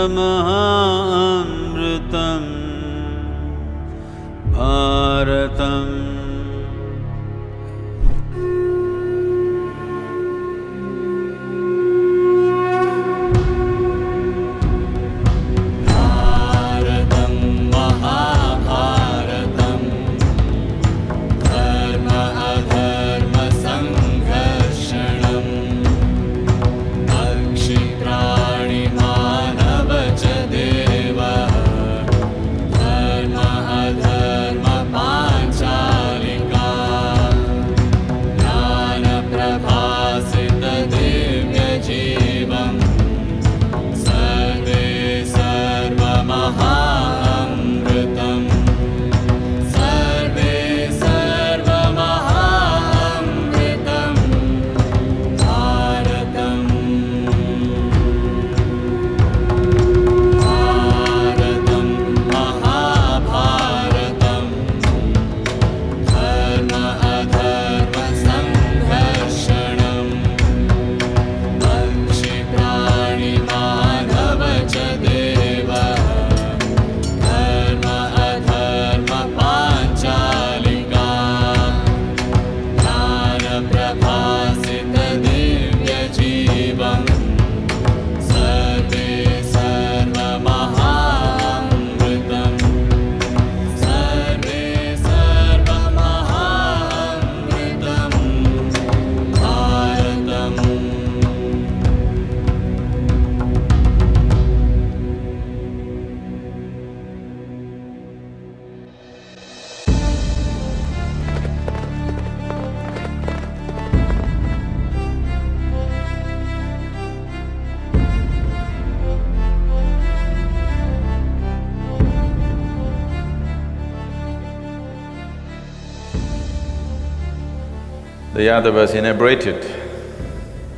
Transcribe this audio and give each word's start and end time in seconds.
The 128.40 128.46
Yadavas 128.46 128.96
inebriated, 128.96 129.70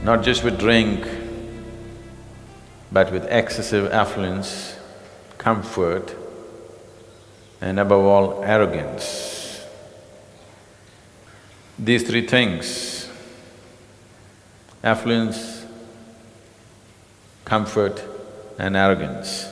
not 0.02 0.24
just 0.24 0.44
with 0.44 0.58
drink, 0.58 1.08
but 2.92 3.12
with 3.12 3.24
excessive 3.26 3.92
affluence, 3.92 4.76
comfort, 5.38 6.16
and 7.62 7.80
above 7.80 8.04
all, 8.04 8.44
arrogance. 8.44 9.64
These 11.78 12.10
three 12.10 12.26
things, 12.26 13.08
affluence, 14.84 15.64
comfort, 17.46 18.04
and 18.58 18.76
arrogance, 18.76 19.48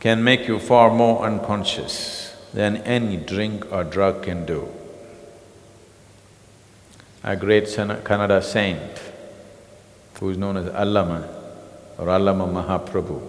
can 0.00 0.22
make 0.22 0.46
you 0.46 0.58
far 0.58 0.90
more 0.90 1.24
unconscious 1.24 2.36
than 2.52 2.76
any 2.82 3.16
drink 3.16 3.72
or 3.72 3.82
drug 3.82 4.24
can 4.24 4.44
do. 4.44 4.68
A 7.26 7.34
great 7.34 7.64
Kannada 7.64 8.40
saint, 8.40 9.02
who 10.20 10.30
is 10.30 10.38
known 10.38 10.56
as 10.56 10.66
Allama 10.66 11.28
or 11.98 12.06
Allama 12.06 12.46
Mahaprabhu, 12.46 13.20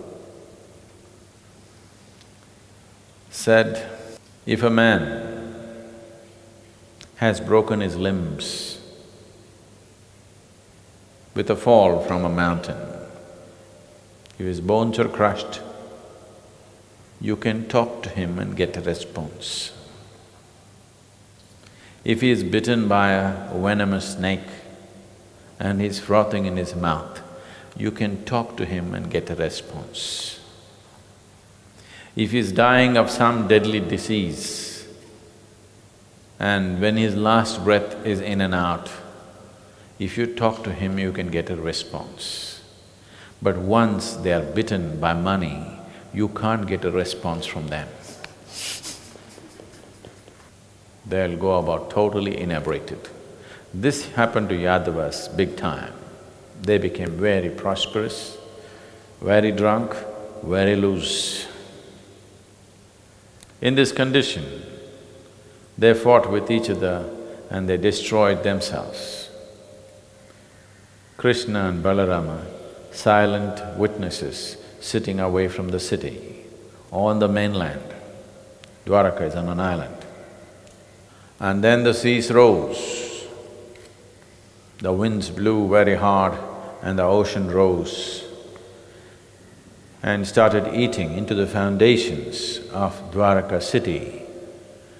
said, 3.32 3.90
if 4.46 4.62
a 4.62 4.70
man 4.70 5.74
has 7.16 7.42
broken 7.42 7.80
his 7.80 7.96
limbs 7.96 8.80
with 11.34 11.50
a 11.50 11.56
fall 11.56 12.00
from 12.04 12.24
a 12.24 12.30
mountain, 12.30 12.78
if 14.38 14.46
his 14.46 14.62
bones 14.62 15.00
are 15.00 15.10
crushed, 15.10 15.60
you 17.20 17.36
can 17.36 17.68
talk 17.68 18.04
to 18.04 18.10
him 18.10 18.38
and 18.38 18.56
get 18.56 18.78
a 18.78 18.82
response. 18.82 19.72
If 22.08 22.22
he 22.22 22.32
is 22.32 22.42
bitten 22.42 22.88
by 22.88 23.12
a 23.12 23.54
venomous 23.54 24.14
snake 24.14 24.48
and 25.60 25.82
he's 25.82 26.00
frothing 26.00 26.46
in 26.46 26.56
his 26.56 26.74
mouth, 26.74 27.20
you 27.76 27.92
can 27.92 28.24
talk 28.24 28.56
to 28.56 28.66
him 28.66 28.94
and 28.94 29.12
get 29.12 29.30
a 29.30 29.36
response. 29.36 30.40
If 32.16 32.32
he's 32.32 32.54
dying 32.54 32.96
of 32.96 33.10
some 33.10 33.50
deadly 33.50 33.82
disease 33.82 34.88
and 36.40 36.80
when 36.80 36.96
his 36.96 37.14
last 37.14 37.66
breath 37.66 38.06
is 38.06 38.22
in 38.22 38.40
and 38.40 38.56
out, 38.56 38.90
if 40.00 40.18
you 40.18 40.28
talk 40.28 40.64
to 40.64 40.72
him, 40.72 40.98
you 40.98 41.12
can 41.12 41.28
get 41.28 41.50
a 41.50 41.58
response. 41.58 42.62
But 43.42 43.58
once 43.58 44.14
they 44.14 44.32
are 44.32 44.44
bitten 44.54 45.02
by 45.02 45.14
money, 45.14 45.62
you 46.14 46.30
can't 46.30 46.68
get 46.68 46.86
a 46.86 46.92
response 46.92 47.46
from 47.46 47.68
them. 47.68 47.90
They'll 51.10 51.38
go 51.38 51.58
about 51.58 51.90
totally 51.90 52.40
inebriated. 52.40 53.10
This 53.74 54.10
happened 54.10 54.50
to 54.50 54.56
Yadavas 54.56 55.36
big 55.36 55.56
time. 55.56 55.94
They 56.62 56.78
became 56.78 57.12
very 57.12 57.50
prosperous, 57.50 58.38
very 59.22 59.52
drunk, 59.52 59.96
very 60.44 60.76
loose. 60.76 61.48
In 63.62 63.76
this 63.76 63.92
condition, 63.92 64.64
they 65.78 65.94
fought 65.94 66.30
with 66.30 66.50
each 66.52 66.70
other 66.70 67.10
and 67.50 67.70
they 67.70 67.78
destroyed 67.78 68.44
themselves. 68.44 69.30
Krishna 71.18 71.70
and 71.70 71.84
Balarama, 71.84 72.46
silent 72.92 73.78
witnesses 73.78 74.58
sitting 74.80 75.20
away 75.20 75.48
from 75.48 75.70
the 75.70 75.80
city, 75.80 76.46
on 76.92 77.20
the 77.20 77.28
mainland. 77.28 77.82
Dwaraka 78.86 79.22
is 79.22 79.36
on 79.36 79.50
an 79.50 79.60
island. 79.60 79.97
And 81.40 81.64
then 81.64 81.84
the 81.84 81.94
seas 81.94 82.32
rose. 82.32 83.26
The 84.80 84.92
winds 84.92 85.30
blew 85.30 85.68
very 85.68 85.96
hard 85.96 86.38
and 86.82 87.00
the 87.00 87.04
ocean 87.04 87.50
rose 87.52 88.24
and 90.04 90.28
started 90.28 90.74
eating 90.74 91.18
into 91.18 91.34
the 91.34 91.48
foundations 91.48 92.60
of 92.72 93.12
Dwaraka 93.12 93.62
city 93.62 94.22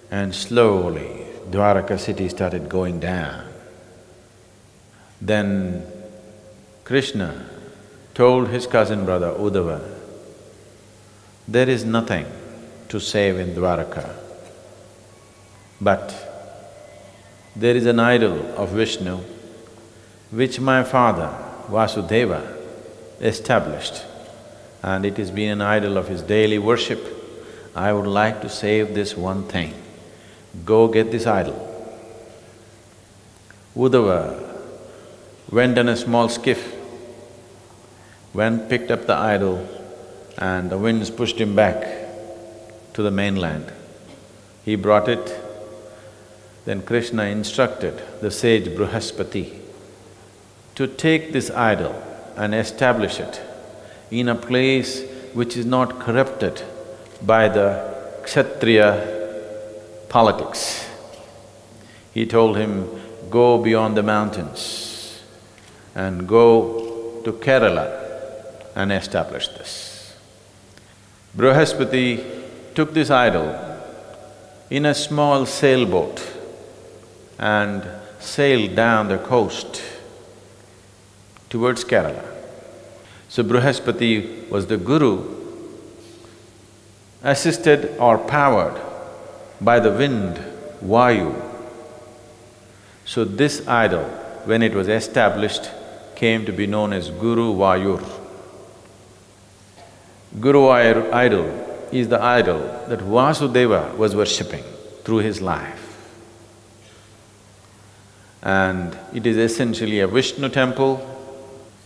and 0.10 0.34
slowly 0.34 1.26
Dwaraka 1.50 2.00
city 2.00 2.28
started 2.30 2.68
going 2.68 3.00
down. 3.00 3.46
Then 5.22 5.86
Krishna 6.84 7.46
told 8.14 8.50
his 8.50 8.68
cousin 8.68 9.06
brother 9.06 9.32
Uddhava, 9.32 9.96
there 11.48 11.70
is 11.70 11.86
nothing 11.86 12.26
to 12.90 13.00
save 13.00 13.38
in 13.38 13.50
Dwaraka, 13.50 14.14
but 15.80 16.27
there 17.60 17.76
is 17.76 17.88
an 17.88 18.00
idol 18.00 18.38
of 18.56 18.70
Vishnu 18.70 19.18
which 20.30 20.60
my 20.60 20.84
father 20.84 21.28
Vasudeva 21.68 22.56
established 23.20 24.04
and 24.84 25.06
it 25.06 25.18
has 25.18 25.32
been 25.32 25.54
an 25.54 25.62
idol 25.62 25.98
of 25.98 26.08
his 26.08 26.22
daily 26.22 26.60
worship. 26.60 27.02
I 27.76 27.92
would 27.94 28.06
like 28.06 28.42
to 28.42 28.50
save 28.50 28.94
this 28.94 29.18
one 29.18 29.44
thing. 29.44 29.74
Go 30.66 30.88
get 30.88 31.12
this 31.12 31.26
idol. 31.26 31.64
Uddhava 33.76 34.62
went 35.52 35.78
in 35.78 35.90
a 35.90 35.98
small 35.98 36.30
skiff, 36.30 36.76
went, 38.34 38.70
picked 38.70 38.92
up 38.92 39.08
the 39.08 39.16
idol, 39.16 39.68
and 40.38 40.70
the 40.70 40.78
winds 40.78 41.10
pushed 41.10 41.40
him 41.40 41.56
back 41.56 41.82
to 42.94 43.02
the 43.02 43.12
mainland. 43.12 43.72
He 44.64 44.76
brought 44.76 45.10
it, 45.10 45.47
then 46.68 46.82
Krishna 46.82 47.24
instructed 47.24 48.02
the 48.20 48.30
sage 48.30 48.66
Brihaspati 48.66 49.58
to 50.76 50.86
take 50.86 51.32
this 51.32 51.50
idol 51.50 51.96
and 52.36 52.54
establish 52.54 53.22
it 53.22 53.42
in 54.12 54.28
a 54.28 54.36
place 54.36 55.02
which 55.34 55.56
is 55.56 55.66
not 55.66 55.98
corrupted 56.02 56.62
by 57.22 57.48
the 57.48 57.70
Kshatriya 58.24 58.90
politics. 60.10 60.86
He 62.14 62.26
told 62.26 62.58
him, 62.58 62.90
go 63.30 63.64
beyond 63.64 63.96
the 63.96 64.04
mountains 64.04 65.24
and 65.96 66.28
go 66.28 67.22
to 67.24 67.32
Kerala 67.32 67.88
and 68.76 68.92
establish 68.92 69.48
this. 69.48 70.18
Brihaspati 71.34 72.76
took 72.76 72.94
this 72.94 73.10
idol 73.10 73.56
in 74.70 74.86
a 74.86 74.94
small 74.94 75.46
sailboat 75.46 76.34
and 77.40 77.88
sailed 78.20 78.76
down 78.76 79.08
the 79.08 79.18
coast 79.18 79.82
towards 81.50 81.84
Kerala. 81.84 82.26
So 83.30 83.44
Brihaspati 83.44 84.50
was 84.50 84.68
the 84.68 84.78
guru, 84.78 85.36
assisted 87.24 87.98
or 88.00 88.18
powered 88.18 88.82
by 89.62 89.80
the 89.80 89.92
wind, 89.92 90.38
Vayu. 90.84 91.44
So 93.06 93.24
this 93.24 93.68
idol, 93.68 94.04
when 94.46 94.62
it 94.62 94.74
was 94.74 94.88
established, 94.88 95.70
came 96.16 96.46
to 96.46 96.52
be 96.52 96.68
known 96.68 96.94
as 96.94 97.10
Guru 97.10 97.54
Vayur. 97.54 98.04
Guru 100.40 100.62
Vayur 100.62 101.14
idol 101.14 101.46
is 101.92 102.10
the 102.10 102.22
idol 102.22 102.60
that 102.88 103.00
Vasudeva 103.00 103.96
was 103.96 104.16
worshipping 104.16 104.64
through 105.04 105.20
his 105.20 105.42
life 105.42 105.87
and 108.42 108.98
it 109.14 109.26
is 109.26 109.38
essentially 109.38 110.00
a 110.00 110.08
Vishnu 110.08 110.50
temple, 110.50 111.02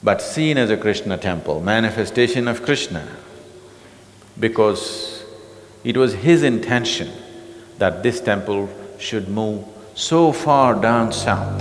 but 0.03 0.21
seen 0.21 0.57
as 0.57 0.69
a 0.69 0.77
Krishna 0.77 1.18
temple, 1.18 1.62
manifestation 1.62 2.48
of 2.48 2.63
Krishna, 2.63 3.07
because 4.39 5.24
it 5.83 5.98
was 5.98 6.13
his 6.13 6.44
intention 6.44 7.12
that 7.77 8.03
this 8.03 8.21
temple 8.21 8.69
should 9.00 9.27
move 9.27 9.63
so 9.95 10.31
far 10.31 10.80
down 10.80 11.12
south 11.12 11.59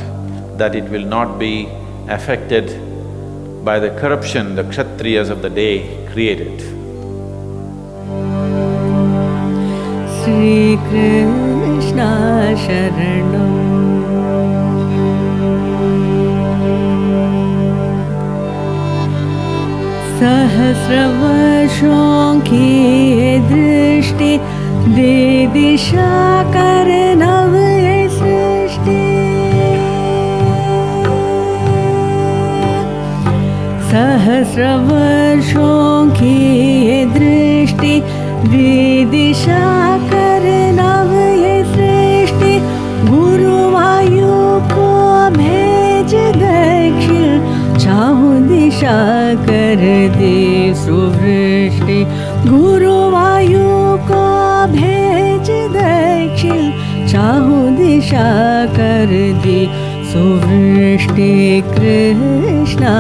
that 0.58 0.74
it 0.74 0.84
will 0.84 1.04
not 1.04 1.38
be 1.38 1.68
affected 2.08 2.66
by 3.64 3.78
the 3.78 3.90
corruption 4.00 4.54
the 4.54 4.62
Kshatriyas 4.64 5.30
of 5.30 5.42
the 5.42 5.50
day 5.50 6.06
created. 6.12 6.60
Sri 10.22 10.76
Krishna 10.88 12.54
Sharanam 12.56 13.59
सहस्रवर्षों 20.20 21.84
की 22.48 22.64
ये 23.18 23.28
दृष्टि 23.48 24.32
दे 24.96 25.14
दिशा 25.54 26.08
कर 26.56 26.88
नव 27.20 27.54
ये 27.56 27.94
सृष्टि 28.16 28.96
सहस्रवर्षों 33.92 35.78
की 36.18 36.34
ये 36.86 36.98
दृष्टि 37.16 37.94
दिशा 39.16 39.64
कर 40.12 40.44
नव 40.80 41.14
ये 41.44 41.56
सृष्टि 41.72 42.52
गुरुवायु 43.08 44.36
दे 48.82 50.74
सुवृष्टि। 50.74 51.98
गुरुवायु 52.48 53.68
को 54.08 54.24
भेज 54.72 55.50
दक्षिण 55.76 56.62
चाहूँ 57.12 57.76
दिशा 57.76 58.30
कर 58.76 59.10
दे 59.44 59.60
सुवृष्टि 60.12 61.62
कृष्णा 61.68 62.96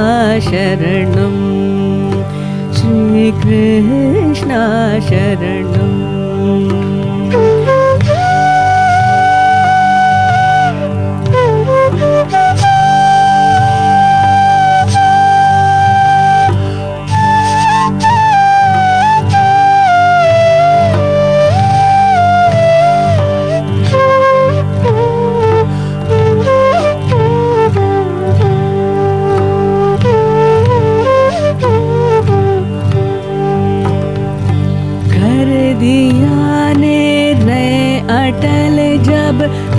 शरणम् 0.50 1.40
श्रीकृष्णा 2.76 4.62
शरणम् 5.08 5.69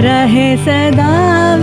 रहे 0.03 0.45
सदा 0.57 1.09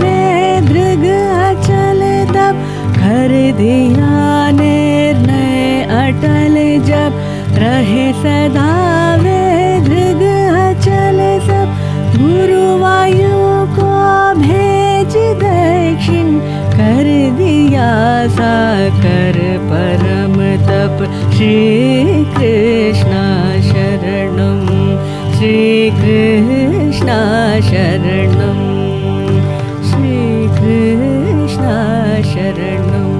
वे 0.01 0.19
दृग 0.67 1.03
अचल 1.45 2.01
तब 2.35 2.61
कर 2.97 3.31
दिया 3.57 4.19
निर्णय 4.59 5.83
अटल 5.97 6.55
जब 6.89 7.17
रहे 7.63 8.05
सदा 8.21 8.69
वे 9.23 9.41
दृग 9.87 10.21
अचल 10.61 11.19
सब 11.47 11.75
गुरुवायु 12.15 13.43
को 13.77 13.91
भेज 14.39 15.17
दक्षिण 15.43 16.33
कर 16.77 17.05
दिया 17.41 17.91
साकर 18.39 19.37
परम 19.71 20.37
तप। 20.69 21.07
श्री 21.35 21.55
कृष्ण 22.37 23.23
शरणम 23.69 24.67
श्री 25.37 25.89
कृष्णा 26.01 26.78
शरणम 27.60 28.60
श्री 29.88 30.46
कृष्णा 30.58 31.76
शरणम 32.32 33.12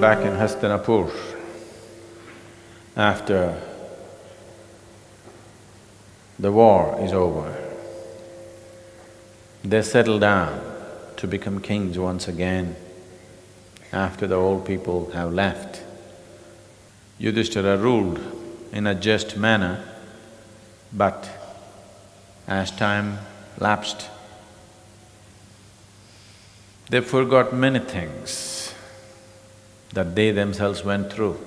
Back 0.00 0.22
in 0.24 0.32
Hastinapur, 0.32 1.10
after 2.96 3.54
the 6.38 6.50
war 6.50 6.96
is 7.04 7.12
over, 7.12 7.52
they 9.62 9.82
settle 9.82 10.18
down 10.18 10.58
to 11.18 11.26
become 11.26 11.60
kings 11.60 11.98
once 11.98 12.28
again 12.28 12.76
after 13.92 14.26
the 14.26 14.36
old 14.36 14.64
people 14.64 15.10
have 15.12 15.34
left. 15.34 15.82
Yudhishthira 17.18 17.76
ruled 17.76 18.33
in 18.75 18.85
a 18.85 18.93
just 18.93 19.35
manner, 19.35 19.83
but 20.93 21.27
as 22.47 22.69
time 22.69 23.17
lapsed, 23.57 24.09
They 26.89 27.01
forgot 27.01 27.51
many 27.51 27.79
things 27.79 28.73
that 29.93 30.15
they 30.15 30.31
themselves 30.31 30.85
went 30.85 31.11
through. 31.11 31.39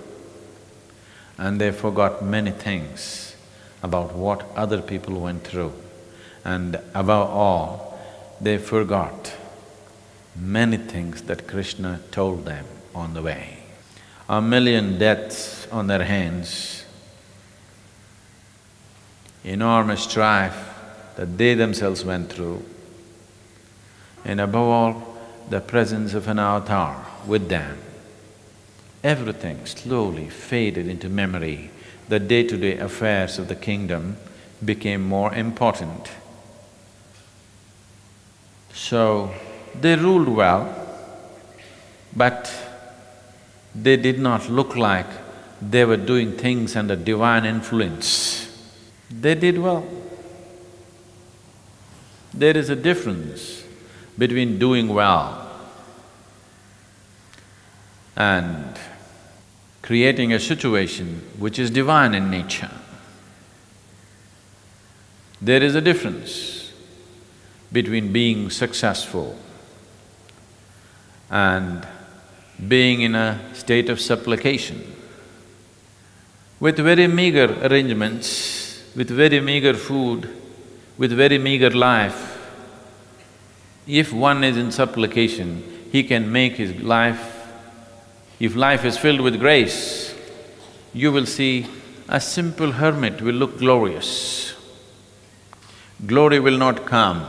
And 1.37 1.61
they 1.61 1.71
forgot 1.71 2.25
many 2.25 2.51
things 2.51 3.37
about 3.83 4.17
what 4.17 4.45
other 4.57 4.83
people 4.83 5.21
went 5.21 5.45
through. 5.45 5.73
And 6.45 6.81
above 6.93 7.31
all, 7.31 7.99
they 8.41 8.59
forgot 8.59 9.37
many 10.35 10.77
things 10.77 11.23
that 11.23 11.47
Krishna 11.47 12.01
told 12.11 12.45
them 12.45 12.65
on 12.95 13.15
the 13.15 13.23
way. 13.23 13.59
A 14.29 14.43
million 14.43 14.99
deaths 14.99 15.69
on 15.71 15.87
their 15.87 16.05
hands, 16.05 16.78
enormous 19.45 20.03
strife 20.03 20.75
that 21.17 21.39
they 21.39 21.55
themselves 21.55 22.05
went 22.05 22.33
through, 22.33 22.65
and 24.25 24.41
above 24.41 24.69
all, 24.69 25.17
the 25.51 25.61
presence 25.61 26.15
of 26.15 26.29
an 26.29 26.39
avatar 26.39 27.07
with 27.27 27.49
them. 27.49 27.79
Everything 29.03 29.65
slowly 29.65 30.29
faded 30.29 30.87
into 30.89 31.09
memory. 31.09 31.71
The 32.09 32.19
day-to-day 32.19 32.79
affairs 32.79 33.39
of 33.39 33.49
the 33.49 33.55
kingdom 33.55 34.17
became 34.65 35.07
more 35.07 35.33
important. 35.35 36.11
So, 38.73 39.33
they 39.79 39.97
ruled 39.97 40.29
well, 40.29 40.75
but 42.17 42.53
they 43.75 43.97
did 43.97 44.19
not 44.19 44.49
look 44.49 44.77
like 44.77 45.07
they 45.61 45.85
were 45.85 45.97
doing 45.97 46.33
things 46.33 46.77
under 46.77 46.97
divine 46.97 47.45
influence. 47.45 48.48
They 49.11 49.35
did 49.35 49.59
well. 49.59 49.87
There 52.35 52.57
is 52.57 52.69
a 52.69 52.77
difference 52.77 53.65
between 54.17 54.59
doing 54.59 54.89
well 54.89 55.45
and 58.17 58.79
creating 59.83 60.33
a 60.33 60.41
situation 60.41 61.23
which 61.39 61.59
is 61.59 61.71
divine 61.71 62.15
in 62.15 62.31
nature. 62.31 62.71
There 65.41 65.63
is 65.63 65.75
a 65.75 65.81
difference 65.81 66.73
between 67.73 68.13
being 68.13 68.51
successful 68.51 69.39
and 71.31 71.87
being 72.67 73.03
in 73.03 73.15
a 73.15 73.41
state 73.55 73.89
of 73.89 74.01
supplication. 74.01 74.95
With 76.59 76.77
very 76.77 77.07
meager 77.07 77.57
arrangements, 77.63 78.58
with 78.99 79.09
very 79.09 79.41
meager 79.41 79.75
food, 79.75 80.29
with 80.99 81.13
very 81.13 81.39
meager 81.39 81.71
life, 81.71 82.21
if 83.87 84.13
one 84.13 84.45
is 84.45 84.57
in 84.57 84.71
supplication, 84.71 85.51
he 85.91 86.03
can 86.03 86.31
make 86.31 86.57
his 86.57 86.75
life 86.83 87.37
if 88.41 88.55
life 88.55 88.85
is 88.85 88.97
filled 88.97 89.21
with 89.21 89.41
grace, 89.41 90.15
you 90.95 91.11
will 91.11 91.27
see 91.27 91.67
a 92.09 92.21
simple 92.21 92.71
hermit 92.73 93.21
will 93.21 93.35
look 93.35 93.59
glorious. 93.59 94.55
Glory 96.07 96.39
will 96.39 96.57
not 96.57 96.87
come 96.87 97.27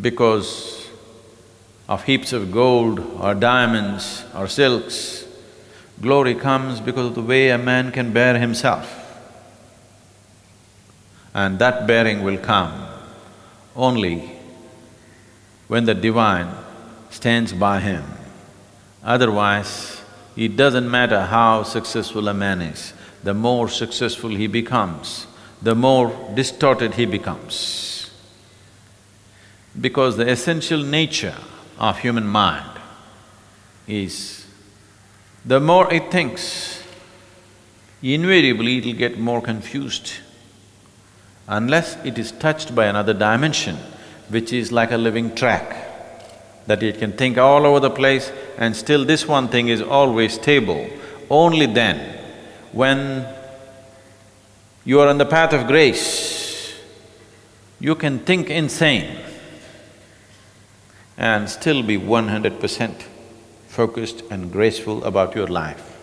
because 0.00 0.88
of 1.88 2.02
heaps 2.04 2.32
of 2.32 2.50
gold 2.50 2.98
or 3.20 3.34
diamonds 3.34 4.24
or 4.34 4.48
silks. 4.48 5.24
Glory 6.00 6.34
comes 6.34 6.80
because 6.80 7.06
of 7.06 7.14
the 7.14 7.22
way 7.22 7.50
a 7.50 7.58
man 7.58 7.92
can 7.92 8.12
bear 8.12 8.36
himself. 8.38 9.03
And 11.34 11.58
that 11.58 11.86
bearing 11.86 12.22
will 12.22 12.38
come 12.38 12.86
only 13.74 14.30
when 15.66 15.84
the 15.84 15.94
divine 15.94 16.48
stands 17.10 17.52
by 17.52 17.80
him. 17.80 18.04
Otherwise, 19.02 20.00
it 20.36 20.56
doesn't 20.56 20.90
matter 20.90 21.22
how 21.22 21.62
successful 21.64 22.28
a 22.28 22.34
man 22.34 22.62
is, 22.62 22.92
the 23.22 23.34
more 23.34 23.68
successful 23.68 24.30
he 24.30 24.46
becomes, 24.46 25.26
the 25.60 25.74
more 25.74 26.12
distorted 26.34 26.94
he 26.94 27.06
becomes. 27.06 28.10
Because 29.80 30.16
the 30.16 30.28
essential 30.28 30.82
nature 30.82 31.36
of 31.78 31.98
human 31.98 32.26
mind 32.26 32.78
is 33.88 34.46
the 35.44 35.60
more 35.60 35.92
it 35.92 36.10
thinks, 36.10 36.82
invariably 38.02 38.78
it'll 38.78 38.94
get 38.94 39.18
more 39.18 39.42
confused. 39.42 40.12
Unless 41.46 41.96
it 42.04 42.18
is 42.18 42.32
touched 42.32 42.74
by 42.74 42.86
another 42.86 43.12
dimension, 43.12 43.76
which 44.28 44.52
is 44.52 44.72
like 44.72 44.90
a 44.92 44.96
living 44.96 45.34
track, 45.34 45.76
that 46.66 46.82
it 46.82 46.98
can 46.98 47.12
think 47.12 47.36
all 47.36 47.66
over 47.66 47.80
the 47.80 47.90
place 47.90 48.32
and 48.56 48.74
still 48.74 49.04
this 49.04 49.28
one 49.28 49.48
thing 49.48 49.68
is 49.68 49.82
always 49.82 50.34
stable. 50.34 50.88
Only 51.28 51.66
then, 51.66 52.18
when 52.72 53.26
you 54.84 55.00
are 55.00 55.08
on 55.08 55.18
the 55.18 55.26
path 55.26 55.52
of 55.52 55.66
grace, 55.66 56.74
you 57.80 57.94
can 57.94 58.20
think 58.20 58.48
insane 58.48 59.18
and 61.18 61.48
still 61.48 61.82
be 61.82 61.96
one 61.96 62.28
hundred 62.28 62.58
percent 62.58 63.06
focused 63.68 64.22
and 64.30 64.50
graceful 64.50 65.04
about 65.04 65.34
your 65.34 65.48
life. 65.48 65.98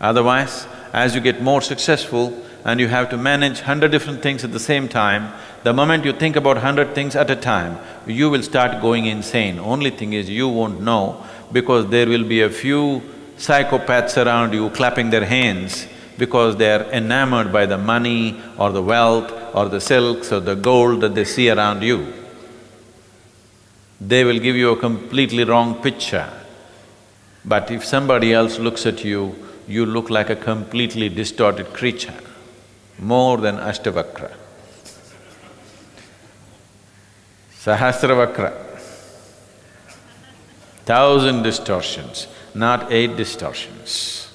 Otherwise, 0.00 0.66
as 0.92 1.14
you 1.14 1.20
get 1.20 1.42
more 1.42 1.60
successful 1.60 2.36
and 2.64 2.80
you 2.80 2.88
have 2.88 3.10
to 3.10 3.16
manage 3.16 3.60
hundred 3.60 3.90
different 3.90 4.22
things 4.22 4.44
at 4.44 4.52
the 4.52 4.60
same 4.60 4.88
time, 4.88 5.32
the 5.64 5.72
moment 5.72 6.04
you 6.04 6.12
think 6.12 6.36
about 6.36 6.58
hundred 6.58 6.94
things 6.94 7.16
at 7.16 7.30
a 7.30 7.36
time, 7.36 7.78
you 8.06 8.30
will 8.30 8.42
start 8.42 8.80
going 8.80 9.06
insane. 9.06 9.58
Only 9.58 9.90
thing 9.90 10.12
is, 10.12 10.28
you 10.28 10.48
won't 10.48 10.80
know 10.80 11.24
because 11.52 11.88
there 11.88 12.06
will 12.06 12.24
be 12.24 12.42
a 12.42 12.50
few 12.50 13.02
psychopaths 13.36 14.24
around 14.24 14.52
you 14.52 14.70
clapping 14.70 15.10
their 15.10 15.24
hands 15.24 15.86
because 16.18 16.56
they 16.56 16.72
are 16.72 16.84
enamored 16.92 17.52
by 17.52 17.66
the 17.66 17.78
money 17.78 18.40
or 18.58 18.70
the 18.70 18.82
wealth 18.82 19.32
or 19.54 19.68
the 19.68 19.80
silks 19.80 20.32
or 20.32 20.40
the 20.40 20.54
gold 20.54 21.00
that 21.00 21.14
they 21.14 21.24
see 21.24 21.50
around 21.50 21.82
you. 21.82 22.12
They 24.00 24.24
will 24.24 24.38
give 24.38 24.56
you 24.56 24.70
a 24.70 24.76
completely 24.76 25.44
wrong 25.44 25.80
picture. 25.82 26.28
But 27.44 27.70
if 27.70 27.84
somebody 27.84 28.32
else 28.32 28.58
looks 28.58 28.86
at 28.86 29.04
you, 29.04 29.34
you 29.66 29.86
look 29.86 30.10
like 30.10 30.30
a 30.30 30.36
completely 30.36 31.08
distorted 31.08 31.72
creature, 31.72 32.14
more 32.98 33.38
than 33.38 33.56
Ashtavakra. 33.56 34.32
Sahasravakra, 37.62 38.52
thousand 40.84 41.44
distortions, 41.44 42.26
not 42.54 42.90
eight 42.90 43.16
distortions. 43.16 44.28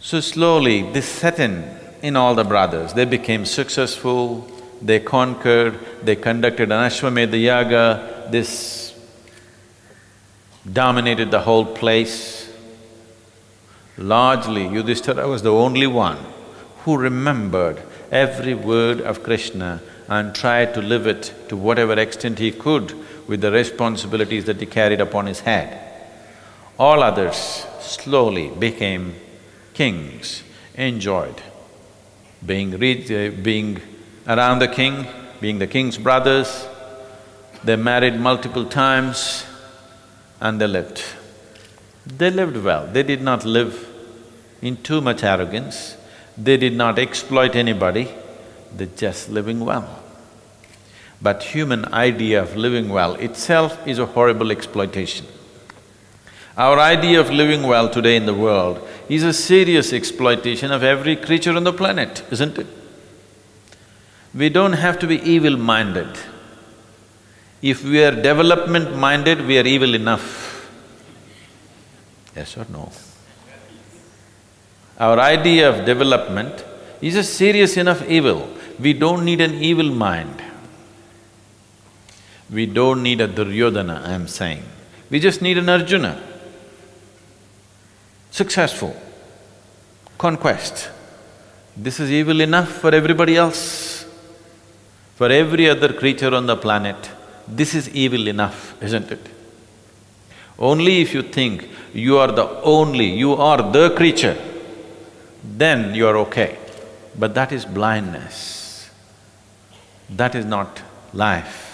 So 0.00 0.20
slowly 0.20 0.90
this 0.90 1.06
set 1.06 1.38
in 1.38 1.78
in 2.00 2.16
all 2.16 2.34
the 2.34 2.44
brothers, 2.44 2.94
they 2.94 3.04
became 3.04 3.44
successful, 3.44 4.50
they 4.80 5.00
conquered, 5.00 5.78
they 6.02 6.16
conducted 6.16 6.72
an 6.72 6.90
Ashwamedha 6.90 7.40
yaga, 7.40 8.28
this 8.30 8.98
dominated 10.72 11.30
the 11.30 11.40
whole 11.40 11.66
place. 11.66 12.50
Largely, 13.98 14.66
Yudhishthira 14.66 15.28
was 15.28 15.42
the 15.42 15.52
only 15.52 15.86
one 15.86 16.31
who 16.84 16.96
remembered 16.96 17.82
every 18.10 18.54
word 18.54 19.00
of 19.00 19.22
Krishna 19.22 19.80
and 20.08 20.34
tried 20.34 20.74
to 20.74 20.82
live 20.82 21.06
it 21.06 21.32
to 21.48 21.56
whatever 21.56 21.98
extent 21.98 22.38
he 22.38 22.52
could 22.52 22.94
with 23.28 23.40
the 23.40 23.52
responsibilities 23.52 24.44
that 24.46 24.60
he 24.60 24.66
carried 24.66 25.00
upon 25.00 25.26
his 25.26 25.40
head. 25.40 25.78
All 26.78 27.02
others 27.02 27.66
slowly 27.80 28.48
became 28.50 29.14
kings, 29.74 30.42
enjoyed 30.74 31.40
being 32.44 32.74
uh, 32.74 33.30
being 33.42 33.80
around 34.26 34.58
the 34.58 34.68
king, 34.68 35.06
being 35.40 35.58
the 35.58 35.66
king's 35.66 35.98
brothers. 35.98 36.66
They 37.64 37.76
married 37.76 38.18
multiple 38.18 38.64
times 38.64 39.44
and 40.40 40.60
they 40.60 40.66
lived. 40.66 41.02
They 42.04 42.30
lived 42.30 42.56
well, 42.56 42.86
they 42.86 43.04
did 43.04 43.22
not 43.22 43.44
live 43.44 43.88
in 44.60 44.76
too 44.82 45.00
much 45.00 45.22
arrogance, 45.22 45.96
they 46.36 46.56
did 46.56 46.74
not 46.74 46.98
exploit 46.98 47.54
anybody, 47.54 48.08
they're 48.74 48.86
just 48.86 49.28
living 49.28 49.60
well. 49.60 50.02
But 51.20 51.42
human 51.42 51.92
idea 51.92 52.42
of 52.42 52.56
living 52.56 52.88
well 52.88 53.14
itself 53.14 53.86
is 53.86 53.98
a 53.98 54.06
horrible 54.06 54.50
exploitation. 54.50 55.26
Our 56.56 56.78
idea 56.78 57.20
of 57.20 57.30
living 57.30 57.62
well 57.62 57.88
today 57.88 58.16
in 58.16 58.26
the 58.26 58.34
world 58.34 58.86
is 59.08 59.22
a 59.22 59.32
serious 59.32 59.92
exploitation 59.92 60.70
of 60.72 60.82
every 60.82 61.16
creature 61.16 61.56
on 61.56 61.64
the 61.64 61.72
planet, 61.72 62.24
isn't 62.30 62.58
it? 62.58 62.66
We 64.34 64.48
don't 64.48 64.72
have 64.72 64.98
to 65.00 65.06
be 65.06 65.20
evil-minded. 65.22 66.18
If 67.60 67.84
we 67.84 68.02
are 68.02 68.10
development-minded, 68.10 69.46
we 69.46 69.58
are 69.58 69.66
evil 69.66 69.94
enough. 69.94 70.68
Yes 72.34 72.56
or 72.56 72.66
no? 72.70 72.90
Our 75.04 75.18
idea 75.18 75.68
of 75.68 75.84
development 75.84 76.64
is 77.00 77.16
a 77.16 77.24
serious 77.24 77.76
enough 77.76 78.08
evil. 78.08 78.48
We 78.78 78.92
don't 78.92 79.24
need 79.24 79.40
an 79.40 79.54
evil 79.54 79.90
mind. 79.90 80.40
We 82.48 82.66
don't 82.66 83.02
need 83.02 83.20
a 83.20 83.26
Duryodhana, 83.26 84.02
I 84.04 84.12
am 84.12 84.28
saying. 84.28 84.62
We 85.10 85.18
just 85.18 85.42
need 85.42 85.58
an 85.58 85.68
Arjuna. 85.68 86.12
Successful. 88.30 88.94
Conquest. 90.18 90.88
This 91.76 91.98
is 91.98 92.12
evil 92.12 92.40
enough 92.40 92.68
for 92.68 92.94
everybody 92.94 93.36
else. 93.36 94.06
For 95.16 95.28
every 95.30 95.68
other 95.68 95.92
creature 95.92 96.32
on 96.32 96.46
the 96.46 96.56
planet, 96.56 97.10
this 97.48 97.74
is 97.74 97.88
evil 97.88 98.28
enough, 98.28 98.80
isn't 98.80 99.10
it? 99.10 99.28
Only 100.60 101.00
if 101.00 101.12
you 101.12 101.22
think 101.22 101.68
you 101.92 102.18
are 102.18 102.30
the 102.30 102.48
only, 102.62 103.10
you 103.24 103.32
are 103.32 103.60
the 103.72 103.90
creature, 103.96 104.38
then 105.42 105.94
you 105.94 106.06
are 106.06 106.16
okay. 106.18 106.58
But 107.18 107.34
that 107.34 107.52
is 107.52 107.64
blindness. 107.64 108.90
That 110.08 110.34
is 110.34 110.44
not 110.44 110.80
life. 111.12 111.68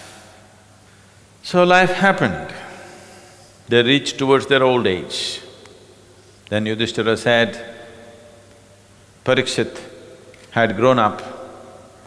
So 1.43 1.63
life 1.63 1.91
happened. 1.91 2.53
They 3.67 3.83
reached 3.83 4.17
towards 4.17 4.47
their 4.47 4.63
old 4.63 4.87
age. 4.87 5.41
Then 6.49 6.65
Yudhishthira 6.65 7.15
said, 7.17 7.75
Parikshit 9.23 9.79
had 10.51 10.75
grown 10.75 10.97
up 10.97 11.21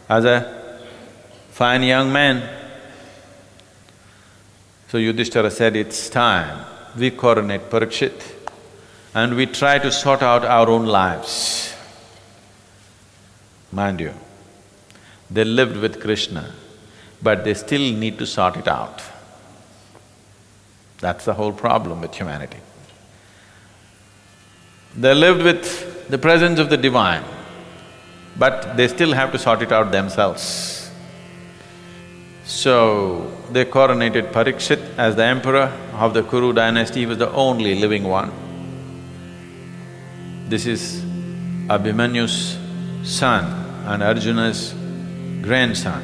as 0.09 0.25
a 0.25 0.81
fine 1.51 1.85
young 1.85 2.13
man. 2.13 2.49
So 4.89 4.99
Yudhishthira 4.99 5.51
said, 5.51 5.77
it's 5.77 6.11
time 6.11 6.67
we 6.97 7.13
coronate 7.13 7.71
Parikshit 7.71 8.42
and 9.15 9.37
we 9.37 9.47
try 9.47 9.79
to 9.79 9.93
sort 9.93 10.23
out 10.23 10.45
our 10.45 10.69
own 10.69 10.87
lives. 10.87 11.75
Mind 13.71 14.01
you, 14.01 14.15
they 15.31 15.45
lived 15.45 15.77
with 15.77 16.01
Krishna, 16.01 16.53
but 17.23 17.45
they 17.45 17.55
still 17.55 17.93
need 17.93 18.19
to 18.19 18.27
sort 18.27 18.57
it 18.57 18.69
out. 18.69 19.03
That's 20.99 21.25
the 21.25 21.35
whole 21.35 21.53
problem 21.53 22.01
with 22.01 22.15
humanity. 22.15 22.59
They 24.97 25.15
lived 25.15 25.43
with 25.43 26.09
the 26.09 26.19
presence 26.19 26.59
of 26.59 26.71
the 26.71 26.77
divine, 26.77 27.25
but 28.39 28.77
they 28.77 28.89
still 28.89 29.13
have 29.13 29.33
to 29.33 29.39
sort 29.39 29.63
it 29.63 29.73
out 29.73 29.91
themselves. 29.91 30.91
So, 32.45 33.33
they 33.51 33.65
coronated 33.65 34.33
Parikshit 34.33 34.99
as 34.99 35.17
the 35.17 35.25
emperor 35.25 35.73
of 35.95 36.13
the 36.13 36.23
Kuru 36.23 36.53
dynasty, 36.53 37.01
he 37.01 37.07
was 37.07 37.19
the 37.19 37.31
only 37.33 37.75
living 37.77 38.05
one. 38.05 38.33
This 40.53 40.67
is 40.67 41.01
Abhimanyu's 41.71 42.59
son 43.05 43.43
and 43.87 44.03
Arjuna's 44.03 44.75
grandson. 45.41 46.03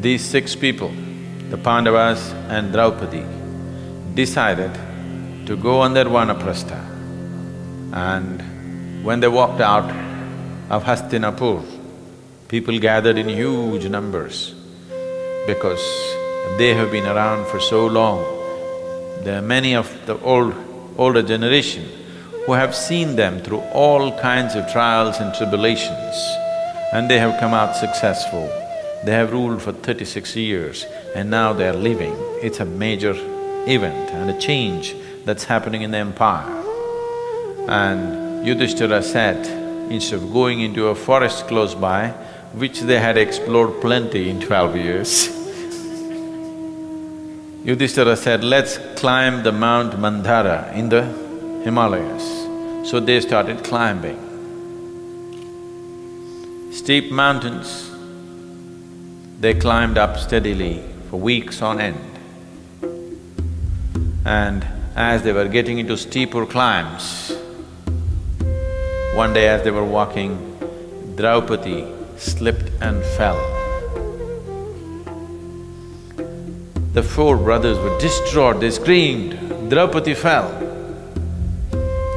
These 0.00 0.24
six 0.24 0.54
people, 0.54 0.92
the 1.50 1.58
Pandavas 1.58 2.30
and 2.48 2.72
Draupadi, 2.72 3.24
decided 4.14 4.72
to 5.46 5.56
go 5.56 5.80
on 5.80 5.92
their 5.92 6.04
vanaprastha. 6.04 6.78
And 7.92 9.04
when 9.04 9.18
they 9.18 9.26
walked 9.26 9.60
out 9.60 9.90
of 10.70 10.84
Hastinapur, 10.84 11.64
people 12.46 12.78
gathered 12.78 13.18
in 13.18 13.28
huge 13.28 13.88
numbers 13.88 14.54
because 15.48 15.82
they 16.58 16.74
have 16.74 16.92
been 16.92 17.06
around 17.06 17.44
for 17.48 17.58
so 17.58 17.88
long. 17.88 18.22
There 19.24 19.36
are 19.36 19.42
many 19.42 19.74
of 19.74 19.88
the 20.06 20.16
old… 20.20 20.54
older 20.96 21.24
generation 21.24 21.98
who 22.48 22.54
have 22.54 22.74
seen 22.74 23.14
them 23.14 23.38
through 23.40 23.60
all 23.74 24.10
kinds 24.20 24.54
of 24.54 24.66
trials 24.72 25.18
and 25.20 25.34
tribulations 25.34 26.16
and 26.94 27.10
they 27.10 27.18
have 27.18 27.38
come 27.38 27.52
out 27.52 27.76
successful. 27.76 28.48
They 29.04 29.12
have 29.12 29.32
ruled 29.32 29.60
for 29.60 29.72
thirty-six 29.72 30.34
years 30.34 30.86
and 31.14 31.28
now 31.30 31.52
they 31.52 31.68
are 31.68 31.74
leaving. 31.74 32.14
It's 32.42 32.60
a 32.60 32.64
major 32.64 33.12
event 33.66 34.10
and 34.12 34.30
a 34.30 34.40
change 34.40 34.96
that's 35.26 35.44
happening 35.44 35.82
in 35.82 35.90
the 35.90 35.98
empire. 35.98 36.48
And 37.68 38.46
Yudhishthira 38.46 39.02
said, 39.02 39.46
instead 39.92 40.22
of 40.22 40.32
going 40.32 40.60
into 40.60 40.86
a 40.86 40.94
forest 40.94 41.48
close 41.48 41.74
by, 41.74 42.14
which 42.54 42.80
they 42.80 42.98
had 42.98 43.18
explored 43.18 43.78
plenty 43.82 44.30
in 44.30 44.40
twelve 44.40 44.74
years, 44.74 45.28
Yudhishthira 47.66 48.16
said, 48.16 48.42
let's 48.42 48.78
climb 48.96 49.42
the 49.42 49.52
Mount 49.52 49.92
Mandara 50.00 50.72
in 50.74 50.88
the 50.88 51.27
Himalayas. 51.68 52.26
So 52.88 52.98
they 52.98 53.20
started 53.20 53.62
climbing. 53.62 54.18
Steep 56.72 57.10
mountains, 57.10 57.90
they 59.38 59.52
climbed 59.52 59.98
up 59.98 60.16
steadily 60.16 60.82
for 61.10 61.20
weeks 61.20 61.60
on 61.60 61.78
end. 61.78 62.00
And 64.24 64.66
as 64.96 65.22
they 65.22 65.34
were 65.34 65.48
getting 65.48 65.78
into 65.78 65.98
steeper 65.98 66.46
climbs, 66.46 67.36
one 69.14 69.34
day 69.34 69.48
as 69.48 69.62
they 69.62 69.70
were 69.70 69.84
walking, 69.84 70.32
Draupadi 71.16 71.84
slipped 72.16 72.70
and 72.80 73.04
fell. 73.18 73.40
The 76.94 77.02
four 77.02 77.36
brothers 77.36 77.76
were 77.78 77.98
distraught, 78.00 78.60
they 78.60 78.70
screamed, 78.70 79.68
Draupadi 79.68 80.14
fell. 80.14 80.67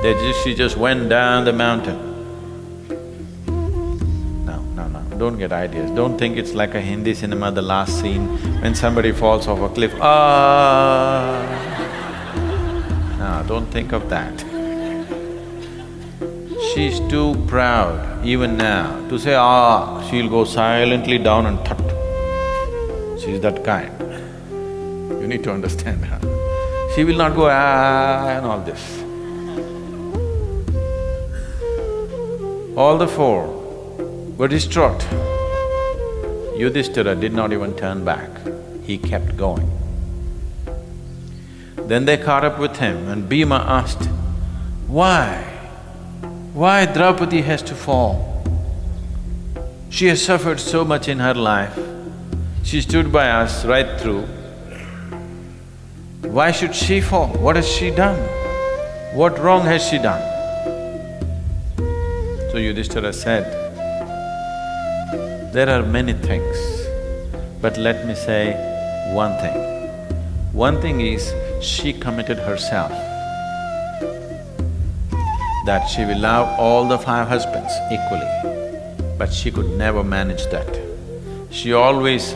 They 0.02 0.14
just… 0.14 0.44
she 0.44 0.56
just 0.56 0.78
went 0.78 1.10
down 1.10 1.46
the 1.46 1.54
mountain. 1.54 1.98
No, 4.46 4.60
no, 4.76 4.88
no, 4.88 5.00
don't 5.18 5.38
get 5.38 5.52
ideas. 5.52 5.92
Don't 5.92 6.18
think 6.18 6.38
it's 6.38 6.54
like 6.54 6.74
a 6.76 6.82
Hindi 6.82 7.14
cinema, 7.14 7.52
the 7.52 7.62
last 7.62 8.00
scene, 8.02 8.28
when 8.62 8.74
somebody 8.76 9.12
falls 9.12 9.48
off 9.48 9.60
a 9.60 9.70
cliff, 9.70 9.94
ah. 10.02 11.62
No, 13.20 13.44
don't 13.48 13.68
think 13.68 13.92
of 13.92 14.10
that. 14.10 14.46
She's 16.74 17.00
too 17.02 17.36
proud 17.48 18.26
even 18.26 18.56
now 18.58 19.08
to 19.10 19.20
say, 19.20 19.36
ah, 19.36 20.02
she'll 20.10 20.30
go 20.30 20.46
silently 20.46 21.18
down 21.18 21.46
and 21.46 21.60
thut. 21.60 21.80
She's 23.20 23.40
that 23.42 23.64
kind. 23.64 23.92
You 25.22 25.28
need 25.28 25.44
to 25.44 25.52
understand 25.52 26.06
her. 26.06 26.20
She 26.96 27.04
will 27.04 27.18
not 27.18 27.36
go 27.36 27.48
ah 27.50 28.28
and 28.30 28.46
all 28.46 28.60
this. 28.62 29.01
All 32.78 32.98
the 32.98 33.08
four 33.08 33.48
were 34.38 34.48
distraught. 34.48 35.06
Yudhishthira 36.56 37.16
did 37.16 37.34
not 37.34 37.52
even 37.52 37.76
turn 37.76 38.06
back, 38.06 38.30
he 38.84 38.98
kept 38.98 39.36
going. 39.36 39.70
Then 41.76 42.06
they 42.06 42.18
caught 42.18 42.46
up 42.46 42.60
with 42.60 42.78
him 42.78 43.10
and 43.10 43.28
Bhima 43.28 43.66
asked, 43.68 44.08
why? 44.88 45.44
Why 46.54 46.86
Draupadi 46.86 47.42
has 47.42 47.62
to 47.64 47.76
fall? 47.76 48.44
She 49.90 50.08
has 50.08 50.24
suffered 50.24 50.60
so 50.60 50.86
much 50.86 51.10
in 51.10 51.20
her 51.20 51.34
life. 51.34 51.78
She 52.64 52.80
stood 52.80 53.12
by 53.12 53.30
us 53.30 53.66
right 53.66 54.00
through. 54.00 54.22
Why 56.22 56.52
should 56.52 56.74
she 56.74 57.02
fall? 57.02 57.28
What 57.28 57.58
has 57.58 57.68
she 57.68 57.92
done? 57.92 58.20
What 59.14 59.38
wrong 59.40 59.64
has 59.64 59.86
she 59.86 59.98
done? 59.98 60.22
So 62.52 62.58
Yudhishthira 62.58 63.14
said, 63.14 63.46
there 65.54 65.70
are 65.70 65.84
many 65.84 66.12
things, 66.12 66.58
but 67.62 67.78
let 67.78 68.06
me 68.06 68.14
say 68.14 68.54
one 69.14 69.38
thing. 69.38 69.56
One 70.52 70.82
thing 70.82 71.00
is, 71.00 71.34
she 71.62 71.94
committed 71.94 72.38
herself 72.38 72.92
that 75.66 75.86
she 75.88 76.04
will 76.04 76.20
love 76.20 76.60
all 76.60 76.88
the 76.88 76.98
five 76.98 77.30
husbands 77.30 77.72
equally, 77.90 78.28
but 79.18 79.32
she 79.32 79.50
could 79.50 79.70
never 79.78 80.04
manage 80.04 80.46
that. 80.48 80.78
She 81.52 81.72
always 81.72 82.34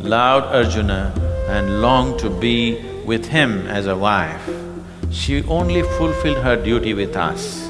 loved 0.00 0.46
Arjuna 0.54 1.12
and 1.48 1.80
longed 1.82 2.20
to 2.20 2.30
be 2.30 2.80
with 3.04 3.26
him 3.26 3.66
as 3.66 3.86
a 3.86 3.96
wife. 3.96 4.48
She 5.10 5.42
only 5.44 5.82
fulfilled 5.82 6.38
her 6.38 6.54
duty 6.54 6.94
with 6.94 7.16
us. 7.16 7.68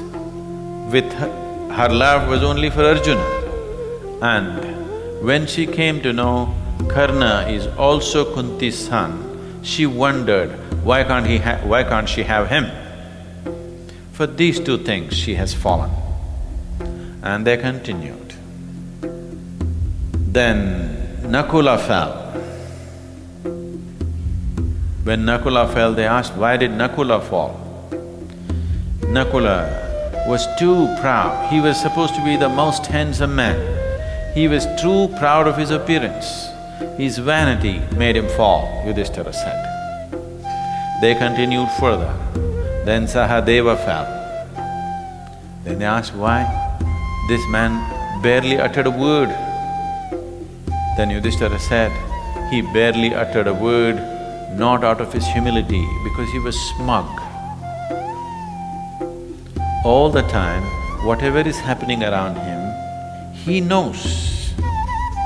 With 0.91 1.11
her, 1.13 1.46
her 1.77 1.89
love 1.89 2.27
was 2.27 2.41
only 2.41 2.71
for 2.71 2.83
Arjuna. 2.83 3.25
And 4.19 5.23
when 5.23 5.45
she 5.45 5.67
came 5.67 6.01
to 6.01 6.11
know 6.11 6.55
Karna 6.89 7.45
is 7.47 7.67
also 7.77 8.33
Kunti's 8.33 8.75
son, 8.75 9.61
she 9.61 9.85
wondered, 9.85 10.49
why 10.83 11.03
can't 11.03 11.27
he 11.27 11.37
why 11.37 11.83
can't 11.83 12.09
she 12.09 12.23
have 12.23 12.49
him? 12.49 12.65
For 14.11 14.25
these 14.25 14.59
two 14.59 14.79
things 14.79 15.15
she 15.15 15.35
has 15.35 15.53
fallen. 15.53 15.91
And 17.21 17.45
they 17.45 17.57
continued. 17.57 18.33
Then 20.33 21.19
Nakula 21.21 21.79
fell. 21.79 22.11
When 25.03 25.25
Nakula 25.25 25.71
fell, 25.71 25.93
they 25.93 26.07
asked, 26.07 26.35
why 26.35 26.57
did 26.57 26.71
Nakula 26.71 27.21
fall? 27.21 27.59
Nakula 29.01 29.86
was 30.27 30.45
too 30.59 30.93
proud. 30.99 31.49
He 31.49 31.61
was 31.61 31.81
supposed 31.81 32.13
to 32.15 32.23
be 32.23 32.35
the 32.35 32.49
most 32.49 32.85
handsome 32.87 33.35
man. 33.35 33.57
He 34.35 34.47
was 34.47 34.67
too 34.79 35.07
proud 35.17 35.47
of 35.47 35.57
his 35.57 35.71
appearance. 35.71 36.49
His 36.97 37.17
vanity 37.17 37.81
made 37.95 38.17
him 38.17 38.27
fall, 38.29 38.83
Yudhishthira 38.85 39.31
said. 39.31 39.63
They 41.01 41.15
continued 41.15 41.69
further. 41.79 42.13
Then 42.85 43.05
Sahadeva 43.05 43.77
fell. 43.85 44.05
Then 45.63 45.79
they 45.79 45.85
asked 45.85 46.13
why? 46.13 46.43
This 47.29 47.41
man 47.49 47.71
barely 48.21 48.57
uttered 48.57 48.87
a 48.87 48.91
word. 48.91 49.29
Then 50.97 51.09
Yudhishthira 51.09 51.59
said, 51.59 51.91
he 52.51 52.61
barely 52.61 53.13
uttered 53.13 53.47
a 53.47 53.53
word, 53.53 53.95
not 54.57 54.83
out 54.83 55.01
of 55.01 55.13
his 55.13 55.25
humility, 55.27 55.85
because 56.03 56.29
he 56.31 56.39
was 56.39 56.59
smug. 56.75 57.05
All 59.85 60.09
the 60.09 60.23
time, 60.23 60.63
whatever 61.05 61.39
is 61.39 61.57
happening 61.59 62.03
around 62.03 62.35
him, 62.35 63.33
he 63.33 63.61
knows 63.61 64.53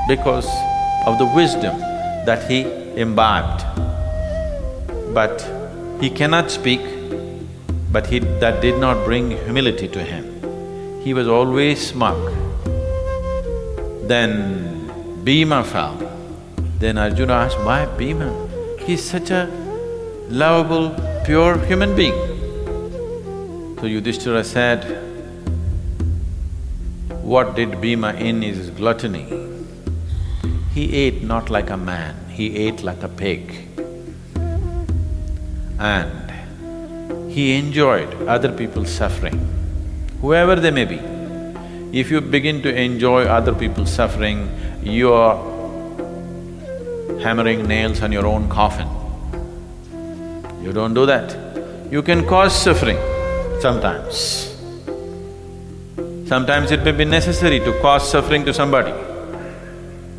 because 0.06 0.48
of 1.06 1.18
the 1.18 1.26
wisdom 1.34 1.78
that 2.26 2.48
he 2.50 2.62
imbibed. 2.96 3.64
But 5.14 5.42
he 6.00 6.10
cannot 6.10 6.50
speak, 6.50 6.80
but 7.90 8.06
he… 8.06 8.18
that 8.18 8.60
did 8.60 8.78
not 8.78 9.04
bring 9.04 9.30
humility 9.30 9.88
to 9.88 10.02
him. 10.02 10.24
He 11.02 11.14
was 11.14 11.26
always 11.26 11.84
smug. 11.84 12.32
Then 14.06 14.90
Bhima 15.24 15.64
fell. 15.64 15.96
Then 16.78 16.98
Arjuna 16.98 17.32
asked, 17.32 17.58
why 17.60 17.86
Bhima? 17.86 18.30
He's 18.78 19.02
such 19.02 19.30
a 19.30 19.48
lovable, 20.28 20.94
pure 21.24 21.58
human 21.58 21.96
being. 21.96 22.31
So 23.82 23.88
Yudhishthira 23.88 24.44
said, 24.44 24.84
what 27.20 27.56
did 27.56 27.80
Bhima 27.80 28.12
in 28.12 28.44
is 28.44 28.70
gluttony. 28.70 29.26
He 30.72 30.94
ate 30.94 31.24
not 31.24 31.50
like 31.50 31.68
a 31.68 31.76
man, 31.76 32.14
he 32.30 32.56
ate 32.58 32.84
like 32.84 33.02
a 33.02 33.08
pig. 33.08 33.52
And 35.80 36.30
he 37.28 37.58
enjoyed 37.58 38.14
other 38.28 38.52
people's 38.52 38.88
suffering, 38.88 39.48
whoever 40.20 40.54
they 40.54 40.70
may 40.70 40.84
be. 40.84 41.00
If 41.92 42.08
you 42.08 42.20
begin 42.20 42.62
to 42.62 42.72
enjoy 42.72 43.24
other 43.24 43.52
people's 43.52 43.92
suffering, 43.92 44.48
you 44.84 45.12
are 45.12 45.38
hammering 47.20 47.66
nails 47.66 48.00
on 48.00 48.12
your 48.12 48.26
own 48.26 48.48
coffin. 48.48 48.86
You 50.62 50.72
don't 50.72 50.94
do 50.94 51.04
that. 51.06 51.36
You 51.90 52.00
can 52.02 52.24
cause 52.28 52.54
suffering 52.54 53.11
sometimes. 53.62 54.48
Sometimes 56.26 56.72
it 56.72 56.82
may 56.82 56.92
be 56.92 57.04
necessary 57.04 57.60
to 57.60 57.72
cause 57.80 58.10
suffering 58.10 58.44
to 58.46 58.52
somebody. 58.52 58.92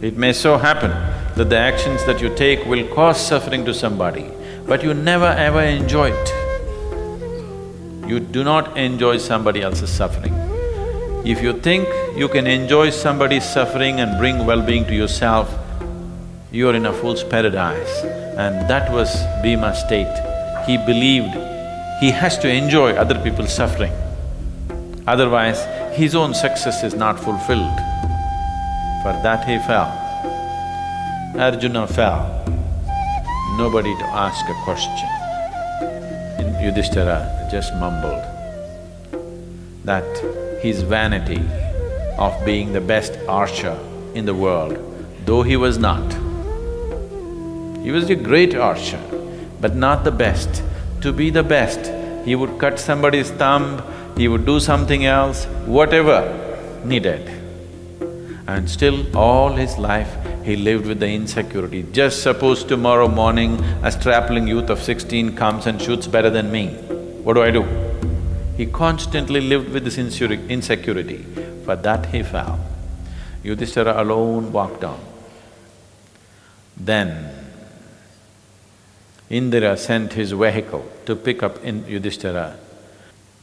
It 0.02 0.18
may 0.18 0.32
so 0.32 0.58
happen 0.58 0.92
that 1.36 1.50
the 1.50 1.58
actions 1.58 2.06
that 2.06 2.22
you 2.22 2.34
take 2.36 2.66
will 2.66 2.88
cause 2.96 3.20
suffering 3.20 3.66
to 3.66 3.74
somebody, 3.74 4.26
but 4.66 4.84
you 4.84 4.94
never 4.94 5.26
ever 5.26 5.62
enjoy 5.62 6.12
it. 6.14 6.30
You 8.08 8.20
do 8.20 8.44
not 8.44 8.78
enjoy 8.78 9.18
somebody 9.18 9.62
else's 9.62 9.90
suffering. 9.90 10.34
If 11.26 11.42
you 11.42 11.54
think 11.60 11.88
you 12.18 12.28
can 12.28 12.48
enjoy 12.48 12.90
somebody's 12.92 13.46
suffering 13.46 14.00
and 14.00 14.18
bring 14.20 14.46
well-being 14.46 14.86
to 14.86 14.96
yourself, 14.96 15.54
you 16.52 16.70
are 16.70 16.76
in 16.76 16.86
a 16.86 16.94
fool's 16.94 17.24
paradise. 17.24 18.04
And 18.38 18.70
that 18.70 18.92
was 18.92 19.16
Bhima's 19.42 19.80
state. 19.80 20.14
He 20.68 20.78
believed 20.78 21.36
he 22.04 22.12
has 22.12 22.38
to 22.38 22.50
enjoy 22.50 22.92
other 22.92 23.18
people's 23.24 23.56
suffering. 23.56 23.94
Otherwise, 25.08 25.60
his 25.96 26.16
own 26.16 26.34
success 26.34 26.84
is 26.84 26.94
not 26.94 27.18
fulfilled. 27.18 27.78
For 29.04 29.13
that 29.24 29.46
he 29.48 29.58
fell. 29.60 29.89
Arjuna 31.39 31.88
fell. 31.88 32.44
Nobody 33.58 33.96
to 34.00 34.04
ask 34.26 34.44
a 34.50 34.58
question. 34.66 35.08
And 36.39 36.62
Yudhishthira 36.66 37.48
just 37.50 37.74
mumbled 37.76 38.24
that 39.86 40.12
his 40.62 40.82
vanity 40.82 41.42
of 42.18 42.34
being 42.44 42.74
the 42.74 42.82
best 42.82 43.18
archer 43.30 43.80
in 44.13 44.26
the 44.26 44.36
world, 44.36 44.78
though 45.26 45.44
he 45.44 45.56
was 45.56 45.78
not, 45.78 46.12
he 47.82 47.92
was 47.92 48.10
a 48.10 48.16
great 48.16 48.56
archer, 48.56 49.00
but 49.62 49.74
not 49.74 50.04
the 50.04 50.12
best. 50.12 50.63
To 51.04 51.12
be 51.12 51.30
the 51.30 51.44
best, 51.44 51.92
he 52.26 52.34
would 52.34 52.58
cut 52.60 52.80
somebody's 52.80 53.30
thumb, 53.30 53.84
he 54.16 54.30
would 54.30 54.46
do 54.46 54.62
something 54.62 55.06
else, 55.06 55.44
whatever 55.66 56.20
needed. 56.86 57.30
And 58.48 58.70
still, 58.70 59.06
all 59.16 59.50
his 59.50 59.78
life, 59.78 60.16
he 60.46 60.56
lived 60.56 60.86
with 60.86 61.02
the 61.02 61.10
insecurity. 61.10 61.84
Just 61.92 62.24
suppose 62.24 62.63
tomorrow 62.63 63.10
morning 63.10 63.60
a 63.84 63.92
strapling 63.92 64.48
youth 64.48 64.70
of 64.70 64.82
sixteen 64.82 65.36
comes 65.36 65.68
and 65.68 65.82
shoots 65.82 66.08
better 66.08 66.30
than 66.30 66.50
me, 66.50 66.68
what 67.24 67.34
do 67.34 67.44
I 67.44 67.52
do? 67.52 67.66
He 68.56 68.66
constantly 68.66 69.42
lived 69.42 69.74
with 69.74 69.84
this 69.84 69.98
insecurity. 69.98 71.26
For 71.66 71.76
that 71.76 72.06
he 72.08 72.24
fell. 72.24 72.60
Yudhishthira 73.44 74.02
alone 74.02 74.54
walked 74.54 74.86
on. 74.86 75.00
Then 76.78 77.43
Indra 79.30 79.78
sent 79.78 80.14
his 80.14 80.32
vehicle 80.32 80.86
to 81.06 81.16
pick 81.16 81.44
up 81.44 81.64
in 81.64 81.86
Yudhishthira. 81.88 82.58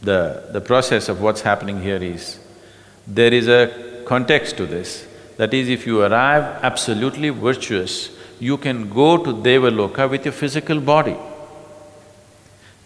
The… 0.03 0.49
the 0.53 0.61
process 0.61 1.09
of 1.09 1.21
what's 1.21 1.41
happening 1.41 1.83
here 1.83 2.03
is, 2.03 2.39
there 3.07 3.33
is 3.33 3.49
a 3.49 4.03
context 4.07 4.57
to 4.59 4.67
this, 4.67 5.07
that 5.37 5.55
is 5.55 5.69
if 5.69 5.87
you 5.87 6.03
arrive 6.03 6.45
absolutely 6.63 7.31
virtuous, 7.31 8.11
you 8.39 8.57
can 8.57 8.89
go 8.91 9.17
to 9.17 9.33
Devaloka 9.33 10.09
with 10.11 10.25
your 10.25 10.33
physical 10.33 10.81
body. 10.81 11.17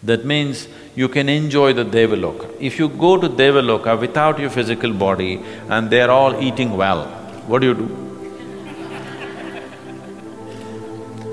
That 0.03 0.23
means 0.23 0.67
you 0.95 1.09
can 1.09 1.29
enjoy 1.29 1.73
the 1.73 1.83
Devaloka. 1.83 2.49
If 2.59 2.79
you 2.79 2.89
go 2.89 3.17
to 3.17 3.27
Devaloka 3.27 3.99
without 3.99 4.39
your 4.39 4.49
physical 4.49 4.93
body 4.93 5.41
and 5.69 5.89
they're 5.89 6.11
all 6.11 6.41
eating 6.41 6.77
well, 6.77 7.07
what 7.47 7.61
do 7.61 7.67
you 7.67 7.73
do? 7.73 8.04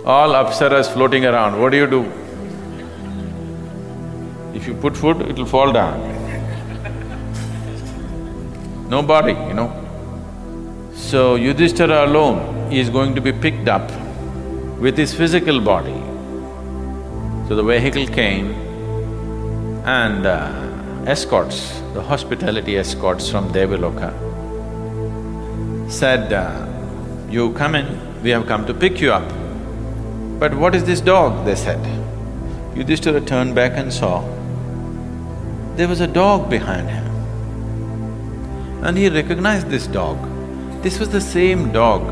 All 0.04 0.30
apsaras 0.30 0.92
floating 0.92 1.24
around, 1.24 1.60
what 1.60 1.70
do 1.70 1.76
you 1.76 1.86
do? 1.86 2.04
If 4.54 4.66
you 4.66 4.74
put 4.74 4.96
food, 4.96 5.22
it'll 5.22 5.46
fall 5.46 5.72
down. 5.72 6.00
No 8.90 9.02
body, 9.02 9.32
you 9.32 9.54
know. 9.54 9.70
So 10.94 11.36
Yudhishthira 11.36 12.04
alone 12.06 12.72
is 12.72 12.90
going 12.90 13.14
to 13.14 13.20
be 13.20 13.32
picked 13.32 13.68
up 13.68 13.90
with 14.80 14.98
his 14.98 15.14
physical 15.14 15.60
body. 15.60 16.00
So 17.48 17.54
the 17.54 17.62
vehicle 17.62 18.06
came 18.06 18.52
and 19.84 20.26
uh, 20.26 21.04
escorts, 21.06 21.80
the 21.94 22.02
hospitality 22.02 22.76
escorts 22.76 23.30
from 23.30 23.52
Devaloka 23.52 24.12
said, 25.90 26.32
uh, 26.32 26.66
you 27.28 27.52
come 27.52 27.74
in, 27.74 28.22
we 28.22 28.30
have 28.30 28.46
come 28.46 28.66
to 28.66 28.74
pick 28.74 29.00
you 29.00 29.12
up. 29.12 29.41
But 30.42 30.54
what 30.56 30.74
is 30.74 30.82
this 30.82 31.00
dog? 31.00 31.44
they 31.44 31.54
said. 31.54 31.78
Yudhishthira 32.76 33.20
turned 33.20 33.54
back 33.54 33.74
and 33.76 33.92
saw 33.92 34.22
there 35.76 35.86
was 35.86 36.00
a 36.00 36.08
dog 36.08 36.50
behind 36.50 36.90
him. 36.90 37.06
And 38.82 38.98
he 38.98 39.08
recognized 39.08 39.68
this 39.68 39.86
dog. 39.86 40.18
This 40.82 40.98
was 40.98 41.10
the 41.10 41.20
same 41.20 41.70
dog 41.70 42.02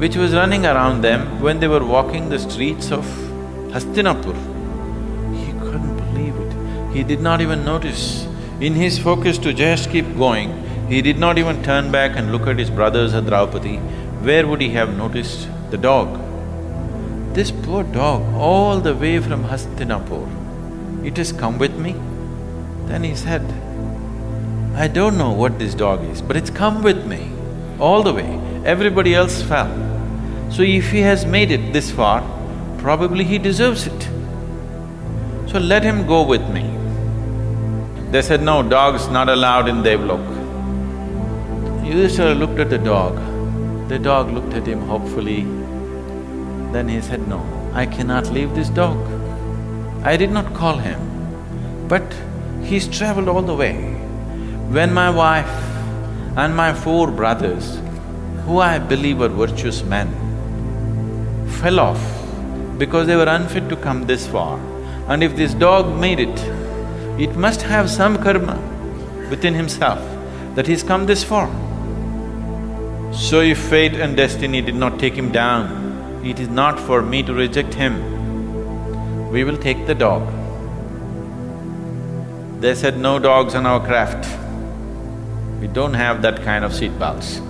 which 0.00 0.16
was 0.16 0.32
running 0.32 0.64
around 0.64 1.02
them 1.02 1.42
when 1.42 1.60
they 1.60 1.68
were 1.68 1.84
walking 1.84 2.30
the 2.30 2.38
streets 2.38 2.90
of 2.90 3.04
Hastinapur. 3.74 4.34
He 5.44 5.52
couldn't 5.60 5.96
believe 5.98 6.34
it. 6.34 6.96
He 6.96 7.02
did 7.02 7.20
not 7.20 7.42
even 7.42 7.66
notice. 7.66 8.26
In 8.62 8.72
his 8.72 8.98
focus 8.98 9.36
to 9.36 9.52
just 9.52 9.90
keep 9.90 10.16
going, 10.16 10.56
he 10.88 11.02
did 11.02 11.18
not 11.18 11.36
even 11.36 11.62
turn 11.62 11.92
back 11.92 12.16
and 12.16 12.32
look 12.32 12.46
at 12.46 12.58
his 12.58 12.70
brothers 12.70 13.12
at 13.12 13.26
Draupadi. 13.26 13.76
Where 14.30 14.46
would 14.46 14.62
he 14.62 14.70
have 14.70 14.96
noticed 14.96 15.48
the 15.70 15.76
dog? 15.76 16.31
This 17.34 17.50
poor 17.50 17.82
dog, 17.82 18.22
all 18.34 18.78
the 18.80 18.94
way 18.94 19.18
from 19.18 19.44
Hastinapur, 19.44 20.26
it 21.04 21.16
has 21.16 21.32
come 21.32 21.58
with 21.58 21.74
me. 21.76 21.94
Then 22.86 23.04
he 23.04 23.14
said, 23.14 23.42
I 24.74 24.86
don't 24.86 25.16
know 25.16 25.32
what 25.32 25.58
this 25.58 25.74
dog 25.74 26.04
is, 26.04 26.20
but 26.20 26.36
it's 26.36 26.50
come 26.50 26.82
with 26.82 27.06
me 27.06 27.30
all 27.78 28.02
the 28.02 28.12
way. 28.12 28.38
Everybody 28.64 29.14
else 29.14 29.40
fell. 29.42 29.70
So 30.50 30.62
if 30.62 30.90
he 30.90 31.00
has 31.00 31.24
made 31.24 31.50
it 31.50 31.72
this 31.72 31.90
far, 31.90 32.22
probably 32.78 33.24
he 33.24 33.38
deserves 33.38 33.86
it. 33.86 34.02
So 35.46 35.58
let 35.58 35.82
him 35.82 36.06
go 36.06 36.22
with 36.22 36.46
me. 36.50 36.68
They 38.10 38.20
said, 38.20 38.42
no, 38.42 38.62
dog's 38.62 39.08
not 39.08 39.30
allowed 39.30 39.68
in 39.68 39.76
Devlok. 39.82 40.22
Yudhishthira 41.86 42.34
looked 42.34 42.58
at 42.60 42.68
the 42.68 42.78
dog. 42.78 43.16
The 43.88 43.98
dog 43.98 44.30
looked 44.30 44.52
at 44.52 44.66
him 44.66 44.82
hopefully. 44.82 45.61
Then 46.72 46.88
he 46.88 47.00
said, 47.00 47.28
no, 47.28 47.40
I 47.74 47.86
cannot 47.86 48.30
leave 48.32 48.54
this 48.54 48.68
dog. 48.68 48.96
I 50.04 50.16
did 50.16 50.30
not 50.30 50.54
call 50.54 50.78
him, 50.78 51.86
but 51.86 52.02
he's 52.62 52.88
traveled 52.88 53.28
all 53.28 53.42
the 53.42 53.54
way. 53.54 53.74
When 54.70 54.92
my 54.94 55.10
wife 55.10 55.52
and 56.36 56.56
my 56.56 56.72
four 56.72 57.10
brothers, 57.10 57.78
who 58.46 58.58
I 58.58 58.78
believe 58.78 59.20
are 59.20 59.28
virtuous 59.28 59.82
men, 59.82 60.08
fell 61.60 61.78
off 61.78 62.00
because 62.78 63.06
they 63.06 63.16
were 63.16 63.28
unfit 63.28 63.68
to 63.68 63.76
come 63.76 64.06
this 64.06 64.26
far. 64.26 64.58
And 65.08 65.22
if 65.22 65.36
this 65.36 65.52
dog 65.52 65.94
made 66.00 66.20
it, 66.20 66.38
it 67.20 67.36
must 67.36 67.62
have 67.62 67.90
some 67.90 68.16
karma 68.22 68.56
within 69.28 69.54
himself 69.54 70.00
that 70.54 70.66
he's 70.66 70.82
come 70.82 71.06
this 71.06 71.22
far. 71.22 71.48
So 73.12 73.40
if 73.40 73.58
fate 73.58 73.94
and 73.94 74.16
destiny 74.16 74.62
did 74.62 74.74
not 74.74 74.98
take 74.98 75.12
him 75.14 75.30
down, 75.30 75.81
it 76.22 76.38
is 76.38 76.48
not 76.48 76.78
for 76.78 77.02
me 77.02 77.22
to 77.22 77.34
reject 77.34 77.74
him. 77.74 79.30
We 79.30 79.44
will 79.44 79.56
take 79.56 79.86
the 79.86 79.94
dog. 79.94 80.22
They 82.60 82.74
said, 82.74 82.98
no 82.98 83.18
dogs 83.18 83.54
on 83.54 83.66
our 83.66 83.84
craft. 83.84 84.28
We 85.60 85.66
don't 85.66 85.94
have 85.94 86.22
that 86.22 86.42
kind 86.42 86.64
of 86.64 86.72
seat 86.72 86.96
belts. 86.98 87.40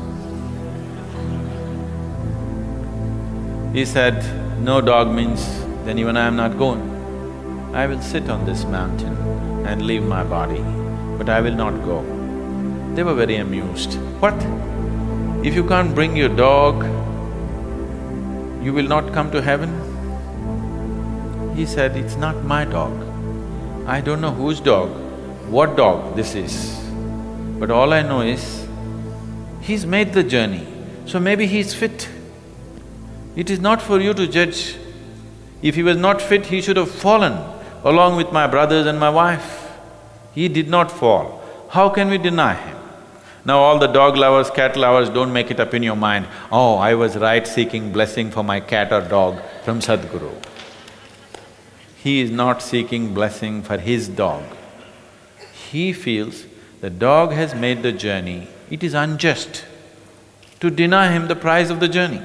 He 3.74 3.84
said, 3.84 4.24
no 4.60 4.80
dog 4.80 5.10
means 5.10 5.62
then 5.84 5.98
even 5.98 6.16
I 6.16 6.26
am 6.26 6.36
not 6.36 6.56
going. 6.56 6.82
I 7.74 7.86
will 7.86 8.00
sit 8.00 8.28
on 8.30 8.44
this 8.46 8.64
mountain 8.64 9.16
and 9.66 9.82
leave 9.82 10.04
my 10.04 10.22
body, 10.22 10.62
but 11.18 11.28
I 11.28 11.40
will 11.40 11.54
not 11.54 11.72
go. 11.84 12.02
They 12.94 13.02
were 13.02 13.14
very 13.14 13.36
amused. 13.36 13.94
What? 14.20 14.34
If 15.44 15.54
you 15.54 15.64
can't 15.66 15.94
bring 15.94 16.16
your 16.16 16.28
dog, 16.28 16.84
you 18.62 18.72
will 18.72 18.86
not 18.86 19.12
come 19.12 19.30
to 19.32 19.42
heaven? 19.42 19.70
He 21.56 21.66
said, 21.66 21.96
it's 21.96 22.16
not 22.16 22.44
my 22.44 22.64
dog. 22.64 22.92
I 23.86 24.00
don't 24.00 24.20
know 24.20 24.30
whose 24.30 24.60
dog, 24.60 24.90
what 25.48 25.76
dog 25.76 26.14
this 26.16 26.34
is. 26.34 26.78
But 27.58 27.70
all 27.70 27.92
I 27.92 28.02
know 28.02 28.20
is, 28.20 28.66
he's 29.60 29.84
made 29.84 30.12
the 30.12 30.22
journey, 30.22 30.66
so 31.06 31.18
maybe 31.18 31.46
he's 31.46 31.74
fit. 31.74 32.08
It 33.34 33.50
is 33.50 33.58
not 33.58 33.82
for 33.82 34.00
you 34.00 34.14
to 34.14 34.26
judge. 34.26 34.76
If 35.62 35.74
he 35.74 35.82
was 35.82 35.96
not 35.96 36.22
fit, 36.22 36.46
he 36.46 36.60
should 36.60 36.76
have 36.76 36.90
fallen 36.90 37.32
along 37.84 38.16
with 38.16 38.32
my 38.32 38.46
brothers 38.46 38.86
and 38.86 38.98
my 38.98 39.10
wife. 39.10 39.70
He 40.34 40.48
did 40.48 40.68
not 40.68 40.90
fall. 40.90 41.42
How 41.70 41.88
can 41.88 42.08
we 42.08 42.18
deny 42.18 42.54
him? 42.54 42.81
Now 43.44 43.58
all 43.58 43.78
the 43.78 43.88
dog 43.88 44.16
lovers, 44.16 44.50
cat 44.50 44.76
lovers, 44.76 45.10
don't 45.10 45.32
make 45.32 45.50
it 45.50 45.58
up 45.58 45.74
in 45.74 45.82
your 45.82 45.96
mind, 45.96 46.26
oh, 46.52 46.76
I 46.76 46.94
was 46.94 47.16
right 47.16 47.46
seeking 47.46 47.92
blessing 47.92 48.30
for 48.30 48.44
my 48.44 48.60
cat 48.60 48.92
or 48.92 49.00
dog 49.00 49.42
from 49.64 49.80
Sadhguru. 49.80 50.32
He 51.96 52.20
is 52.20 52.30
not 52.30 52.62
seeking 52.62 53.14
blessing 53.14 53.62
for 53.62 53.78
his 53.78 54.08
dog. 54.08 54.44
He 55.70 55.92
feels 55.92 56.44
the 56.80 56.90
dog 56.90 57.32
has 57.32 57.54
made 57.54 57.82
the 57.82 57.92
journey, 57.92 58.48
it 58.70 58.84
is 58.84 58.94
unjust 58.94 59.64
to 60.60 60.70
deny 60.70 61.10
him 61.12 61.26
the 61.26 61.36
prize 61.36 61.70
of 61.70 61.80
the 61.80 61.88
journey. 61.88 62.22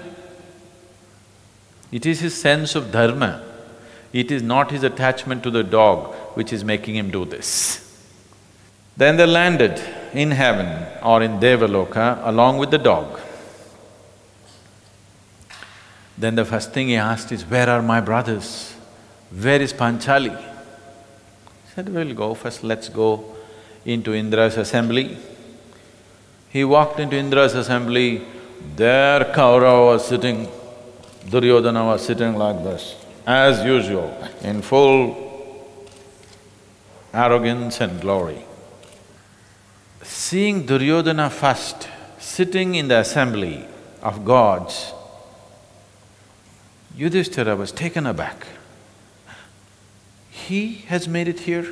It 1.92 2.06
is 2.06 2.20
his 2.20 2.40
sense 2.40 2.76
of 2.76 2.92
dharma, 2.92 3.44
it 4.14 4.30
is 4.30 4.44
not 4.44 4.70
his 4.70 4.84
attachment 4.84 5.42
to 5.44 5.50
the 5.50 5.64
dog 5.64 6.14
which 6.36 6.54
is 6.54 6.64
making 6.64 6.96
him 6.96 7.10
do 7.10 7.26
this. 7.26 7.84
Then 8.96 9.18
they 9.18 9.26
landed 9.26 9.82
in 10.14 10.32
heaven 10.32 10.86
or 11.04 11.22
in 11.22 11.40
Devaloka 11.40 12.20
along 12.26 12.58
with 12.58 12.72
the 12.72 12.78
dog. 12.78 13.20
Then 16.18 16.36
the 16.36 16.46
first 16.46 16.74
thing 16.74 16.88
he 16.88 16.96
asked 16.96 17.32
is, 17.32 17.44
where 17.46 17.70
are 17.70 17.82
my 17.82 18.02
brothers? 18.02 18.74
Where 19.30 19.62
is 19.62 19.72
Panchali? 19.72 20.36
He 20.36 21.74
said, 21.76 21.90
we'll 21.90 22.16
go 22.16 22.34
first, 22.34 22.64
let's 22.64 22.90
go 22.90 23.36
into 23.86 24.14
Indra's 24.14 24.58
assembly. 24.58 25.18
He 26.50 26.64
walked 26.64 27.00
into 27.00 27.16
Indra's 27.16 27.54
assembly, 27.54 28.26
there 28.76 29.26
Kaurava 29.26 29.94
was 29.94 30.08
sitting, 30.08 30.48
Duryodhana 31.30 31.86
was 31.86 32.04
sitting 32.04 32.36
like 32.36 32.64
this, 32.64 32.96
as 33.28 33.64
usual, 33.64 34.12
in 34.42 34.64
full 34.64 35.26
arrogance 37.14 37.80
and 37.82 38.02
glory. 38.02 38.47
Seeing 40.08 40.66
Duryodhana 40.66 41.30
first 41.30 41.90
sitting 42.18 42.76
in 42.76 42.88
the 42.88 43.00
assembly 43.00 43.66
of 44.02 44.24
gods, 44.24 44.94
Yudhishthira 46.96 47.56
was 47.56 47.72
taken 47.72 48.08
aback. 48.08 48.48
He 50.30 50.86
has 50.88 51.08
made 51.08 51.28
it 51.28 51.42
here? 51.42 51.68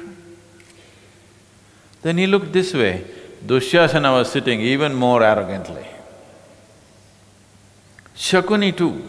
Then 2.02 2.18
he 2.18 2.28
looked 2.28 2.52
this 2.52 2.74
way, 2.74 3.06
Dushyasana 3.46 4.12
was 4.12 4.32
sitting 4.32 4.60
even 4.60 4.94
more 4.94 5.24
arrogantly. 5.24 5.88
Shakuni 8.16 8.76
too. 8.76 9.02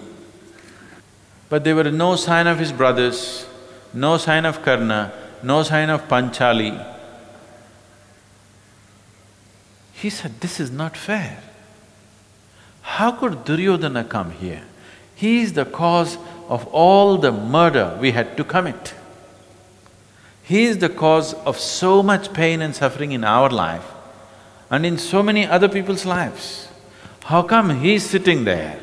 But 1.49 1.65
there 1.65 1.75
were 1.75 1.91
no 1.91 2.17
sign 2.17 2.47
of 2.47 2.59
his 2.59 2.73
brothers, 2.73 3.47
no 3.93 4.19
sign 4.19 4.45
of 4.47 4.63
Karna, 4.63 5.13
no 5.43 5.63
sign 5.65 5.91
of 5.91 6.07
Panchali. 6.09 6.96
He 10.07 10.11
said, 10.11 10.41
this 10.41 10.61
is 10.61 10.71
not 10.71 10.97
fair. 10.97 11.43
How 12.83 13.11
could 13.11 13.45
Duryodhana 13.45 14.05
come 14.05 14.31
here? 14.31 14.63
He 15.17 15.41
is 15.41 15.55
the 15.55 15.65
cause 15.65 16.17
of 16.49 16.65
all 16.69 17.19
the 17.19 17.33
murder 17.33 17.99
we 18.01 18.13
had 18.13 18.37
to 18.37 18.45
commit. 18.45 18.95
He 20.45 20.67
is 20.67 20.79
the 20.79 20.89
cause 20.89 21.35
of 21.35 21.59
so 21.59 22.05
much 22.05 22.33
pain 22.33 22.63
and 22.63 22.73
suffering 22.73 23.11
in 23.11 23.25
our 23.25 23.51
life 23.51 23.85
and 24.71 24.87
in 24.87 24.97
so 24.97 25.25
many 25.25 25.45
other 25.45 25.69
people's 25.69 26.07
lives. 26.07 26.69
How 27.25 27.43
come 27.43 27.81
he's 27.81 28.09
sitting 28.09 28.45
there? 28.45 28.79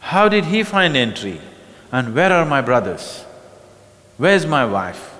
How 0.00 0.28
did 0.28 0.46
he 0.46 0.64
find 0.64 0.96
entry? 0.96 1.40
And 1.92 2.12
where 2.12 2.32
are 2.32 2.44
my 2.44 2.60
brothers? 2.60 3.24
Where's 4.16 4.46
my 4.46 4.64
wife? 4.64 5.14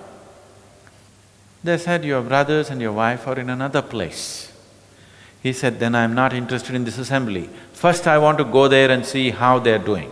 They 1.63 1.77
said, 1.77 2.05
your 2.05 2.23
brothers 2.23 2.71
and 2.71 2.81
your 2.81 2.93
wife 2.93 3.27
are 3.27 3.39
in 3.39 3.51
another 3.51 3.83
place. 3.83 4.53
He 5.43 5.53
said, 5.53 5.79
then 5.79 5.95
I'm 5.95 6.15
not 6.15 6.33
interested 6.33 6.75
in 6.75 6.85
this 6.85 6.99
assembly. 6.99 7.49
First 7.73 8.07
I 8.07 8.19
want 8.19 8.39
to 8.39 8.45
go 8.45 8.69
there 8.69 8.91
and 8.91 9.05
see 9.05 9.31
how 9.31 9.59
they're 9.59 9.79
doing. 9.79 10.11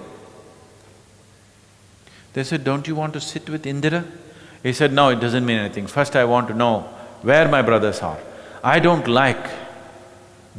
They 2.34 2.44
said, 2.44 2.64
don't 2.64 2.86
you 2.86 2.94
want 2.94 3.14
to 3.14 3.20
sit 3.20 3.48
with 3.48 3.66
Indra? 3.66 4.04
He 4.62 4.72
said, 4.72 4.92
no, 4.92 5.08
it 5.08 5.20
doesn't 5.20 5.44
mean 5.44 5.58
anything. 5.58 5.86
First 5.86 6.16
I 6.16 6.24
want 6.24 6.48
to 6.48 6.54
know 6.54 6.80
where 7.22 7.48
my 7.48 7.62
brothers 7.62 8.00
are. 8.00 8.18
I 8.62 8.78
don't 8.78 9.06
like 9.06 9.50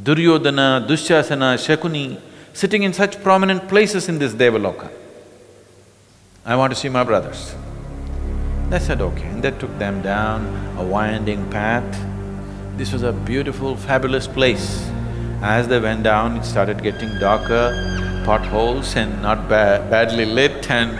Duryodhana, 0.02 0.86
Dushyasana, 0.88 1.58
Shakuni 1.58 2.20
sitting 2.54 2.84
in 2.84 2.94
such 2.94 3.22
prominent 3.22 3.68
places 3.68 4.10
in 4.10 4.18
this 4.18 4.34
Devaloka. 4.34 4.90
I 6.46 6.56
want 6.56 6.74
to 6.74 6.80
see 6.80 6.90
my 6.90 7.04
brothers. 7.04 7.56
They 8.70 8.78
said, 8.78 9.02
okay, 9.02 9.26
and 9.26 9.42
they 9.42 9.50
took 9.50 9.76
them 9.80 10.04
down 10.04 10.46
a 10.78 10.84
winding 10.84 11.50
path. 11.50 12.06
This 12.78 12.94
was 12.94 13.02
a 13.02 13.12
beautiful, 13.12 13.76
fabulous 13.76 14.28
place. 14.28 14.88
As 15.42 15.68
they 15.68 15.80
went 15.80 16.04
down, 16.04 16.38
it 16.38 16.46
started 16.46 16.84
getting 16.84 17.18
darker, 17.18 18.22
potholes 18.26 18.96
and 18.96 19.24
not 19.24 19.50
ba 19.50 19.84
badly 19.90 20.26
lit 20.26 20.70
and 20.70 21.00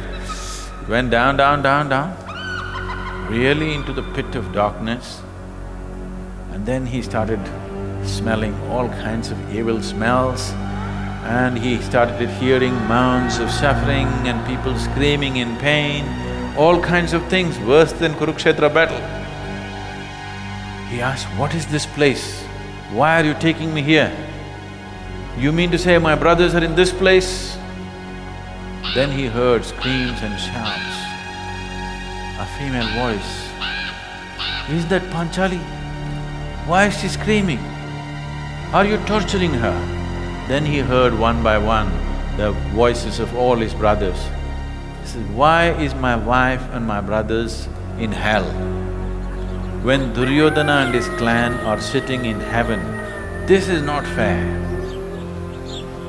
went 0.90 1.12
down, 1.12 1.38
down, 1.38 1.62
down, 1.62 1.90
down, 1.90 2.10
really 3.30 3.76
into 3.76 3.94
the 3.94 4.02
pit 4.14 4.34
of 4.34 4.52
darkness. 4.52 5.22
And 6.52 6.66
then 6.66 6.88
he 6.88 7.04
started 7.04 7.40
smelling 8.04 8.56
all 8.72 8.90
kinds 9.06 9.30
of 9.30 9.38
evil 9.56 9.80
smells 9.84 10.52
and 11.24 11.56
he 11.56 11.78
started 11.82 12.30
hearing 12.42 12.74
moans 12.88 13.38
of 13.38 13.52
suffering 13.52 14.08
and 14.26 14.44
people 14.48 14.76
screaming 14.80 15.38
in 15.38 15.56
pain 15.58 16.04
all 16.60 16.82
kinds 16.82 17.14
of 17.14 17.26
things 17.30 17.58
worse 17.60 17.94
than 17.94 18.14
Kurukshetra 18.16 18.74
battle. 18.74 19.00
He 20.90 21.00
asked, 21.00 21.28
what 21.38 21.56
is 21.56 21.66
this 21.68 21.86
place? 21.86 22.44
Why 22.92 23.22
are 23.22 23.26
you 23.26 23.34
taking 23.36 23.74
me 23.74 23.82
here? 23.82 24.12
You 25.38 25.54
mean 25.54 25.72
to 25.72 25.78
say 25.78 25.98
my 25.98 26.16
brothers 26.16 26.56
are 26.56 26.64
in 26.64 26.76
this 26.76 26.92
place? 26.92 27.58
Then 28.94 29.10
he 29.10 29.28
heard 29.28 29.64
screams 29.64 30.22
and 30.22 30.38
shouts. 30.38 30.98
A 32.44 32.48
female 32.58 32.90
voice, 33.04 33.32
is 34.70 34.86
that 34.90 35.04
Panchali? 35.14 35.62
Why 36.68 36.88
is 36.88 37.00
she 37.00 37.08
screaming? 37.08 37.60
Are 38.74 38.84
you 38.86 38.98
torturing 39.06 39.54
her? 39.54 39.78
Then 40.50 40.66
he 40.66 40.80
heard 40.80 41.18
one 41.18 41.42
by 41.42 41.58
one 41.58 41.90
the 42.36 42.52
voices 42.76 43.20
of 43.20 43.34
all 43.36 43.56
his 43.56 43.74
brothers 43.74 44.20
says, 45.10 45.28
why 45.30 45.72
is 45.72 45.96
my 45.96 46.16
wife 46.16 46.62
and 46.72 46.86
my 46.86 47.02
brothers 47.02 47.68
in 47.98 48.12
hell? 48.12 48.50
When 49.84 50.14
Duryodhana 50.14 50.86
and 50.86 50.94
his 50.94 51.08
clan 51.20 51.54
are 51.66 51.82
sitting 51.82 52.26
in 52.26 52.40
heaven, 52.40 52.80
this 53.48 53.70
is 53.70 53.82
not 53.82 54.06
fair. 54.06 54.44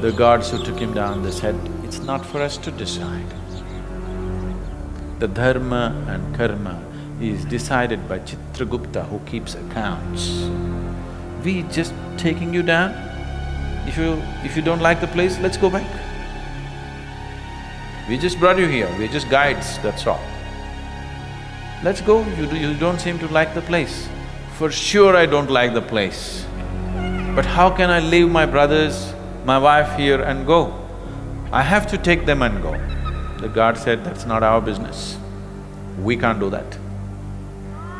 The 0.03 0.13
gods 0.13 0.51
who 0.51 0.63
took 0.63 0.79
him 0.79 0.93
down, 0.93 1.23
they 1.23 1.31
said, 1.31 1.55
it's 1.85 2.01
not 2.01 2.27
for 2.27 2.43
us 2.43 2.59
to 2.59 2.71
decide. 2.71 3.27
The 5.19 5.29
dharma 5.29 5.95
and 6.09 6.35
karma 6.35 6.83
is 7.21 7.45
decided 7.45 8.09
by 8.09 8.19
Chitragupta 8.21 9.07
who 9.09 9.19
keeps 9.21 9.55
accounts. 9.55 10.49
We 11.45 11.63
just 11.65 11.95
taking 12.19 12.53
you 12.53 12.63
down, 12.63 12.93
if 13.87 13.97
you… 13.97 14.23
if 14.45 14.57
you 14.57 14.63
don't 14.63 14.81
like 14.81 15.01
the 15.01 15.07
place, 15.09 15.39
let's 15.39 15.57
go 15.57 15.71
back. 15.71 16.10
We 18.11 18.19
just 18.19 18.41
brought 18.41 18.59
you 18.59 18.67
here, 18.67 18.89
we're 18.99 19.07
just 19.07 19.31
guides, 19.31 19.79
that's 19.79 20.05
all. 20.05 20.21
Let's 21.85 22.01
go, 22.01 22.25
you, 22.31 22.47
do, 22.47 22.57
you 22.57 22.75
don't 22.75 23.01
seem 23.01 23.21
to 23.21 23.29
like 23.29 23.55
the 23.55 23.61
place. 23.61 24.09
For 24.55 24.69
sure 24.69 25.17
I 25.17 25.27
don't 25.27 25.49
like 25.49 25.75
the 25.75 25.81
place. 25.81 26.45
But 27.37 27.47
how 27.47 27.71
can 27.71 27.89
I 27.89 28.01
leave 28.01 28.29
my 28.29 28.47
brothers, 28.47 29.15
my 29.45 29.59
wife 29.59 29.97
here 29.97 30.21
and 30.23 30.45
go? 30.45 30.75
I 31.53 31.63
have 31.63 31.87
to 31.87 31.99
take 31.99 32.27
them 32.27 32.43
and 32.43 32.61
go. 32.61 32.73
The 33.39 33.49
guard 33.49 33.79
said, 33.79 34.05
that's 34.05 34.27
not 34.27 34.43
our 34.43 34.61
business. 34.61 35.17
We 36.01 36.17
can't 36.17 36.41
do 36.41 36.51
that. 36.51 36.79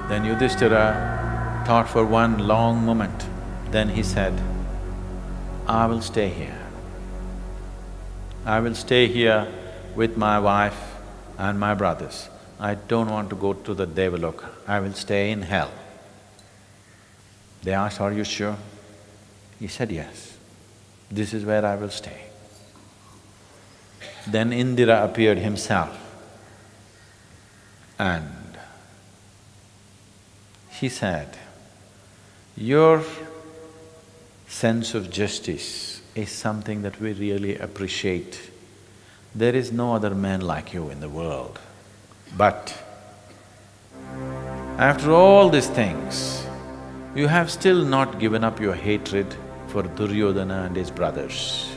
Then 0.09 0.25
Yudhishthira 0.25 1.63
thought 1.69 1.89
for 1.89 2.05
one 2.05 2.49
long 2.49 2.85
moment. 2.85 3.27
Then 3.71 3.89
he 3.89 4.03
said, 4.03 4.35
I 5.69 5.87
will 5.87 6.03
stay 6.03 6.31
here. 6.31 6.59
I 8.45 8.59
will 8.59 8.75
stay 8.75 9.07
here 9.07 9.47
with 9.95 10.17
my 10.17 10.39
wife 10.39 10.97
and 11.39 11.59
my 11.59 11.75
brothers. 11.75 12.29
I 12.59 12.75
don't 12.75 13.09
want 13.09 13.31
to 13.31 13.37
go 13.37 13.55
to 13.55 13.75
the 13.75 13.87
Devaloka, 13.87 14.49
I 14.67 14.81
will 14.81 14.93
stay 14.93 15.31
in 15.31 15.43
hell. 15.43 15.71
They 17.63 17.73
asked, 17.73 18.01
are 18.01 18.13
you 18.13 18.25
sure? 18.25 18.57
He 19.59 19.69
said, 19.69 19.91
yes, 19.91 20.37
this 21.11 21.35
is 21.35 21.45
where 21.45 21.65
I 21.65 21.77
will 21.77 21.91
stay. 21.91 22.23
Then 24.27 24.53
Indra 24.53 25.05
appeared 25.05 25.39
himself 25.39 25.97
and 27.99 28.59
he 30.71 30.89
said, 30.89 31.37
your 32.57 33.03
sense 34.49 34.95
of 34.95 35.11
justice 35.11 36.03
is 36.15 36.31
something 36.31 36.83
that 36.83 37.01
we 37.01 37.13
really 37.13 37.57
appreciate. 37.57 38.51
There 39.35 39.55
is 39.55 39.71
no 39.71 39.95
other 39.95 40.11
man 40.11 40.41
like 40.41 40.75
you 40.75 40.91
in 40.91 40.99
the 40.99 41.09
world. 41.09 41.61
But 42.37 42.77
after 44.77 45.13
all 45.13 45.49
these 45.49 45.69
things, 45.69 46.45
you 47.15 47.29
have 47.29 47.49
still 47.49 47.85
not 47.85 48.19
given 48.19 48.43
up 48.43 48.61
your 48.61 48.75
hatred 48.75 49.33
for 49.69 49.85
Duryodhana 49.85 50.65
and 50.65 50.75
his 50.75 50.91
brothers. 50.91 51.71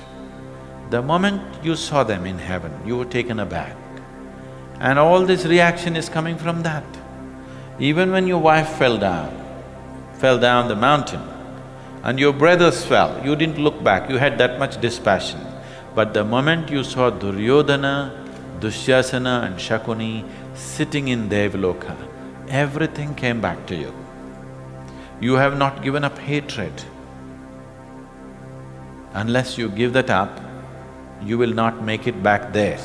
The 0.89 1.03
moment 1.03 1.41
you 1.63 1.75
saw 1.75 2.03
them 2.03 2.25
in 2.25 2.39
heaven, 2.39 2.71
you 2.87 2.97
were 2.97 3.05
taken 3.05 3.39
aback. 3.39 3.77
And 4.79 4.97
all 4.97 5.23
this 5.23 5.45
reaction 5.45 5.95
is 5.95 6.09
coming 6.09 6.37
from 6.37 6.63
that. 6.63 6.85
Even 7.77 8.11
when 8.11 8.25
your 8.25 8.39
wife 8.39 8.69
fell 8.79 8.97
down, 8.97 9.31
fell 10.15 10.39
down 10.39 10.69
the 10.69 10.75
mountain, 10.75 11.21
and 12.01 12.19
your 12.19 12.33
brothers 12.33 12.83
fell, 12.83 13.23
you 13.23 13.35
didn't 13.35 13.59
look 13.59 13.83
back, 13.83 14.09
you 14.09 14.17
had 14.17 14.39
that 14.39 14.57
much 14.57 14.81
dispassion. 14.81 15.39
But 15.95 16.13
the 16.13 16.23
moment 16.23 16.69
you 16.69 16.83
saw 16.83 17.11
Duryodhana, 17.11 18.11
Dushasana 18.59 19.45
and 19.45 19.55
Shakuni 19.57 20.25
sitting 20.55 21.09
in 21.09 21.29
Devaloka, 21.29 21.95
everything 22.49 23.13
came 23.13 23.39
back 23.39 23.65
to 23.67 23.75
you. 23.75 23.93
You 25.21 25.35
have 25.35 25.57
not 25.57 25.83
given 25.83 26.03
up 26.03 26.17
hatred. 26.17 26.73
Unless 29.13 29.57
you 29.57 29.69
give 29.69 29.93
that 29.93 30.09
up, 30.09 30.39
you 31.21 31.37
will 31.37 31.53
not 31.53 31.83
make 31.83 32.07
it 32.07 32.23
back 32.23 32.51
there. 32.53 32.79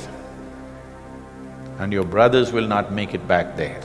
And 1.79 1.93
your 1.93 2.05
brothers 2.05 2.53
will 2.53 2.67
not 2.67 2.93
make 2.93 3.15
it 3.15 3.27
back 3.27 3.57
there. 3.57 3.81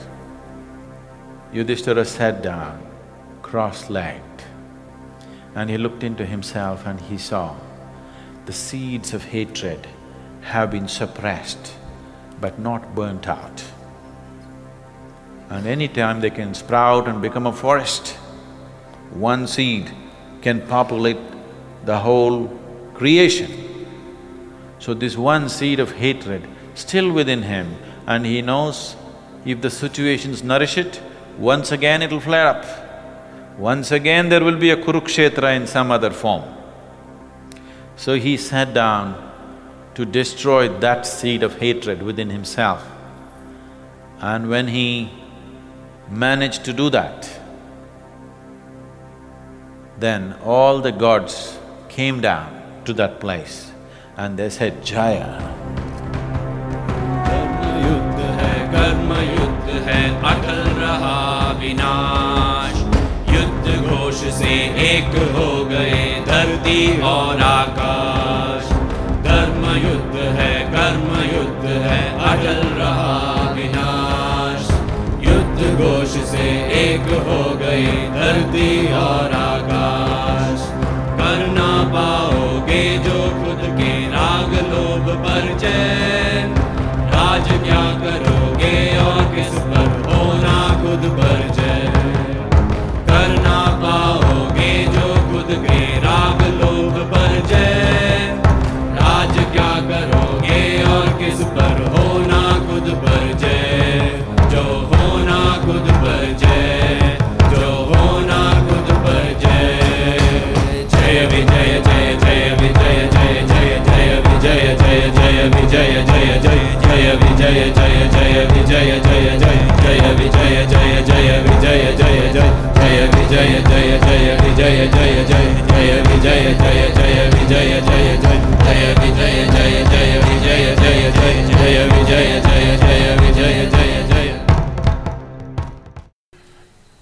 Yudhishthira 1.53 2.03
sat 2.03 2.41
down, 2.41 2.81
cross-legged, 3.41 4.43
and 5.55 5.69
he 5.69 5.77
looked 5.77 6.03
into 6.03 6.25
himself 6.25 6.85
and 6.85 6.99
he 6.99 7.17
saw 7.17 7.55
the 8.45 8.53
seeds 8.53 9.13
of 9.13 9.23
hatred 9.23 9.87
have 10.41 10.71
been 10.71 10.87
suppressed 10.87 11.73
but 12.41 12.59
not 12.59 12.93
burnt 12.93 13.27
out. 13.27 13.63
And 15.49 15.65
any 15.67 15.87
time 15.87 16.19
they 16.19 16.29
can 16.29 16.53
sprout 16.53 17.07
and 17.07 17.21
become 17.21 17.47
a 17.47 17.53
forest, 17.53 18.09
one 19.11 19.47
seed 19.47 19.91
can 20.41 20.65
populate 20.67 21.19
the 21.85 21.99
whole 21.99 22.47
creation. 22.93 23.87
So 24.79 24.93
this 24.93 25.15
one 25.15 25.47
seed 25.47 25.79
of 25.79 25.93
hatred 25.93 26.47
still 26.73 27.11
within 27.11 27.43
him 27.43 27.77
and 28.07 28.25
he 28.25 28.41
knows 28.41 28.95
if 29.45 29.61
the 29.61 29.69
situations 29.69 30.43
nourish 30.43 30.77
it, 30.77 31.01
once 31.37 31.71
again 31.71 32.01
it'll 32.01 32.19
flare 32.19 32.47
up. 32.47 32.65
Once 33.57 33.91
again 33.91 34.29
there 34.29 34.43
will 34.43 34.57
be 34.57 34.71
a 34.71 34.77
Kurukshetra 34.77 35.55
in 35.55 35.67
some 35.67 35.91
other 35.91 36.11
form. 36.11 36.43
So 37.96 38.14
he 38.14 38.36
sat 38.36 38.74
down 38.74 39.16
to 39.94 40.04
destroy 40.04 40.68
that 40.80 41.06
seed 41.06 41.42
of 41.42 41.58
hatred 41.58 42.02
within 42.02 42.30
himself. 42.30 42.88
And 44.20 44.48
when 44.48 44.68
he 44.68 45.10
managed 46.10 46.64
to 46.66 46.72
do 46.72 46.90
that, 46.90 47.28
then 49.98 50.34
all 50.44 50.80
the 50.80 50.92
gods 50.92 51.58
came 51.88 52.20
down 52.20 52.82
to 52.84 52.92
that 52.94 53.18
place 53.18 53.72
and 54.16 54.38
they 54.38 54.50
said, 54.50 54.84
Jaya. 54.84 55.58
कर्म 57.28 57.66
युद्ध 57.84 58.20
है 58.40 58.54
कर्म 58.72 59.12
युद्ध 59.30 59.82
है 59.88 60.02
अटल 60.30 60.62
रहा 60.80 61.16
विनाश 61.60 62.80
युद्ध 63.34 63.76
घोष 63.90 64.22
से 64.38 64.54
एक 64.88 65.18
हो 65.36 65.48
गए 65.72 66.00
धरती 66.28 66.80
और 67.10 67.51
एक 76.83 77.01
हो 77.01 77.57
गए 77.57 77.85
धरती 78.13 78.93
और 78.93 79.31
आकाश। 79.33 80.61
कर 81.19 81.47
ना 81.47 81.69
पाओगे 81.93 82.97
जो 82.97 83.19
खुद 83.37 83.61
के 83.79 83.93
राग 84.09 84.53
लोभ 84.53 85.07
पर 85.17 85.59
चैन। 85.59 86.55
राज 87.13 87.47
क्या 87.47 87.85
करोगे 88.03 88.97
और 88.97 89.35
किस 89.35 89.59
पर? 89.59 89.87
होना 90.09 90.57
खुद 90.81 91.09
पर 91.19 91.42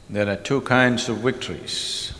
There 0.10 0.27
are 0.27 0.36
two 0.36 0.62
kinds 0.62 1.08
of 1.08 1.17
victories. 1.17 2.13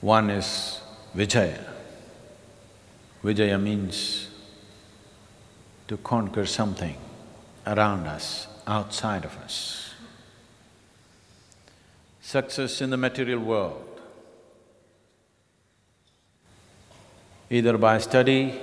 One 0.00 0.30
is 0.30 0.80
Vijaya 1.14 1.73
Vijaya 3.24 3.56
means 3.56 4.28
to 5.88 5.96
conquer 5.96 6.44
something 6.44 6.94
around 7.66 8.06
us, 8.06 8.46
outside 8.66 9.24
of 9.24 9.34
us. 9.38 9.94
Success 12.20 12.82
in 12.82 12.90
the 12.90 12.98
material 12.98 13.38
world, 13.38 14.02
either 17.48 17.78
by 17.78 17.96
study 17.96 18.60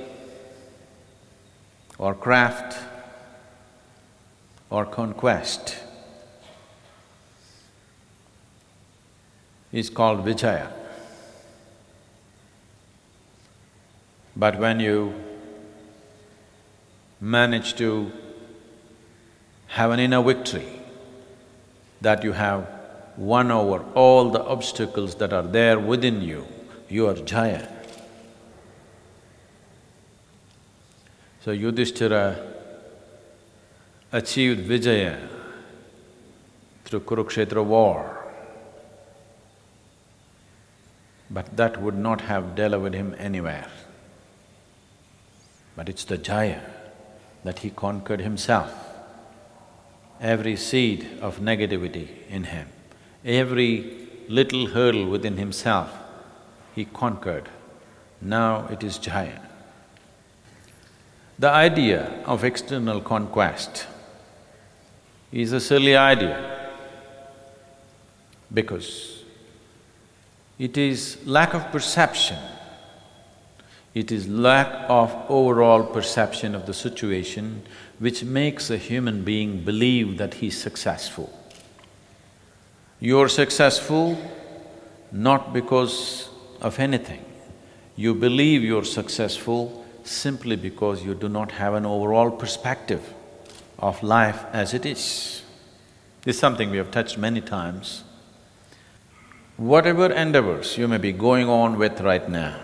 or 1.97 2.13
craft 2.13 2.77
or 4.69 4.85
conquest 4.85 5.79
is 9.71 9.89
called 9.89 10.23
Vijaya. 10.23 10.80
But 14.41 14.57
when 14.57 14.79
you 14.79 15.13
manage 17.19 17.75
to 17.75 18.11
have 19.67 19.91
an 19.91 19.99
inner 19.99 20.23
victory, 20.23 20.81
that 22.01 22.23
you 22.23 22.31
have 22.31 22.67
won 23.17 23.51
over 23.51 23.83
all 23.93 24.31
the 24.31 24.43
obstacles 24.43 25.13
that 25.17 25.31
are 25.31 25.43
there 25.43 25.77
within 25.79 26.23
you, 26.23 26.47
you 26.89 27.07
are 27.07 27.13
Jaya. 27.13 27.67
So 31.45 31.51
Yudhishthira 31.51 32.25
achieved 34.11 34.61
Vijaya 34.61 35.19
through 36.85 37.01
Kurukshetra 37.01 37.63
war. 37.63 38.25
But 41.29 41.55
that 41.57 41.79
would 41.79 41.95
not 41.95 42.21
have 42.21 42.55
delivered 42.55 42.95
him 42.95 43.15
anywhere. 43.19 43.67
But 45.75 45.89
it's 45.89 46.03
the 46.03 46.17
Jaya 46.17 46.61
that 47.43 47.59
he 47.59 47.69
conquered 47.69 48.21
himself. 48.21 48.73
Every 50.19 50.55
seed 50.55 51.07
of 51.21 51.39
negativity 51.39 52.09
in 52.29 52.43
him, 52.45 52.67
every 53.25 54.07
little 54.27 54.67
hurdle 54.67 55.07
within 55.09 55.37
himself, 55.37 55.91
he 56.75 56.85
conquered. 56.85 57.49
Now 58.21 58.67
it 58.67 58.83
is 58.83 58.97
Jaya. 58.97 59.39
The 61.39 61.49
idea 61.49 62.21
of 62.25 62.43
external 62.43 63.01
conquest 63.01 63.87
is 65.31 65.53
a 65.53 65.59
silly 65.59 65.95
idea 65.95 66.69
because 68.53 69.23
it 70.59 70.77
is 70.77 71.17
lack 71.25 71.55
of 71.55 71.71
perception, 71.71 72.37
it 73.93 74.11
is 74.11 74.27
lack 74.27 74.85
of 74.89 75.13
overall 75.29 75.83
perception 75.83 76.55
of 76.55 76.65
the 76.65 76.73
situation 76.73 77.63
which 77.99 78.23
makes 78.23 78.69
a 78.69 78.77
human 78.77 79.23
being 79.23 79.63
believe 79.63 80.17
that 80.17 80.35
he's 80.35 80.59
successful. 80.59 81.31
You're 82.99 83.29
successful 83.29 84.17
not 85.11 85.53
because 85.53 86.29
of 86.61 86.79
anything. 86.79 87.25
You 87.95 88.15
believe 88.15 88.63
you're 88.63 88.85
successful 88.85 89.85
simply 90.03 90.55
because 90.55 91.03
you 91.03 91.13
do 91.13 91.27
not 91.27 91.51
have 91.51 91.73
an 91.73 91.85
overall 91.85 92.31
perspective 92.31 93.13
of 93.77 94.01
life 94.01 94.45
as 94.53 94.73
it 94.73 94.85
is. 94.85 95.43
This 96.23 96.35
is 96.35 96.39
something 96.39 96.71
we 96.71 96.77
have 96.77 96.91
touched 96.91 97.17
many 97.17 97.41
times. 97.41 98.03
Whatever 99.57 100.11
endeavors 100.11 100.77
you 100.77 100.87
may 100.87 100.97
be 100.97 101.11
going 101.11 101.49
on 101.49 101.77
with 101.77 101.99
right 102.01 102.27
now, 102.29 102.59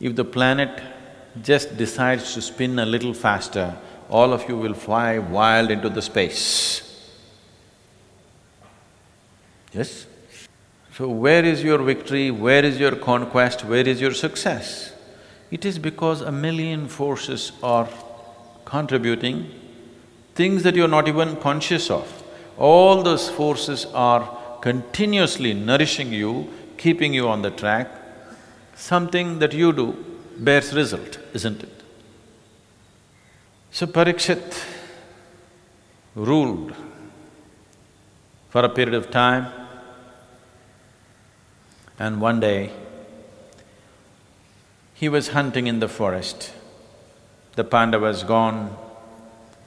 if 0.00 0.14
the 0.16 0.24
planet 0.24 0.82
just 1.42 1.76
decides 1.76 2.34
to 2.34 2.42
spin 2.42 2.78
a 2.78 2.86
little 2.86 3.14
faster, 3.14 3.76
all 4.08 4.32
of 4.32 4.48
you 4.48 4.56
will 4.56 4.74
fly 4.74 5.18
wild 5.18 5.70
into 5.70 5.88
the 5.88 6.02
space. 6.02 6.80
Yes? 9.72 10.06
So 10.96 11.08
where 11.08 11.44
is 11.44 11.64
your 11.64 11.78
victory, 11.78 12.30
where 12.30 12.64
is 12.64 12.78
your 12.78 12.94
conquest, 12.94 13.64
where 13.64 13.86
is 13.86 14.00
your 14.00 14.14
success? 14.14 14.92
It 15.50 15.64
is 15.64 15.78
because 15.78 16.20
a 16.20 16.30
million 16.30 16.86
forces 16.86 17.52
are 17.62 17.88
contributing, 18.64 19.50
things 20.34 20.62
that 20.62 20.76
you're 20.76 20.88
not 20.88 21.08
even 21.08 21.36
conscious 21.36 21.90
of. 21.90 22.22
All 22.56 23.02
those 23.02 23.28
forces 23.28 23.86
are 23.86 24.58
continuously 24.62 25.52
nourishing 25.52 26.12
you, 26.12 26.48
keeping 26.78 27.12
you 27.12 27.28
on 27.28 27.42
the 27.42 27.50
track. 27.50 27.88
Something 28.74 29.38
that 29.38 29.52
you 29.52 29.72
do 29.72 29.96
bears 30.36 30.74
result, 30.74 31.18
isn't 31.32 31.62
it? 31.62 31.82
So 33.70 33.86
Parikshit 33.86 34.62
ruled 36.14 36.74
for 38.50 38.64
a 38.64 38.68
period 38.68 38.94
of 38.94 39.10
time 39.10 39.46
and 41.98 42.20
one 42.20 42.40
day, 42.40 42.72
he 44.94 45.08
was 45.08 45.28
hunting 45.28 45.66
in 45.66 45.80
the 45.80 45.88
forest. 45.88 46.52
The 47.54 47.64
Pandavas 47.64 48.24
gone, 48.24 48.76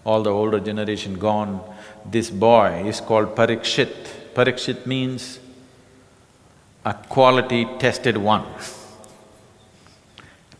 all 0.03 0.24
the 0.24 0.30
older 0.30 0.60
generation 0.60 1.18
gone. 1.18 1.62
This 2.05 2.30
boy 2.30 2.84
is 2.86 2.99
called 2.99 3.36
Parikshit. 3.36 4.34
Parikshit 4.34 4.86
means 4.86 5.39
a 6.86 6.93
quality 6.93 7.66
tested 7.80 8.18
one. 8.18 8.45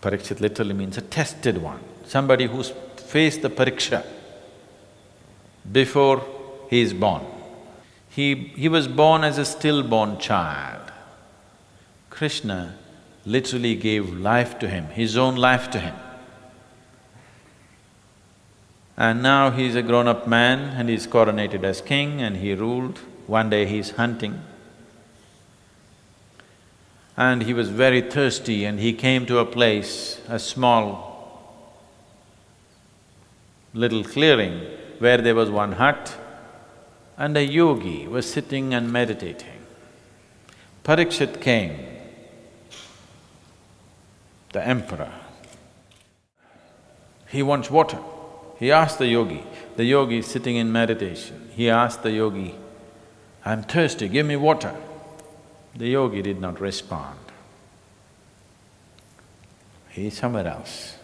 Parikshit 0.02 0.40
literally 0.40 0.74
means 0.74 0.98
a 0.98 1.02
tested 1.02 1.58
one, 1.58 1.80
somebody 2.06 2.46
who's 2.48 2.72
faced 2.96 3.42
the 3.42 3.50
pariksha 3.50 4.06
before 5.72 6.24
he 6.70 6.82
is 6.82 6.94
born. 6.94 7.26
He… 8.10 8.36
he 8.36 8.70
was 8.70 8.88
born 8.88 9.24
as 9.24 9.38
a 9.38 9.46
stillborn 9.46 10.18
child. 10.20 10.92
Krishna 12.10 12.76
literally 13.26 13.76
gave 13.76 14.14
life 14.14 14.58
to 14.60 14.68
him, 14.68 14.86
his 14.88 15.18
own 15.18 15.36
life 15.36 15.70
to 15.72 15.80
him. 15.80 15.96
And 18.98 19.22
now 19.22 19.52
he's 19.52 19.76
a 19.76 19.84
grown-up 19.84 20.28
man 20.28 20.60
and 20.76 20.90
he's 20.90 21.06
coronated 21.06 21.64
as 21.64 21.82
king 21.82 22.22
and 22.22 22.38
he 22.38 22.56
ruled. 22.56 23.00
One 23.28 23.50
day 23.50 23.66
he's 23.66 23.92
hunting. 23.92 24.42
And 27.18 27.44
he 27.44 27.54
was 27.54 27.70
very 27.70 28.02
thirsty 28.02 28.64
and 28.64 28.80
he 28.80 28.94
came 28.94 29.26
to 29.26 29.40
a 29.40 29.46
place, 29.46 30.22
a 30.30 30.38
small 30.38 31.06
little 33.74 34.04
clearing 34.04 34.62
where 35.00 35.18
there 35.18 35.36
was 35.36 35.50
one 35.50 35.74
hut 35.74 36.16
and 37.18 37.36
a 37.36 37.44
yogi 37.44 38.08
was 38.08 38.32
sitting 38.32 38.74
and 38.74 38.94
meditating. 38.94 39.66
Parikshit 40.84 41.42
came 41.42 41.76
the 44.54 44.66
emperor. 44.66 45.12
He 47.28 47.44
wants 47.44 47.70
water. 47.70 48.00
He 48.58 48.72
asked 48.72 48.98
the 48.98 49.08
yogi, 49.08 49.44
the 49.76 49.84
yogi 49.84 50.20
is 50.20 50.28
sitting 50.28 50.56
in 50.56 50.72
meditation, 50.72 51.50
he 51.56 51.70
asked 51.70 52.02
the 52.02 52.12
yogi, 52.12 52.56
I'm 53.46 53.64
thirsty, 53.64 54.08
give 54.08 54.26
me 54.26 54.36
water. 54.36 54.74
The 55.78 55.90
yogi 55.90 56.24
did 56.24 56.42
not 56.42 56.60
respond. 56.60 57.20
He's 59.90 60.18
somewhere 60.18 60.48
else. 60.48 60.96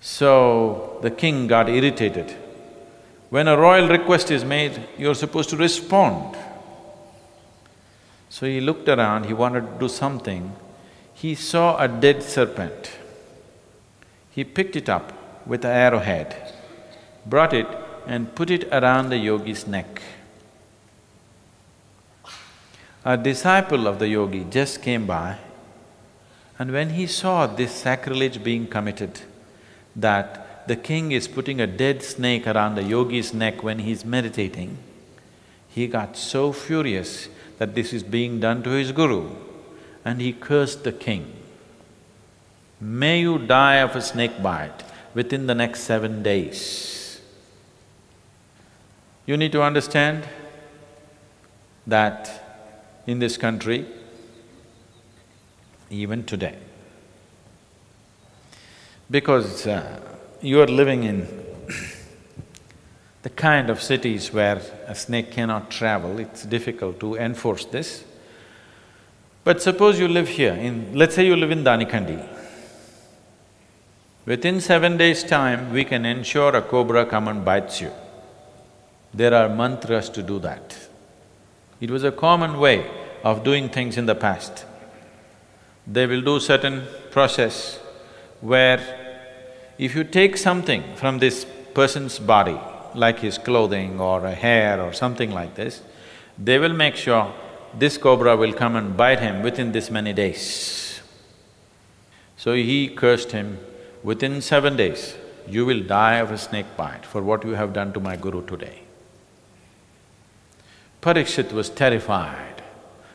So 0.00 0.98
the 1.02 1.10
king 1.10 1.48
got 1.48 1.68
irritated. 1.68 2.36
When 3.30 3.48
a 3.48 3.56
royal 3.56 3.88
request 3.88 4.30
is 4.30 4.44
made, 4.44 4.80
you're 4.96 5.16
supposed 5.16 5.50
to 5.50 5.56
respond. 5.56 6.36
So 8.28 8.46
he 8.46 8.60
looked 8.60 8.88
around, 8.88 9.26
he 9.26 9.32
wanted 9.32 9.62
to 9.72 9.78
do 9.80 9.88
something, 9.88 10.54
he 11.14 11.34
saw 11.34 11.78
a 11.78 11.88
dead 11.88 12.22
serpent. 12.22 12.92
He 14.30 14.44
picked 14.44 14.76
it 14.76 14.88
up 14.88 15.12
with 15.46 15.64
an 15.64 15.70
arrowhead, 15.70 16.52
brought 17.26 17.52
it 17.52 17.66
and 18.06 18.34
put 18.34 18.50
it 18.50 18.64
around 18.72 19.08
the 19.08 19.18
yogi's 19.18 19.66
neck. 19.66 20.02
A 23.04 23.16
disciple 23.16 23.86
of 23.86 23.98
the 23.98 24.08
yogi 24.08 24.44
just 24.48 24.80
came 24.80 25.06
by 25.06 25.38
and 26.58 26.72
when 26.72 26.90
he 26.90 27.06
saw 27.06 27.46
this 27.46 27.72
sacrilege 27.72 28.42
being 28.42 28.66
committed, 28.66 29.20
that 29.96 30.66
the 30.68 30.76
king 30.76 31.12
is 31.12 31.28
putting 31.28 31.60
a 31.60 31.66
dead 31.66 32.02
snake 32.02 32.46
around 32.46 32.76
the 32.76 32.82
yogi's 32.82 33.34
neck 33.34 33.62
when 33.62 33.80
he's 33.80 34.04
meditating, 34.04 34.78
he 35.68 35.86
got 35.88 36.16
so 36.16 36.52
furious 36.52 37.28
that 37.58 37.74
this 37.74 37.92
is 37.92 38.02
being 38.02 38.38
done 38.40 38.62
to 38.62 38.70
his 38.70 38.92
guru 38.92 39.30
and 40.04 40.20
he 40.20 40.32
cursed 40.32 40.84
the 40.84 40.92
king. 40.92 41.32
May 42.80 43.20
you 43.20 43.38
die 43.38 43.76
of 43.76 43.96
a 43.96 44.00
snake 44.00 44.42
bite 44.42 44.84
within 45.12 45.46
the 45.46 45.54
next 45.54 45.80
seven 45.80 46.22
days. 46.22 47.20
You 49.26 49.36
need 49.36 49.52
to 49.52 49.62
understand 49.62 50.28
that 51.86 52.43
in 53.06 53.18
this 53.18 53.36
country, 53.36 53.86
even 55.90 56.24
today, 56.24 56.56
because 59.10 59.66
uh, 59.66 60.00
you 60.40 60.60
are 60.60 60.66
living 60.66 61.04
in 61.04 61.44
the 63.22 63.30
kind 63.30 63.70
of 63.70 63.82
cities 63.82 64.32
where 64.32 64.60
a 64.86 64.94
snake 64.94 65.32
cannot 65.32 65.70
travel, 65.70 66.18
it's 66.18 66.44
difficult 66.44 67.00
to 67.00 67.16
enforce 67.16 67.64
this. 67.64 68.04
But 69.44 69.62
suppose 69.62 69.98
you 69.98 70.08
live 70.08 70.28
here 70.28 70.52
in… 70.52 70.94
let's 70.94 71.14
say 71.14 71.26
you 71.26 71.36
live 71.36 71.50
in 71.50 71.64
Thanikandi. 71.64 72.26
Within 74.26 74.60
seven 74.60 74.96
days' 74.96 75.22
time, 75.22 75.72
we 75.72 75.84
can 75.84 76.04
ensure 76.06 76.54
a 76.56 76.62
cobra 76.62 77.04
come 77.04 77.28
and 77.28 77.44
bites 77.44 77.80
you. 77.80 77.92
There 79.12 79.34
are 79.34 79.48
mantras 79.48 80.08
to 80.10 80.22
do 80.22 80.38
that. 80.40 80.83
It 81.80 81.90
was 81.90 82.04
a 82.04 82.12
common 82.12 82.58
way 82.58 82.90
of 83.22 83.44
doing 83.44 83.68
things 83.68 83.96
in 83.96 84.06
the 84.06 84.14
past. 84.14 84.64
They 85.86 86.06
will 86.06 86.22
do 86.22 86.40
certain 86.40 86.86
process 87.10 87.78
where 88.40 88.80
if 89.78 89.94
you 89.94 90.04
take 90.04 90.36
something 90.36 90.82
from 90.94 91.18
this 91.18 91.46
person's 91.74 92.18
body, 92.18 92.58
like 92.94 93.18
his 93.18 93.38
clothing 93.38 94.00
or 94.00 94.24
a 94.24 94.34
hair 94.34 94.80
or 94.80 94.92
something 94.92 95.30
like 95.30 95.56
this, 95.56 95.82
they 96.38 96.58
will 96.58 96.72
make 96.72 96.94
sure 96.94 97.32
this 97.76 97.98
cobra 97.98 98.36
will 98.36 98.52
come 98.52 98.76
and 98.76 98.96
bite 98.96 99.20
him 99.20 99.42
within 99.42 99.72
this 99.72 99.90
many 99.90 100.12
days. 100.12 101.00
So 102.36 102.54
he 102.54 102.88
cursed 102.88 103.32
him 103.32 103.58
within 104.04 104.40
seven 104.40 104.76
days, 104.76 105.16
you 105.48 105.66
will 105.66 105.82
die 105.82 106.16
of 106.16 106.30
a 106.30 106.38
snake 106.38 106.76
bite 106.76 107.04
for 107.04 107.22
what 107.22 107.44
you 107.44 107.52
have 107.52 107.72
done 107.72 107.92
to 107.94 108.00
my 108.00 108.16
guru 108.16 108.46
today. 108.46 108.83
Parikshit 111.04 111.52
was 111.52 111.68
terrified. 111.68 112.62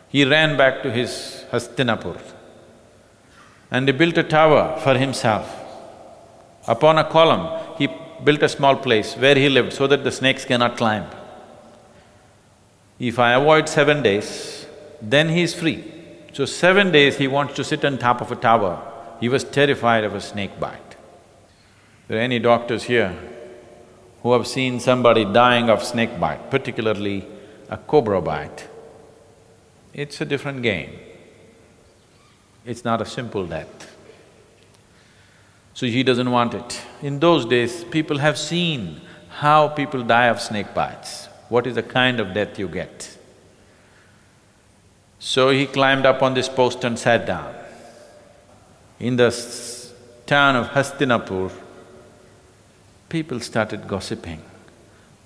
He 0.10 0.24
ran 0.24 0.58
back 0.58 0.84
to 0.84 0.92
his 0.92 1.46
Hastinapur 1.52 2.22
and 3.72 3.88
he 3.88 3.92
built 3.92 4.16
a 4.18 4.24
tower 4.24 4.80
for 4.84 4.96
himself. 4.96 5.48
Upon 6.68 7.00
a 7.00 7.04
column, 7.04 7.46
he 7.80 7.88
built 8.24 8.44
a 8.44 8.50
small 8.50 8.76
place 8.76 9.16
where 9.16 9.34
he 9.34 9.50
lived 9.50 9.74
so 9.74 9.88
that 9.88 10.04
the 10.04 10.12
snakes 10.12 10.46
cannot 10.46 10.78
climb. 10.78 11.06
If 13.00 13.18
I 13.18 13.34
avoid 13.34 13.68
seven 13.68 14.04
days, 14.04 14.68
then 15.02 15.30
he 15.30 15.42
is 15.42 15.56
free. 15.56 15.84
So 16.34 16.46
seven 16.46 16.92
days 16.92 17.18
he 17.18 17.28
wants 17.28 17.56
to 17.56 17.64
sit 17.64 17.84
on 17.84 17.98
top 17.98 18.22
of 18.22 18.32
a 18.32 18.36
tower. 18.36 18.74
He 19.20 19.30
was 19.30 19.44
terrified 19.44 20.04
of 20.04 20.14
a 20.14 20.22
snake 20.22 20.60
bite. 20.60 20.96
There 22.08 22.20
are 22.20 22.22
any 22.22 22.38
doctors 22.38 22.84
here 22.84 23.18
who 24.22 24.34
have 24.34 24.46
seen 24.46 24.80
somebody 24.80 25.26
dying 25.26 25.72
of 25.72 25.84
snake 25.84 26.20
bite, 26.20 26.52
particularly 26.52 27.26
a 27.70 27.78
cobra 27.78 28.22
bite? 28.22 28.67
It's 29.93 30.22
a 30.22 30.26
different 30.26 30.61
game. 30.63 30.99
It's 32.65 32.84
not 32.84 33.01
a 33.01 33.05
simple 33.05 33.45
death. 33.45 33.95
So 35.74 35.86
he 35.86 36.03
doesn't 36.03 36.30
want 36.30 36.53
it. 36.53 36.82
In 37.01 37.20
those 37.20 37.45
days, 37.45 37.84
people 37.86 38.17
have 38.17 38.38
seen 38.38 39.01
how 39.30 39.70
people 39.70 40.03
die 40.03 40.26
of 40.26 40.41
snake 40.41 40.74
bites, 40.74 41.28
what 41.47 41.65
is 41.65 41.76
the 41.76 41.84
kind 41.84 42.20
of 42.20 42.34
death 42.34 42.59
you 42.59 42.67
get. 42.67 43.17
So 45.20 45.49
he 45.49 45.65
climbed 45.65 46.05
up 46.05 46.22
on 46.22 46.34
this 46.34 46.49
post 46.49 46.84
and 46.84 46.97
sat 46.97 47.26
down. 47.26 47.53
In 48.99 49.15
the 49.15 49.32
town 50.26 50.55
of 50.55 50.67
Hastinapur, 50.70 51.51
people 53.07 53.39
started 53.39 53.88
gossiping. 53.88 54.41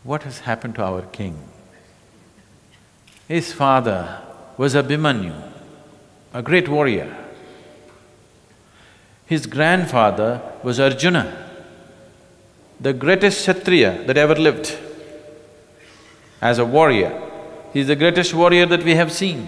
What 0.03 0.23
has 0.23 0.39
happened 0.39 0.75
to 0.75 0.83
our 0.83 1.01
king? 1.01 1.37
His 3.27 3.53
father 3.53 4.21
was 4.57 4.75
Abhimanyu, 4.75 5.33
a 6.33 6.41
great 6.41 6.67
warrior. 6.67 7.15
His 9.25 9.45
grandfather 9.45 10.41
was 10.61 10.79
Arjuna, 10.79 11.49
the 12.79 12.91
greatest 12.91 13.41
Kshatriya 13.41 14.03
that 14.05 14.17
ever 14.17 14.35
lived. 14.35 14.77
As 16.41 16.59
a 16.59 16.65
warrior, 16.65 17.21
he's 17.71 17.87
the 17.87 17.95
greatest 17.95 18.33
warrior 18.33 18.65
that 18.65 18.83
we 18.83 18.95
have 18.95 19.11
seen. 19.11 19.47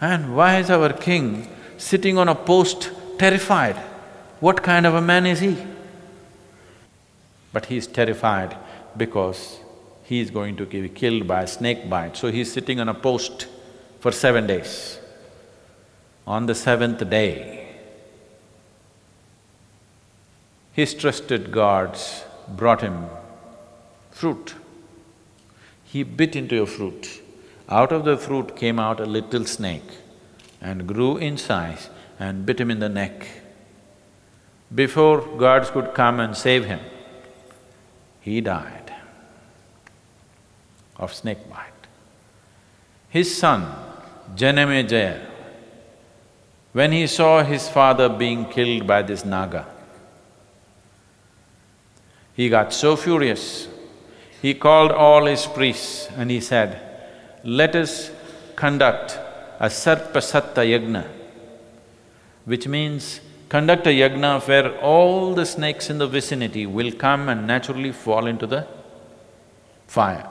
And 0.00 0.36
why 0.36 0.58
is 0.58 0.70
our 0.70 0.92
king 0.92 1.48
sitting 1.78 2.18
on 2.18 2.28
a 2.28 2.34
post 2.34 2.90
terrified? 3.16 3.76
What 4.40 4.62
kind 4.62 4.86
of 4.86 4.94
a 4.94 5.00
man 5.00 5.24
is 5.24 5.38
he? 5.38 5.56
But 7.52 7.66
he 7.66 7.76
is 7.76 7.86
terrified 7.86 8.56
because 8.96 9.60
he 10.08 10.20
is 10.20 10.30
going 10.30 10.54
to 10.56 10.64
be 10.64 10.88
killed 10.88 11.26
by 11.26 11.42
a 11.42 11.46
snake 11.48 11.90
bite, 11.90 12.16
so 12.16 12.30
he's 12.30 12.52
sitting 12.52 12.78
on 12.78 12.88
a 12.88 12.94
post 12.94 13.48
for 13.98 14.12
seven 14.12 14.46
days. 14.46 15.00
On 16.28 16.46
the 16.46 16.54
seventh 16.54 17.10
day, 17.10 17.66
his 20.72 20.94
trusted 20.94 21.50
guards 21.50 22.22
brought 22.48 22.82
him 22.82 23.06
fruit. 24.12 24.54
He 25.84 26.04
bit 26.04 26.36
into 26.36 26.62
a 26.62 26.66
fruit. 26.66 27.20
Out 27.68 27.90
of 27.90 28.04
the 28.04 28.16
fruit 28.16 28.54
came 28.54 28.78
out 28.78 29.00
a 29.00 29.06
little 29.06 29.44
snake 29.44 29.90
and 30.60 30.86
grew 30.86 31.16
in 31.16 31.36
size 31.36 31.90
and 32.20 32.46
bit 32.46 32.60
him 32.60 32.70
in 32.70 32.78
the 32.78 32.88
neck. 32.88 33.26
Before 34.72 35.20
guards 35.36 35.70
could 35.70 35.94
come 35.94 36.20
and 36.20 36.36
save 36.36 36.64
him, 36.64 36.80
he 38.20 38.40
died 38.40 38.85
of 40.98 41.14
snake 41.14 41.48
bite. 41.50 41.72
His 43.08 43.36
son, 43.36 43.66
Janamejaya, 44.34 45.24
when 46.72 46.92
he 46.92 47.06
saw 47.06 47.42
his 47.42 47.68
father 47.68 48.08
being 48.08 48.44
killed 48.46 48.86
by 48.86 49.02
this 49.02 49.24
naga, 49.24 49.66
he 52.34 52.48
got 52.50 52.72
so 52.72 52.96
furious, 52.96 53.66
he 54.42 54.52
called 54.52 54.92
all 54.92 55.24
his 55.24 55.46
priests 55.46 56.08
and 56.16 56.30
he 56.30 56.40
said, 56.40 56.82
let 57.42 57.74
us 57.74 58.10
conduct 58.56 59.18
a 59.58 59.66
sarpasatta 59.66 60.62
yagna, 60.66 61.06
which 62.44 62.68
means 62.68 63.20
conduct 63.48 63.86
a 63.86 63.90
yagna 63.90 64.46
where 64.46 64.78
all 64.80 65.34
the 65.34 65.46
snakes 65.46 65.88
in 65.88 65.98
the 65.98 66.06
vicinity 66.06 66.66
will 66.66 66.92
come 66.92 67.28
and 67.30 67.46
naturally 67.46 67.92
fall 67.92 68.26
into 68.26 68.46
the 68.46 68.66
fire. 69.86 70.28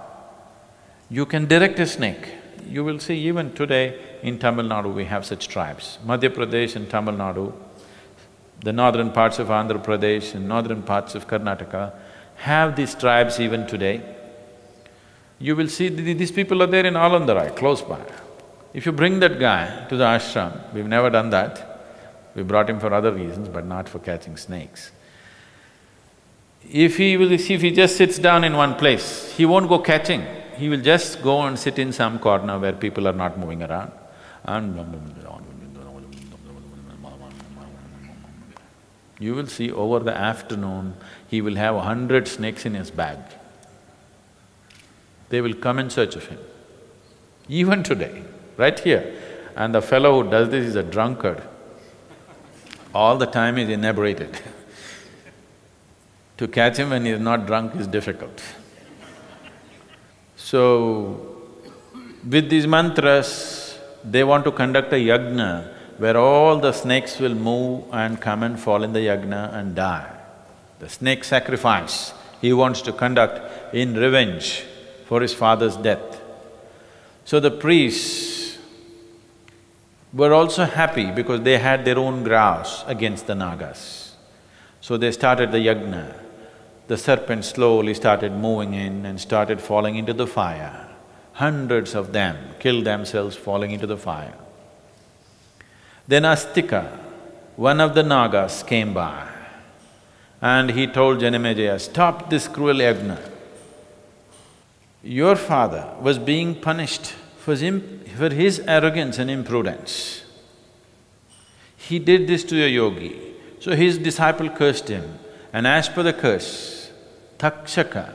You 1.09 1.25
can 1.27 1.45
direct 1.45 1.79
a 1.79 1.85
snake. 1.85 2.33
You 2.67 2.83
will 2.83 2.99
see 2.99 3.17
even 3.27 3.53
today 3.53 3.99
in 4.23 4.39
Tamil 4.39 4.65
Nadu 4.65 4.91
we 4.93 5.05
have 5.05 5.23
such 5.23 5.47
tribes. 5.47 5.99
Madhya 6.03 6.29
Pradesh 6.29 6.75
and 6.75 6.89
Tamil 6.89 7.13
Nadu, 7.13 7.53
the 8.61 8.73
northern 8.73 9.11
parts 9.11 9.37
of 9.37 9.49
Andhra 9.49 9.83
Pradesh 9.83 10.33
and 10.33 10.47
northern 10.47 10.81
parts 10.81 11.13
of 11.13 11.27
Karnataka 11.27 11.93
have 12.37 12.75
these 12.75 12.95
tribes 12.95 13.39
even 13.39 13.67
today. 13.67 14.01
You 15.37 15.55
will 15.55 15.67
see 15.67 15.89
these 15.89 16.31
people 16.31 16.63
are 16.63 16.67
there 16.67 16.85
in 16.85 16.95
Alandurai, 16.95 17.55
close 17.55 17.83
by. 17.83 18.01
If 18.73 18.87
you 18.87 18.91
bring 18.91 19.19
that 19.19 19.39
guy 19.39 19.85
to 19.89 19.97
the 19.97 20.05
ashram, 20.05 20.73
we've 20.73 20.87
never 20.87 21.11
done 21.11 21.29
that, 21.29 21.83
we 22.33 22.41
brought 22.41 22.69
him 22.69 22.79
for 22.79 22.91
other 22.91 23.13
reasons 23.13 23.47
but 23.47 23.65
not 23.65 23.87
for 23.87 23.99
catching 23.99 24.37
snakes. 24.37 24.91
If 26.67 26.97
he 26.97 27.15
will… 27.15 27.31
if 27.31 27.45
he 27.45 27.69
just 27.69 27.95
sits 27.95 28.17
down 28.17 28.43
in 28.43 28.57
one 28.57 28.73
place, 28.73 29.31
he 29.37 29.45
won't 29.45 29.69
go 29.69 29.77
catching 29.77 30.25
he 30.57 30.69
will 30.69 30.81
just 30.81 31.21
go 31.21 31.41
and 31.43 31.57
sit 31.57 31.79
in 31.79 31.91
some 31.91 32.19
corner 32.19 32.57
where 32.59 32.73
people 32.73 33.07
are 33.07 33.13
not 33.13 33.37
moving 33.37 33.61
around 33.63 33.91
and 34.45 34.75
you 39.19 39.33
will 39.33 39.47
see 39.47 39.71
over 39.71 39.99
the 39.99 40.15
afternoon, 40.15 40.95
he 41.27 41.41
will 41.41 41.55
have 41.55 41.75
a 41.75 41.81
hundred 41.81 42.27
snakes 42.27 42.65
in 42.65 42.73
his 42.73 42.91
bag. 42.91 43.17
They 45.29 45.41
will 45.41 45.53
come 45.53 45.79
in 45.79 45.89
search 45.89 46.15
of 46.15 46.27
him. 46.27 46.39
Even 47.47 47.83
today, 47.83 48.23
right 48.57 48.77
here. 48.79 49.15
And 49.55 49.73
the 49.73 49.81
fellow 49.81 50.21
who 50.21 50.29
does 50.29 50.49
this 50.49 50.65
is 50.65 50.75
a 50.75 50.83
drunkard. 50.83 51.41
All 52.93 53.17
the 53.17 53.25
time 53.25 53.57
is 53.57 53.69
inebriated. 53.69 54.37
to 56.37 56.47
catch 56.47 56.77
him 56.77 56.89
when 56.89 57.05
he 57.05 57.11
is 57.11 57.19
not 57.19 57.45
drunk 57.45 57.75
is 57.75 57.87
difficult. 57.87 58.41
So, 60.55 61.19
with 62.25 62.49
these 62.49 62.65
mantras, 62.65 63.77
they 64.05 64.23
want 64.23 64.45
to 64.45 64.53
conduct 64.53 64.93
a 64.93 64.95
yagna 64.95 65.67
where 65.97 66.15
all 66.15 66.59
the 66.59 66.71
snakes 66.71 67.19
will 67.19 67.35
move 67.35 67.83
and 67.91 68.21
come 68.21 68.41
and 68.41 68.57
fall 68.57 68.81
in 68.83 68.93
the 68.93 69.01
yagna 69.01 69.53
and 69.53 69.75
die. 69.75 70.09
The 70.79 70.87
snake 70.87 71.25
sacrifice 71.25 72.13
he 72.39 72.53
wants 72.53 72.81
to 72.83 72.93
conduct 72.93 73.75
in 73.75 73.95
revenge 73.95 74.63
for 75.05 75.19
his 75.19 75.33
father's 75.33 75.75
death. 75.75 76.21
So 77.25 77.41
the 77.41 77.51
priests 77.51 78.57
were 80.13 80.33
also 80.33 80.63
happy 80.63 81.11
because 81.11 81.41
they 81.41 81.57
had 81.57 81.83
their 81.83 81.99
own 81.99 82.23
grouse 82.23 82.85
against 82.87 83.27
the 83.27 83.35
Nagas. 83.35 84.15
So 84.79 84.95
they 84.95 85.11
started 85.11 85.51
the 85.51 85.57
yagna 85.57 86.24
the 86.87 86.97
serpent 86.97 87.45
slowly 87.45 87.93
started 87.93 88.31
moving 88.31 88.73
in 88.73 89.05
and 89.05 89.19
started 89.19 89.59
falling 89.59 89.95
into 89.95 90.13
the 90.13 90.27
fire. 90.27 90.87
Hundreds 91.33 91.95
of 91.95 92.13
them 92.13 92.37
killed 92.59 92.85
themselves 92.85 93.35
falling 93.35 93.71
into 93.71 93.87
the 93.87 93.97
fire. 93.97 94.35
Then 96.07 96.23
Astika, 96.23 96.99
one 97.55 97.81
of 97.81 97.95
the 97.95 98.03
Nagas 98.03 98.63
came 98.63 98.93
by 98.93 99.27
and 100.41 100.69
he 100.71 100.85
told 100.85 101.19
Janamejaya, 101.19 101.79
stop 101.79 102.29
this 102.29 102.47
cruel 102.47 102.75
yagna. 102.75 103.19
Your 105.01 105.35
father 105.35 105.93
was 106.01 106.19
being 106.19 106.55
punished 106.55 107.13
for 107.37 107.55
for 107.55 108.29
his 108.29 108.59
arrogance 108.67 109.19
and 109.19 109.29
imprudence. 109.29 110.23
He 111.77 111.99
did 111.99 112.27
this 112.27 112.43
to 112.45 112.63
a 112.63 112.67
yogi, 112.67 113.33
so 113.59 113.75
his 113.75 113.97
disciple 113.97 114.49
cursed 114.49 114.87
him 114.87 115.19
and 115.55 115.65
as 115.65 115.87
per 115.87 116.03
the 116.03 116.11
curse, 116.11 116.74
Takshaka, 117.45 118.05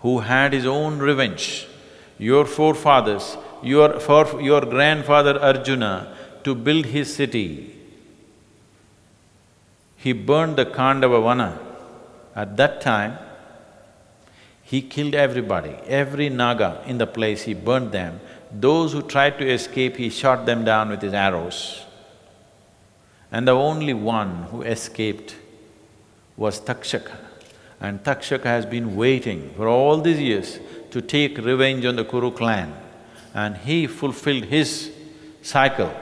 who 0.00 0.18
had 0.20 0.52
his 0.52 0.66
own 0.66 0.98
revenge, 0.98 1.66
your 2.18 2.44
forefathers, 2.44 3.36
your… 3.62 4.00
for 4.00 4.40
your 4.40 4.62
grandfather 4.62 5.34
Arjuna 5.40 5.94
to 6.44 6.54
build 6.54 6.86
his 6.86 7.14
city, 7.14 7.46
he 9.96 10.12
burned 10.12 10.56
the 10.56 10.66
Khandava 10.66 11.22
Vana. 11.22 11.58
At 12.34 12.56
that 12.56 12.80
time, 12.80 13.18
he 14.62 14.80
killed 14.82 15.14
everybody, 15.14 15.74
every 15.86 16.28
Naga 16.28 16.82
in 16.86 16.98
the 16.98 17.06
place, 17.06 17.42
he 17.42 17.54
burned 17.54 17.92
them. 17.92 18.20
Those 18.52 18.92
who 18.92 19.02
tried 19.02 19.38
to 19.38 19.50
escape, 19.56 19.96
he 19.96 20.08
shot 20.10 20.46
them 20.46 20.64
down 20.64 20.90
with 20.90 21.02
his 21.02 21.14
arrows. 21.26 21.58
and 23.36 23.48
the 23.48 23.54
only 23.68 23.92
one 23.92 24.30
who 24.50 24.62
escaped 24.62 25.36
was 26.36 26.60
Takshaka. 26.60 27.16
And 27.80 28.02
Takshaka 28.02 28.44
has 28.44 28.64
been 28.64 28.96
waiting 28.96 29.52
for 29.56 29.68
all 29.68 30.00
these 30.00 30.18
years 30.18 30.58
to 30.90 31.00
take 31.02 31.38
revenge 31.38 31.84
on 31.84 31.96
the 31.96 32.04
Kuru 32.04 32.30
clan 32.30 32.74
and 33.34 33.56
he 33.56 33.86
fulfilled 33.86 34.44
his 34.44 34.90
cycle. 35.42 35.92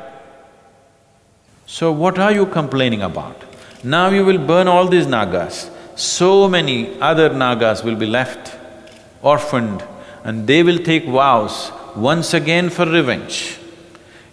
So 1.66 1.90
what 1.90 2.18
are 2.18 2.32
you 2.32 2.46
complaining 2.46 3.02
about? 3.02 3.42
Now 3.82 4.08
you 4.10 4.24
will 4.24 4.38
burn 4.38 4.68
all 4.68 4.86
these 4.86 5.06
Nagas, 5.06 5.70
so 5.96 6.48
many 6.48 6.98
other 7.00 7.30
Nagas 7.30 7.82
will 7.82 7.96
be 7.96 8.06
left 8.06 8.56
orphaned 9.22 9.84
and 10.22 10.46
they 10.46 10.62
will 10.62 10.78
take 10.78 11.06
vows 11.06 11.72
once 11.96 12.34
again 12.34 12.70
for 12.70 12.86
revenge. 12.86 13.58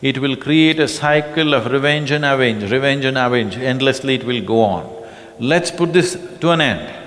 It 0.01 0.17
will 0.17 0.35
create 0.35 0.79
a 0.79 0.87
cycle 0.87 1.53
of 1.53 1.71
revenge 1.71 2.11
and 2.11 2.25
avenge, 2.25 2.71
revenge 2.71 3.05
and 3.05 3.17
avenge, 3.17 3.57
endlessly 3.57 4.15
it 4.15 4.23
will 4.23 4.43
go 4.43 4.61
on. 4.61 5.05
Let's 5.39 5.71
put 5.71 5.93
this 5.93 6.17
to 6.39 6.51
an 6.51 6.61
end. 6.61 7.00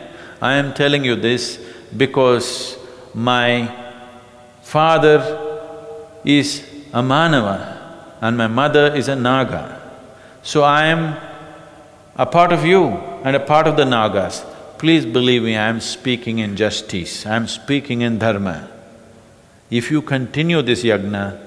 I 0.45 0.57
am 0.57 0.75
telling 0.75 1.07
you 1.07 1.17
this 1.17 1.59
because 1.97 2.77
my 3.15 3.51
father 4.61 5.19
is 6.23 6.63
a 6.93 7.01
Manava 7.01 7.59
and 8.21 8.37
my 8.37 8.47
mother 8.47 8.95
is 8.95 9.09
a 9.09 9.17
Naga. 9.17 9.81
So 10.43 10.63
I 10.63 10.85
am 10.89 11.17
a 12.17 12.27
part 12.27 12.53
of 12.53 12.63
you 12.67 12.89
and 13.25 13.35
a 13.35 13.41
part 13.41 13.67
of 13.67 13.79
the 13.79 13.87
Nagas. 13.87 14.45
Please 14.77 15.07
believe 15.07 15.45
me, 15.45 15.57
I 15.57 15.69
am 15.69 15.81
speaking 15.81 16.41
in 16.41 16.57
justice, 16.57 17.25
I 17.25 17.37
am 17.37 17.49
speaking 17.49 18.03
in 18.03 18.19
dharma. 18.19 18.69
If 19.71 19.91
you 19.91 20.03
continue 20.03 20.61
this 20.61 20.83
yajna, 20.85 21.41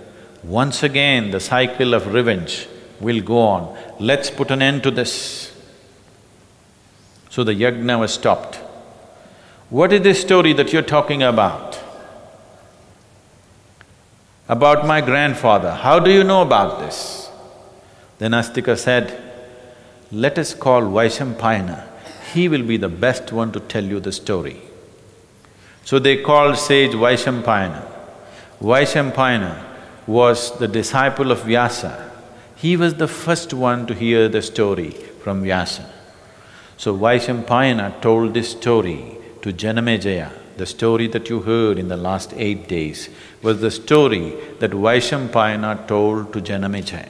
once 0.44 0.82
again 0.82 1.30
the 1.30 1.40
cycle 1.40 1.94
of 1.94 2.12
revenge 2.12 2.68
will 3.00 3.22
go 3.22 3.42
on. 3.42 3.78
Let's 4.00 4.32
put 4.32 4.50
an 4.50 4.64
end 4.64 4.82
to 4.84 4.90
this. 4.90 5.56
So 7.30 7.44
the 7.44 7.54
yajna 7.54 8.00
was 8.00 8.16
stopped. 8.16 8.62
What 9.70 9.92
is 9.92 10.02
this 10.02 10.22
story 10.22 10.54
that 10.54 10.72
you're 10.72 10.82
talking 10.82 11.22
about? 11.22 11.78
About 14.48 14.88
my 14.88 15.02
grandfather, 15.02 15.72
how 15.72 16.00
do 16.00 16.10
you 16.10 16.24
know 16.24 16.42
about 16.42 16.80
this? 16.80 17.30
Then 18.18 18.32
Astika 18.32 18.78
said, 18.78 19.22
let 20.10 20.38
us 20.38 20.54
call 20.54 20.84
Vaishampayana, 20.84 21.86
he 22.34 22.48
will 22.48 22.64
be 22.64 22.78
the 22.78 22.88
best 22.88 23.34
one 23.34 23.52
to 23.52 23.60
tell 23.60 23.84
you 23.84 24.00
the 24.00 24.14
story. 24.14 24.62
So 25.84 26.00
they 26.00 26.22
called 26.22 26.58
sage 26.58 26.92
Vaishampayana. 26.92 27.86
Vaishampayana 28.62 29.66
was 30.08 30.58
the 30.60 30.70
disciple 30.70 31.30
of 31.30 31.40
Vyasa. 31.40 32.10
He 32.56 32.78
was 32.78 32.96
the 32.96 33.08
first 33.10 33.54
one 33.54 33.86
to 33.88 33.94
hear 33.94 34.30
the 34.30 34.42
story 34.42 34.92
from 34.92 35.44
Vyasa. 35.44 35.92
So 36.78 36.98
Vaishampayana 36.98 38.02
told 38.02 38.34
this 38.34 38.52
story 38.52 39.17
to 39.48 39.54
Janamejaya. 39.54 40.30
The 40.58 40.66
story 40.66 41.08
that 41.08 41.30
you 41.30 41.40
heard 41.42 41.80
in 41.80 41.88
the 41.88 41.96
last 41.96 42.34
eight 42.36 42.68
days 42.68 43.10
was 43.42 43.62
the 43.62 43.72
story 43.72 44.36
that 44.60 44.72
Vaishampayana 44.72 45.88
told 45.88 46.34
to 46.34 46.42
Janamejaya. 46.42 47.10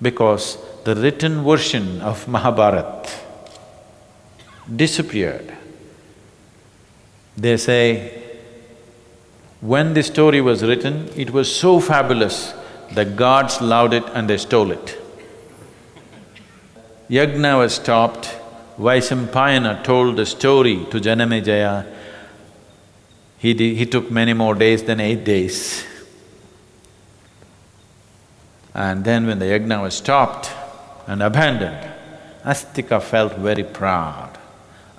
Because 0.00 0.58
the 0.84 0.96
written 0.96 1.44
version 1.44 2.00
of 2.00 2.26
Mahabharata 2.26 3.08
disappeared. 4.74 5.54
They 7.36 7.56
say, 7.56 8.22
when 9.60 9.94
this 9.94 10.08
story 10.08 10.40
was 10.40 10.64
written, 10.64 11.08
it 11.14 11.30
was 11.30 11.54
so 11.54 11.78
fabulous, 11.78 12.52
the 12.92 13.04
gods 13.04 13.60
loved 13.60 13.94
it 13.94 14.04
and 14.12 14.28
they 14.28 14.38
stole 14.38 14.72
it. 14.72 14.98
Yagna 17.08 17.58
was 17.58 17.74
stopped, 17.74 18.34
Vaishampayana 18.78 19.84
told 19.84 20.16
the 20.16 20.26
story 20.26 20.86
to 20.90 20.98
Janamejaya. 20.98 21.86
He, 23.38 23.54
did, 23.54 23.76
he 23.76 23.86
took 23.86 24.10
many 24.10 24.32
more 24.32 24.54
days 24.54 24.82
than 24.84 25.00
eight 25.00 25.24
days. 25.24 25.84
And 28.74 29.04
then 29.04 29.26
when 29.26 29.38
the 29.38 29.46
yagna 29.46 29.82
was 29.82 29.94
stopped 29.94 30.50
and 31.06 31.22
abandoned, 31.22 31.90
Astika 32.44 33.02
felt 33.02 33.34
very 33.36 33.64
proud. 33.64 34.38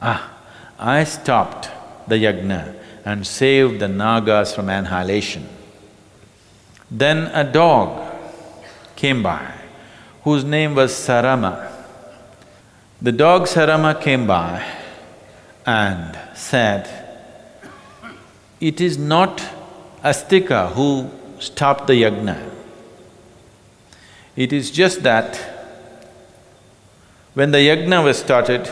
Ah, 0.02 0.32
I 0.78 1.04
stopped 1.04 1.70
the 2.08 2.16
yagna 2.16 2.76
and 3.06 3.26
saved 3.26 3.80
the 3.80 3.88
Nagas 3.88 4.54
from 4.54 4.70
annihilation. 4.70 5.48
Then 6.92 7.32
a 7.34 7.44
dog 7.44 8.14
came 8.96 9.24
by, 9.24 9.52
whose 10.24 10.44
name 10.44 10.76
was 10.76 10.94
Sarama. 10.94 11.73
The 13.04 13.12
dog 13.12 13.48
Sarama 13.48 14.00
came 14.00 14.26
by 14.26 14.66
and 15.66 16.18
said, 16.34 16.90
it 18.62 18.80
is 18.80 18.98
not 18.98 19.44
Astika 20.02 20.72
who 20.72 21.12
stopped 21.38 21.88
the 21.88 22.02
yagna. 22.02 22.50
It 24.38 24.54
is 24.54 24.72
just 24.72 25.04
that 25.04 25.36
when 27.34 27.52
the 27.52 27.58
yagna 27.58 28.02
was 28.02 28.20
started, 28.20 28.72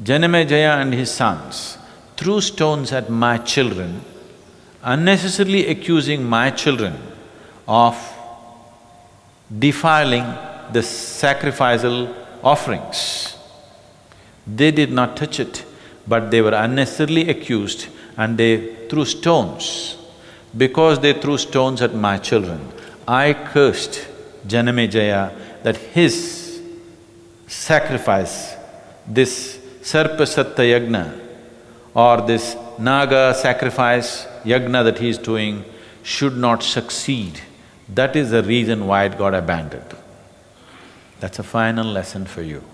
Janamejaya 0.00 0.80
and 0.80 0.94
his 0.94 1.10
sons 1.10 1.76
threw 2.16 2.40
stones 2.40 2.92
at 2.92 3.10
my 3.10 3.38
children, 3.38 4.02
unnecessarily 4.84 5.66
accusing 5.66 6.22
my 6.22 6.52
children 6.52 6.96
of 7.66 7.96
defiling 9.58 10.24
the 10.72 10.84
sacrificial 10.84 12.14
offerings. 12.42 13.36
They 14.46 14.70
did 14.70 14.92
not 14.92 15.16
touch 15.16 15.40
it, 15.40 15.64
but 16.06 16.30
they 16.30 16.40
were 16.40 16.54
unnecessarily 16.54 17.28
accused 17.28 17.88
and 18.16 18.36
they 18.36 18.86
threw 18.88 19.04
stones. 19.04 19.96
Because 20.56 20.98
they 20.98 21.12
threw 21.12 21.38
stones 21.38 21.80
at 21.80 21.94
my 21.94 22.18
children, 22.18 22.60
I 23.06 23.34
cursed 23.34 24.06
Janamejaya 24.46 25.62
that 25.62 25.76
his 25.76 26.60
sacrifice, 27.46 28.56
this 29.06 29.58
Sarpa 29.82 30.26
Satta 30.26 30.62
Yagna 30.62 31.18
or 31.94 32.20
this 32.22 32.56
Naga 32.78 33.34
sacrifice 33.34 34.26
yagna 34.44 34.84
that 34.84 34.98
he 34.98 35.08
is 35.08 35.18
doing 35.18 35.64
should 36.02 36.36
not 36.36 36.62
succeed. 36.62 37.40
That 37.88 38.16
is 38.16 38.30
the 38.30 38.42
reason 38.42 38.86
why 38.86 39.04
it 39.04 39.18
got 39.18 39.34
abandoned. 39.34 39.96
That's 41.20 41.38
a 41.38 41.42
final 41.42 41.86
lesson 41.86 42.24
for 42.24 42.42
you, 42.42 42.64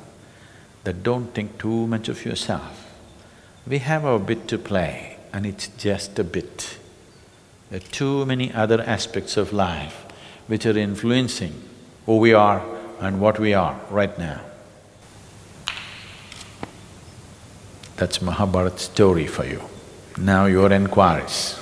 that 0.85 1.03
don't 1.03 1.35
think 1.35 1.59
too 1.59 1.87
much 1.89 2.09
of 2.09 2.25
yourself. 2.25 2.89
We 3.67 3.79
have 3.79 4.05
our 4.05 4.21
bit 4.21 4.47
to 4.49 4.59
play 4.59 5.19
and 5.33 5.45
it's 5.45 5.67
just 5.67 6.19
a 6.19 6.25
bit. 6.25 6.79
There 7.71 7.79
are 7.79 7.91
too 7.91 8.25
many 8.25 8.53
other 8.53 8.81
aspects 8.81 9.37
of 9.37 9.53
life 9.53 10.07
which 10.47 10.65
are 10.65 10.79
influencing 10.79 11.61
who 12.07 12.19
we 12.19 12.33
are 12.33 12.65
and 13.01 13.21
what 13.21 13.41
we 13.41 13.53
are 13.53 13.81
right 13.91 14.17
now. 14.17 14.41
That's 17.97 18.23
Mahabharat 18.23 18.79
story 18.79 19.27
for 19.27 19.45
you. 19.45 19.63
Now 20.17 20.47
your 20.47 20.73
inquiries. 20.73 21.61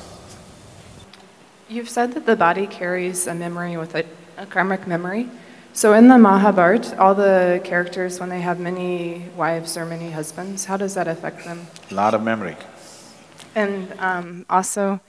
You've 1.68 1.89
said 1.89 2.12
that 2.12 2.26
the 2.26 2.37
body 2.37 2.66
carries 2.66 3.26
a 3.26 3.35
memory 3.35 3.78
with 3.78 3.95
it, 3.95 4.07
a 4.37 4.45
karmic 4.45 4.87
memory. 4.87 5.30
So 5.77 5.93
in 5.93 6.07
the 6.07 6.18
Mahabharata, 6.18 6.97
all 7.01 7.16
the 7.16 7.61
characters, 7.64 8.20
when 8.20 8.29
they 8.29 8.41
have 8.41 8.61
many 8.61 9.25
wives 9.37 9.77
or 9.77 9.85
many 9.85 10.12
husbands, 10.12 10.66
how 10.66 10.77
does 10.77 10.95
that 10.95 11.09
affect 11.09 11.45
them? 11.45 11.66
A 11.91 11.95
lot 11.95 12.14
of 12.14 12.22
memory. 12.22 12.57
And 13.57 13.93
um, 13.99 14.47
also, 14.49 15.01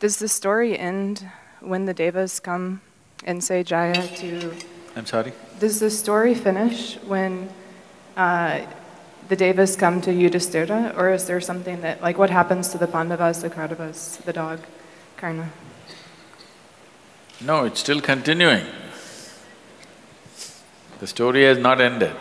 does 0.00 0.16
the 0.16 0.28
story 0.28 0.78
end 0.78 1.28
when 1.60 1.84
the 1.84 1.92
Devas 1.92 2.40
come 2.40 2.80
and 3.24 3.44
say 3.44 3.62
Jaya 3.62 4.08
to. 4.16 4.54
I'm 4.96 5.04
sorry? 5.04 5.34
Does 5.60 5.80
the 5.80 5.90
story 5.90 6.34
finish 6.34 6.96
when 7.04 7.50
uh, 8.16 8.60
the 9.28 9.36
Devas 9.36 9.76
come 9.76 10.00
to 10.00 10.10
Yudhisthira, 10.10 10.96
or 10.96 11.12
is 11.12 11.26
there 11.26 11.42
something 11.42 11.82
that, 11.82 12.00
like, 12.00 12.16
what 12.16 12.30
happens 12.30 12.68
to 12.70 12.78
the 12.78 12.86
Pandavas, 12.86 13.42
the 13.42 13.50
Kauravas, 13.50 14.16
the 14.24 14.32
dog, 14.32 14.60
Karna? 15.18 15.50
No, 17.42 17.64
it's 17.64 17.80
still 17.80 18.00
continuing. 18.00 18.64
The 20.98 21.06
story 21.06 21.44
has 21.44 21.58
not 21.58 21.80
ended. 21.80 22.16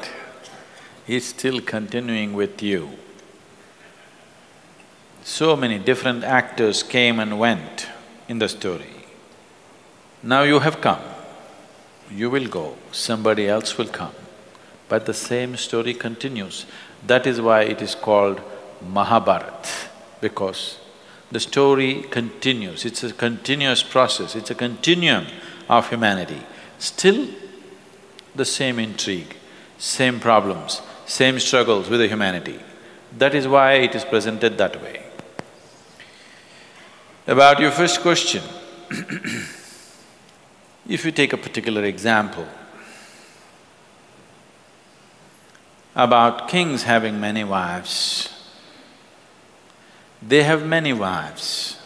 He's 1.08 1.26
still 1.26 1.62
continuing 1.62 2.34
with 2.34 2.62
you. 2.62 2.90
So 5.24 5.56
many 5.56 5.80
different 5.80 6.24
actors 6.24 6.84
came 6.84 7.20
and 7.20 7.40
went 7.40 7.88
in 8.28 8.40
the 8.40 8.50
story. 8.50 9.06
Now 10.22 10.44
you 10.44 10.60
have 10.60 10.82
come, 10.82 11.02
you 12.12 12.30
will 12.30 12.48
go, 12.48 12.76
somebody 12.92 13.48
else 13.48 13.78
will 13.78 13.88
come, 13.88 14.14
but 14.90 15.06
the 15.06 15.14
same 15.14 15.56
story 15.56 15.94
continues. 15.94 16.66
That 17.06 17.26
is 17.26 17.40
why 17.40 17.62
it 17.62 17.82
is 17.82 17.96
called 17.96 18.42
Mahabharat, 18.82 19.90
because 20.22 20.80
the 21.32 21.40
story 21.40 22.04
continues, 22.10 22.86
it's 22.86 23.04
a 23.04 23.14
continuous 23.14 23.84
process, 23.84 24.36
it's 24.36 24.52
a 24.52 24.56
continuum 24.56 25.28
of 25.70 25.90
humanity. 25.90 26.42
Still, 26.80 27.28
the 28.36 28.46
same 28.46 28.80
intrigue, 28.80 29.36
same 29.78 30.20
problems, 30.20 30.82
same 31.06 31.40
struggles 31.40 31.90
with 31.90 32.00
the 32.00 32.08
humanity. 32.08 32.60
That 33.18 33.34
is 33.34 33.48
why 33.48 33.74
it 33.74 33.96
is 33.96 34.04
presented 34.04 34.58
that 34.58 34.82
way. 34.82 35.04
About 37.28 37.60
your 37.60 37.72
first 37.72 38.02
question, 38.02 38.44
if 40.88 41.06
you 41.06 41.12
take 41.12 41.34
a 41.34 41.38
particular 41.38 41.84
example 41.84 42.48
about 45.96 46.48
kings 46.50 46.84
having 46.84 47.20
many 47.20 47.44
wives, 47.44 48.30
they 50.22 50.44
have 50.44 50.66
many 50.66 50.92
wives, 50.92 51.78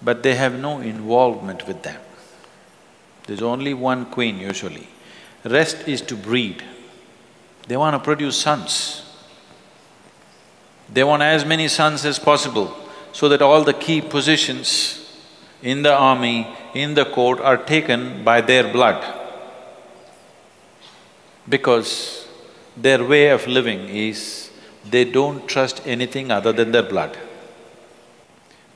but 0.00 0.22
they 0.22 0.34
have 0.36 0.58
no 0.58 0.80
involvement 0.80 1.66
with 1.66 1.82
them. 1.82 2.00
There's 3.26 3.42
only 3.42 3.74
one 3.74 4.06
queen 4.06 4.38
usually. 4.38 4.88
Rest 5.50 5.88
is 5.88 6.02
to 6.02 6.16
breed. 6.16 6.62
They 7.66 7.76
want 7.76 7.94
to 7.94 7.98
produce 8.00 8.36
sons. 8.36 9.02
They 10.92 11.04
want 11.04 11.22
as 11.22 11.44
many 11.44 11.68
sons 11.68 12.04
as 12.04 12.18
possible 12.18 12.74
so 13.12 13.28
that 13.28 13.42
all 13.42 13.62
the 13.62 13.74
key 13.74 14.00
positions 14.00 15.04
in 15.62 15.82
the 15.82 15.92
army, 15.92 16.46
in 16.74 16.94
the 16.94 17.04
court 17.04 17.40
are 17.40 17.56
taken 17.56 18.24
by 18.24 18.40
their 18.40 18.72
blood. 18.72 19.14
Because 21.48 22.26
their 22.76 23.04
way 23.04 23.28
of 23.30 23.46
living 23.46 23.88
is 23.88 24.50
they 24.88 25.04
don't 25.04 25.46
trust 25.48 25.82
anything 25.86 26.30
other 26.30 26.52
than 26.52 26.72
their 26.72 26.82
blood. 26.82 27.16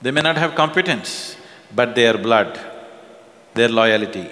They 0.00 0.10
may 0.10 0.22
not 0.22 0.36
have 0.36 0.54
competence, 0.54 1.36
but 1.74 1.94
their 1.94 2.18
blood, 2.18 2.58
their 3.54 3.68
loyalty. 3.68 4.28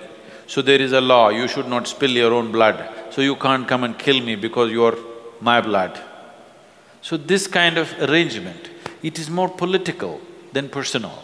So 0.50 0.62
there 0.62 0.80
is 0.82 0.90
a 0.90 1.00
law, 1.00 1.28
you 1.28 1.46
should 1.46 1.68
not 1.68 1.86
spill 1.86 2.10
your 2.10 2.32
own 2.34 2.50
blood, 2.50 2.76
so 3.10 3.22
you 3.22 3.36
can't 3.36 3.68
come 3.68 3.84
and 3.84 3.96
kill 3.96 4.20
me 4.20 4.34
because 4.34 4.72
you're 4.72 4.98
my 5.40 5.60
blood. 5.60 5.96
So 7.02 7.16
this 7.16 7.46
kind 7.46 7.78
of 7.78 7.88
arrangement, 8.00 8.68
it 9.00 9.16
is 9.20 9.30
more 9.30 9.48
political 9.48 10.20
than 10.52 10.68
personal. 10.68 11.16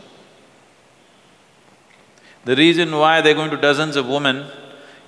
The 2.44 2.54
reason 2.54 2.96
why 2.96 3.20
they're 3.20 3.34
going 3.34 3.50
to 3.50 3.56
dozens 3.56 3.96
of 3.96 4.06
women 4.06 4.46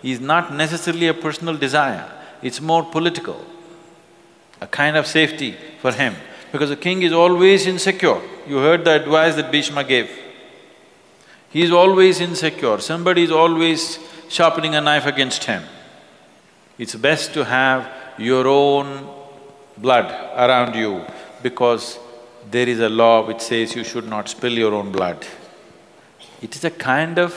is 0.02 0.18
not 0.18 0.52
necessarily 0.52 1.06
a 1.06 1.14
personal 1.14 1.56
desire, 1.56 2.10
it's 2.42 2.60
more 2.60 2.82
political, 2.82 3.40
a 4.60 4.66
kind 4.66 4.96
of 4.96 5.06
safety 5.06 5.54
for 5.80 5.92
him 5.92 6.16
because 6.50 6.70
the 6.70 6.82
king 6.88 7.02
is 7.02 7.12
always 7.12 7.68
insecure. 7.68 8.20
You 8.48 8.56
heard 8.56 8.84
the 8.84 8.96
advice 9.00 9.36
that 9.36 9.52
Bhishma 9.52 9.84
gave. 9.84 10.10
He 11.50 11.62
is 11.62 11.70
always 11.70 12.20
insecure, 12.20 12.78
somebody 12.78 13.22
is 13.24 13.30
always 13.30 13.98
sharpening 14.28 14.74
a 14.74 14.80
knife 14.80 15.06
against 15.06 15.44
him. 15.44 15.62
It's 16.78 16.94
best 16.94 17.32
to 17.34 17.44
have 17.44 17.90
your 18.18 18.46
own 18.46 19.08
blood 19.76 20.06
around 20.36 20.74
you 20.74 21.04
because 21.42 21.98
there 22.50 22.68
is 22.68 22.80
a 22.80 22.88
law 22.88 23.26
which 23.26 23.40
says 23.40 23.74
you 23.74 23.84
should 23.84 24.08
not 24.08 24.28
spill 24.28 24.52
your 24.52 24.74
own 24.74 24.92
blood. 24.92 25.26
It 26.42 26.54
is 26.54 26.64
a 26.64 26.70
kind 26.70 27.18
of 27.18 27.32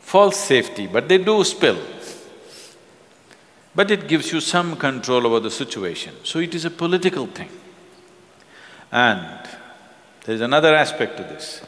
false 0.00 0.36
safety, 0.36 0.86
but 0.86 1.08
they 1.08 1.18
do 1.18 1.42
spill. 1.44 1.78
But 3.74 3.90
it 3.90 4.06
gives 4.06 4.30
you 4.32 4.40
some 4.40 4.76
control 4.76 5.26
over 5.26 5.40
the 5.40 5.50
situation, 5.50 6.14
so 6.24 6.38
it 6.38 6.54
is 6.54 6.66
a 6.66 6.70
political 6.70 7.26
thing. 7.26 7.48
And 8.90 9.48
there 10.24 10.34
is 10.34 10.42
another 10.42 10.74
aspect 10.74 11.16
to 11.16 11.22
this. 11.22 11.62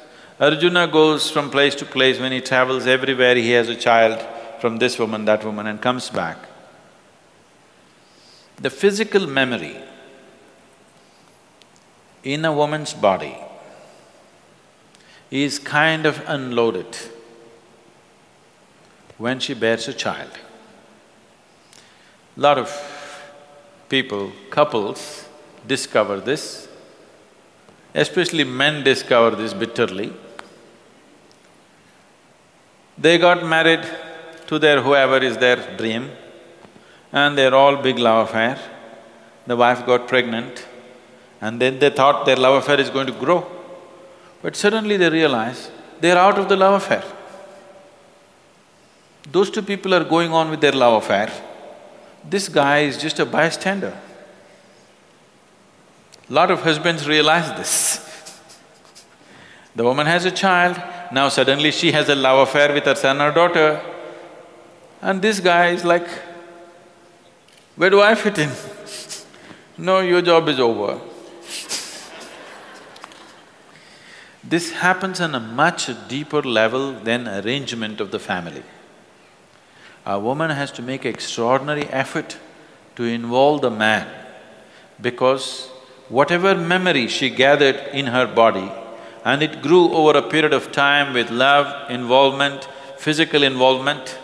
Arjuna 0.45 0.87
goes 0.89 1.31
from 1.31 1.51
place 1.51 1.75
to 1.77 1.87
place, 1.87 2.21
when 2.21 2.31
he 2.31 2.41
travels 2.43 2.87
everywhere, 2.87 3.35
he 3.35 3.53
has 3.53 3.71
a 3.71 3.75
child 3.75 4.23
from 4.61 4.77
this 4.77 4.99
woman, 4.99 5.25
that 5.25 5.43
woman 5.43 5.67
and 5.67 5.81
comes 5.81 6.11
back. 6.11 6.37
The 8.57 8.69
physical 8.69 9.27
memory 9.27 9.77
in 12.23 12.45
a 12.45 12.53
woman's 12.53 12.93
body 12.93 13.37
is 15.31 15.59
kind 15.59 16.05
of 16.05 16.23
unloaded 16.27 16.95
when 19.17 19.41
she 19.41 19.55
bears 19.55 19.89
a 19.89 19.95
child. 19.95 20.31
Lot 22.37 22.59
of 22.59 22.69
people, 23.89 24.31
couples 24.51 25.27
discover 25.67 26.21
this, 26.21 26.69
especially 27.95 28.45
men 28.45 28.85
discover 28.85 29.35
this 29.37 29.55
bitterly. 29.55 30.13
They 32.97 33.19
got 33.19 33.45
married 33.45 33.85
to 34.47 34.59
their 34.59 34.81
whoever 34.81 35.19
is 35.19 35.37
their 35.39 35.77
dream 35.77 36.11
and 37.13 37.37
they're 37.37 37.55
all 37.55 37.77
big 37.77 37.99
love 37.99 38.29
affair. 38.29 38.59
The 39.47 39.57
wife 39.57 39.85
got 39.87 40.09
pregnant 40.09 40.67
and 41.41 41.61
then 41.61 41.79
they 41.79 41.91
thought 41.91 42.25
their 42.27 42.37
love 42.37 42.63
affair 42.63 42.81
is 42.81 42.91
going 42.91 43.07
to 43.07 43.13
grow. 43.13 43.47
But 44.43 44.57
suddenly 44.57 44.97
they 44.97 45.11
realize 45.11 45.71
they're 46.01 46.19
out 46.19 46.39
of 46.39 46.49
the 46.49 46.57
love 46.57 46.83
affair. 46.83 47.05
Those 49.31 49.51
two 49.51 49.63
people 49.63 49.95
are 49.95 50.05
going 50.05 50.33
on 50.33 50.51
with 50.51 50.61
their 50.61 50.73
love 50.73 51.03
affair 51.03 51.33
this 52.29 52.49
guy 52.49 52.81
is 52.81 52.97
just 52.97 53.19
a 53.19 53.27
bystander. 53.27 53.97
Lot 56.29 56.51
of 56.51 56.63
husbands 56.63 57.07
realize 57.07 57.49
this. 57.57 58.01
The 59.77 59.83
woman 59.83 60.07
has 60.07 60.25
a 60.25 60.31
child, 60.31 60.81
now 61.15 61.29
suddenly 61.29 61.71
she 61.71 61.93
has 61.93 62.09
a 62.09 62.15
love 62.15 62.49
affair 62.49 62.73
with 62.73 62.85
her 62.85 62.95
son 62.95 63.21
or 63.21 63.31
daughter, 63.33 63.81
and 65.01 65.23
this 65.23 65.41
guy 65.41 65.69
is 65.71 65.85
like, 65.85 66.09
where 67.77 67.91
do 67.91 68.01
I 68.01 68.15
fit 68.15 68.39
in? 68.39 68.51
no, 69.79 70.01
your 70.01 70.23
job 70.23 70.49
is 70.49 70.61
over. 70.61 70.93
this 74.55 74.73
happens 74.73 75.21
on 75.21 75.35
a 75.35 75.41
much 75.41 75.91
deeper 76.09 76.43
level 76.43 76.93
than 76.93 77.29
arrangement 77.29 78.01
of 78.01 78.11
the 78.11 78.19
family 78.19 78.63
a 80.07 80.19
woman 80.19 80.51
has 80.51 80.71
to 80.71 80.83
make 80.83 81.07
extraordinary 81.07 81.85
effort 81.85 82.37
to 82.97 83.05
involve 83.05 83.63
the 83.63 83.71
man 83.71 84.07
because 85.01 85.69
whatever 86.09 86.55
memory 86.55 87.09
she 87.09 87.31
gathered 87.31 87.77
in 87.93 88.07
her 88.07 88.27
body 88.27 88.71
and 89.25 89.43
it 89.43 89.63
grew 89.63 89.93
over 89.93 90.19
a 90.19 90.23
period 90.23 90.53
of 90.53 90.71
time 90.71 91.15
with 91.15 91.31
love, 91.31 91.91
involvement, 91.91 92.69
physical 92.99 93.43
involvement, 93.43 94.19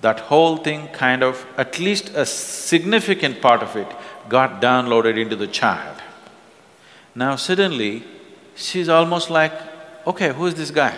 that 0.00 0.20
whole 0.20 0.56
thing 0.56 0.88
kind 0.88 1.22
of, 1.22 1.46
at 1.58 1.78
least 1.78 2.08
a 2.14 2.24
significant 2.24 3.42
part 3.42 3.62
of 3.62 3.76
it 3.76 3.86
got 4.28 4.62
downloaded 4.62 5.20
into 5.20 5.36
the 5.36 5.46
child. 5.46 5.98
Now 7.14 7.36
suddenly, 7.36 8.02
she's 8.54 8.88
almost 8.88 9.28
like, 9.28 9.52
okay, 10.06 10.32
who 10.32 10.46
is 10.46 10.54
this 10.54 10.70
guy? 10.70 10.96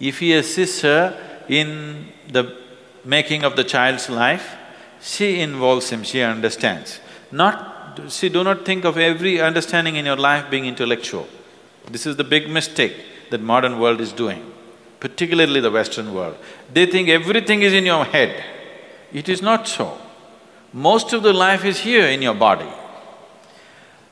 If 0.00 0.18
he 0.18 0.32
assists 0.32 0.82
her 0.82 1.16
in 1.48 2.08
the 2.28 2.58
making 3.04 3.44
of 3.44 3.54
the 3.54 3.62
child's 3.62 4.10
life, 4.10 4.56
she 5.00 5.38
involves 5.40 5.90
him, 5.90 6.02
she 6.02 6.22
understands. 6.22 6.98
Not… 7.30 7.73
see, 8.08 8.28
do 8.28 8.44
not 8.44 8.64
think 8.64 8.84
of 8.84 8.98
every 8.98 9.40
understanding 9.40 9.96
in 9.96 10.04
your 10.04 10.16
life 10.16 10.50
being 10.50 10.66
intellectual. 10.66 11.26
This 11.90 12.06
is 12.06 12.16
the 12.16 12.24
big 12.24 12.48
mistake 12.48 12.94
that 13.30 13.40
modern 13.40 13.78
world 13.78 14.00
is 14.00 14.12
doing, 14.12 14.52
particularly 15.00 15.60
the 15.60 15.70
Western 15.70 16.14
world. 16.14 16.36
They 16.72 16.86
think 16.86 17.08
everything 17.08 17.62
is 17.62 17.72
in 17.72 17.84
your 17.84 18.04
head. 18.04 18.42
It 19.12 19.28
is 19.28 19.42
not 19.42 19.68
so. 19.68 19.98
Most 20.72 21.12
of 21.12 21.22
the 21.22 21.32
life 21.32 21.64
is 21.64 21.80
here 21.80 22.06
in 22.06 22.22
your 22.22 22.34
body. 22.34 22.68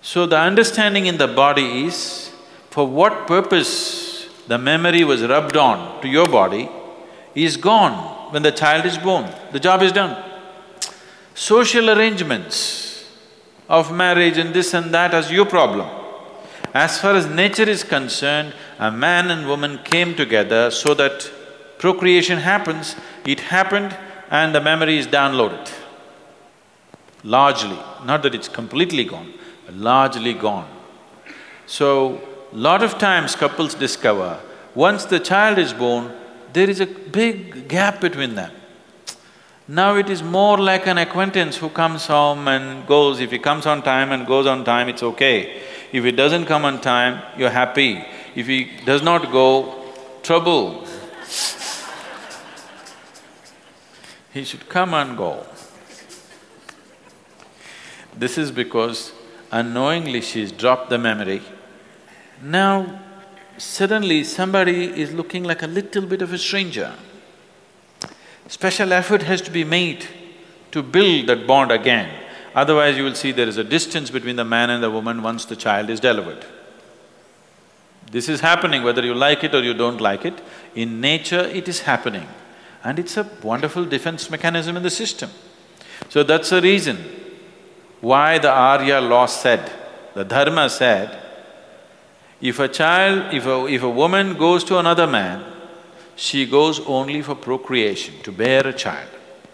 So 0.00 0.26
the 0.26 0.38
understanding 0.38 1.06
in 1.06 1.18
the 1.18 1.28
body 1.28 1.86
is, 1.86 2.30
for 2.70 2.86
what 2.86 3.26
purpose 3.26 4.26
the 4.48 4.58
memory 4.58 5.04
was 5.04 5.22
rubbed 5.22 5.56
on 5.56 6.02
to 6.02 6.08
your 6.08 6.28
body, 6.28 6.68
is 7.34 7.56
gone 7.56 8.32
when 8.32 8.42
the 8.42 8.52
child 8.52 8.84
is 8.84 8.98
born, 8.98 9.30
the 9.52 9.60
job 9.60 9.82
is 9.82 9.92
done. 9.92 10.22
Social 11.34 11.90
arrangements 11.90 12.91
of 13.72 13.90
marriage 13.90 14.36
and 14.36 14.52
this 14.52 14.74
and 14.74 14.92
that 14.92 15.14
as 15.14 15.32
your 15.32 15.46
problem. 15.46 15.88
As 16.74 17.00
far 17.00 17.14
as 17.14 17.26
nature 17.26 17.68
is 17.68 17.82
concerned, 17.82 18.52
a 18.78 18.90
man 18.90 19.30
and 19.30 19.48
woman 19.48 19.78
came 19.82 20.14
together 20.14 20.70
so 20.70 20.92
that 20.94 21.30
procreation 21.78 22.38
happens, 22.38 22.96
it 23.24 23.40
happened 23.40 23.96
and 24.30 24.54
the 24.54 24.60
memory 24.60 24.98
is 24.98 25.06
downloaded. 25.06 25.72
Largely, 27.24 27.78
not 28.04 28.22
that 28.22 28.34
it's 28.34 28.48
completely 28.48 29.04
gone, 29.04 29.32
largely 29.70 30.34
gone. 30.34 30.68
So, 31.66 32.20
lot 32.52 32.82
of 32.82 32.98
times 32.98 33.34
couples 33.34 33.74
discover, 33.74 34.38
once 34.74 35.06
the 35.06 35.20
child 35.20 35.58
is 35.58 35.72
born, 35.72 36.12
there 36.52 36.68
is 36.68 36.80
a 36.80 36.86
big 36.86 37.68
gap 37.68 38.00
between 38.00 38.34
them. 38.34 38.52
Now 39.68 39.94
it 39.96 40.10
is 40.10 40.22
more 40.22 40.58
like 40.58 40.86
an 40.86 40.98
acquaintance 40.98 41.56
who 41.56 41.68
comes 41.68 42.06
home 42.06 42.48
and 42.48 42.86
goes. 42.86 43.20
If 43.20 43.30
he 43.30 43.38
comes 43.38 43.64
on 43.64 43.82
time 43.82 44.10
and 44.10 44.26
goes 44.26 44.46
on 44.46 44.64
time, 44.64 44.88
it's 44.88 45.02
okay. 45.02 45.62
If 45.92 46.04
he 46.04 46.10
doesn't 46.10 46.46
come 46.46 46.64
on 46.64 46.80
time, 46.80 47.22
you're 47.38 47.50
happy. 47.50 48.04
If 48.34 48.46
he 48.46 48.70
does 48.84 49.02
not 49.02 49.30
go, 49.30 49.84
trouble. 50.22 50.86
he 54.32 54.44
should 54.44 54.68
come 54.68 54.94
and 54.94 55.16
go. 55.16 55.46
This 58.16 58.38
is 58.38 58.50
because 58.50 59.12
unknowingly 59.50 60.22
she's 60.22 60.50
dropped 60.50 60.90
the 60.90 60.98
memory. 60.98 61.42
Now, 62.42 63.00
suddenly 63.58 64.24
somebody 64.24 64.86
is 65.00 65.12
looking 65.12 65.44
like 65.44 65.62
a 65.62 65.66
little 65.66 66.06
bit 66.06 66.22
of 66.22 66.32
a 66.32 66.38
stranger. 66.38 66.94
Special 68.52 68.92
effort 68.92 69.22
has 69.22 69.40
to 69.40 69.50
be 69.50 69.64
made 69.64 70.06
to 70.72 70.82
build 70.82 71.26
that 71.28 71.46
bond 71.46 71.72
again. 71.72 72.10
Otherwise, 72.54 72.98
you 72.98 73.02
will 73.02 73.14
see 73.14 73.32
there 73.32 73.48
is 73.48 73.56
a 73.56 73.64
distance 73.64 74.10
between 74.10 74.36
the 74.36 74.44
man 74.44 74.68
and 74.68 74.82
the 74.82 74.90
woman 74.90 75.22
once 75.22 75.46
the 75.46 75.56
child 75.56 75.88
is 75.88 76.00
delivered. 76.00 76.44
This 78.10 78.28
is 78.28 78.42
happening 78.42 78.82
whether 78.82 79.02
you 79.02 79.14
like 79.14 79.42
it 79.42 79.54
or 79.54 79.62
you 79.62 79.72
don't 79.72 80.02
like 80.02 80.26
it. 80.26 80.38
In 80.74 81.00
nature, 81.00 81.40
it 81.40 81.66
is 81.66 81.80
happening. 81.80 82.28
And 82.84 82.98
it's 82.98 83.16
a 83.16 83.26
wonderful 83.42 83.86
defense 83.86 84.28
mechanism 84.28 84.76
in 84.76 84.82
the 84.82 84.90
system. 84.90 85.30
So 86.10 86.22
that's 86.22 86.50
the 86.50 86.60
reason 86.60 86.98
why 88.02 88.36
the 88.36 88.50
Arya 88.50 89.00
law 89.00 89.24
said, 89.24 89.72
the 90.12 90.24
Dharma 90.24 90.68
said, 90.68 91.18
if 92.42 92.58
a 92.58 92.68
child, 92.68 93.32
if 93.32 93.46
a, 93.46 93.64
if 93.64 93.82
a 93.82 93.88
woman 93.88 94.36
goes 94.36 94.62
to 94.64 94.78
another 94.78 95.06
man, 95.06 95.51
she 96.22 96.46
goes 96.46 96.78
only 96.86 97.20
for 97.20 97.34
procreation, 97.34 98.14
to 98.22 98.30
bear 98.30 98.64
a 98.64 98.72
child. 98.72 99.08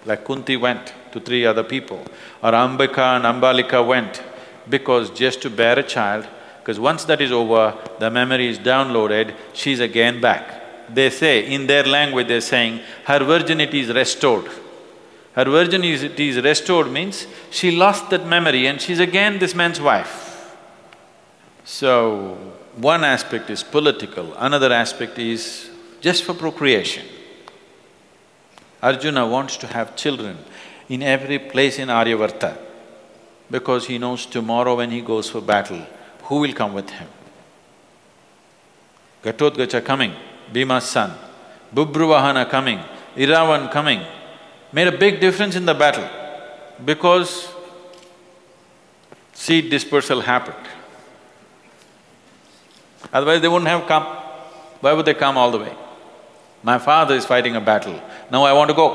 Like 0.05 0.23
Kunti 0.27 0.59
went 0.59 0.93
to 1.13 1.19
three 1.19 1.47
other 1.47 1.65
people, 1.65 2.05
or 2.43 2.53
Ambika 2.53 3.17
and 3.17 3.25
Ambalika 3.25 3.81
went 3.87 4.23
because 4.69 5.09
just 5.09 5.41
to 5.41 5.49
bear 5.49 5.79
a 5.79 5.83
child, 5.83 6.29
because 6.59 6.79
once 6.79 7.05
that 7.05 7.23
is 7.23 7.33
over, 7.33 7.75
the 7.99 8.11
memory 8.11 8.49
is 8.49 8.59
downloaded, 8.59 9.35
she's 9.55 9.81
again 9.81 10.21
back. 10.21 10.95
They 10.95 11.09
say, 11.09 11.51
in 11.51 11.67
their 11.67 11.85
language 11.85 12.29
they're 12.29 12.43
saying, 12.43 12.81
her 13.07 13.21
virginity 13.25 13.81
is 13.81 13.89
restored. 13.89 14.51
Her 15.33 15.47
virginity 15.47 16.29
is 16.29 16.37
restored 16.37 16.93
means 16.93 17.27
she 17.51 17.71
lost 17.71 18.11
that 18.11 18.27
memory 18.27 18.67
and 18.67 18.79
she's 18.79 19.01
again 19.01 19.39
this 19.39 19.55
man's 19.55 19.81
wife. 19.81 20.55
So, 21.65 22.37
one 22.77 23.05
aspect 23.05 23.49
is 23.49 23.63
political, 23.63 24.35
another 24.35 24.71
aspect 24.71 25.19
is 25.19 25.68
just 26.01 26.25
for 26.25 26.35
procreation. 26.35 27.05
Arjuna 28.83 29.27
wants 29.27 29.57
to 29.57 29.67
have 29.67 29.97
children 29.97 30.39
in 30.89 31.03
every 31.03 31.39
place 31.39 31.79
in 31.79 31.89
Aryavarta 31.89 32.57
because 33.51 33.87
he 33.87 33.99
knows 33.99 34.27
tomorrow 34.27 34.77
when 34.77 34.91
he 34.91 35.01
goes 35.01 35.29
for 35.29 35.41
battle, 35.41 35.85
who 36.25 36.37
will 36.37 36.53
come 36.53 36.75
with 36.75 36.91
him? 36.91 37.09
Ghatotkacha 39.23 39.85
coming, 39.85 40.15
Bhima's 40.53 40.85
son, 40.85 41.13
Babruvahana 41.75 42.49
coming, 42.49 42.79
Iravan 43.17 43.71
coming, 43.73 44.01
made 44.73 44.87
a 44.87 44.97
big 44.97 45.21
difference 45.21 45.57
in 45.57 45.67
the 45.67 45.75
battle 45.75 46.09
because 46.85 47.49
seed 49.33 49.71
dispersal 49.71 50.21
happened. 50.21 50.57
Otherwise 53.13 53.41
they 53.41 53.49
wouldn't 53.49 53.69
have 53.69 53.87
come. 53.87 54.05
Why 54.81 54.93
would 54.93 55.07
they 55.07 55.15
come 55.15 55.37
all 55.37 55.51
the 55.51 55.59
way? 55.59 55.75
My 56.69 56.79
father 56.79 57.15
is 57.15 57.25
fighting 57.25 57.57
a 57.57 57.63
battle, 57.63 57.99
now 58.31 58.43
I 58.45 58.53
want 58.53 58.69
to 58.69 58.75
go. 58.75 58.89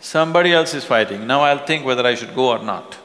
Somebody 0.00 0.54
else 0.54 0.72
is 0.72 0.82
fighting, 0.82 1.26
now 1.26 1.42
I'll 1.42 1.66
think 1.66 1.84
whether 1.84 2.06
I 2.06 2.14
should 2.14 2.34
go 2.34 2.48
or 2.52 2.60
not. 2.60 2.96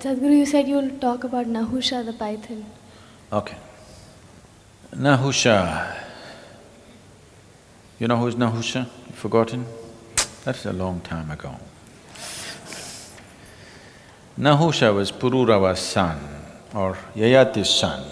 Sadhguru, 0.00 0.38
you 0.38 0.44
said 0.44 0.66
you'll 0.66 0.90
talk 0.98 1.22
about 1.22 1.46
Nahusha 1.46 2.04
the 2.04 2.12
python. 2.12 2.64
Okay. 3.32 3.56
Nahusha. 4.92 5.94
You 8.00 8.08
know 8.08 8.16
who 8.16 8.26
is 8.26 8.34
Nahusha? 8.34 8.88
Forgotten? 9.12 9.66
That's 10.44 10.66
a 10.66 10.72
long 10.72 11.00
time 11.02 11.30
ago. 11.30 11.54
Nahusha 14.36 14.92
was 14.92 15.12
Pururava's 15.12 15.78
son 15.78 16.18
or 16.74 16.98
Yayati's 17.14 17.70
son. 17.70 18.04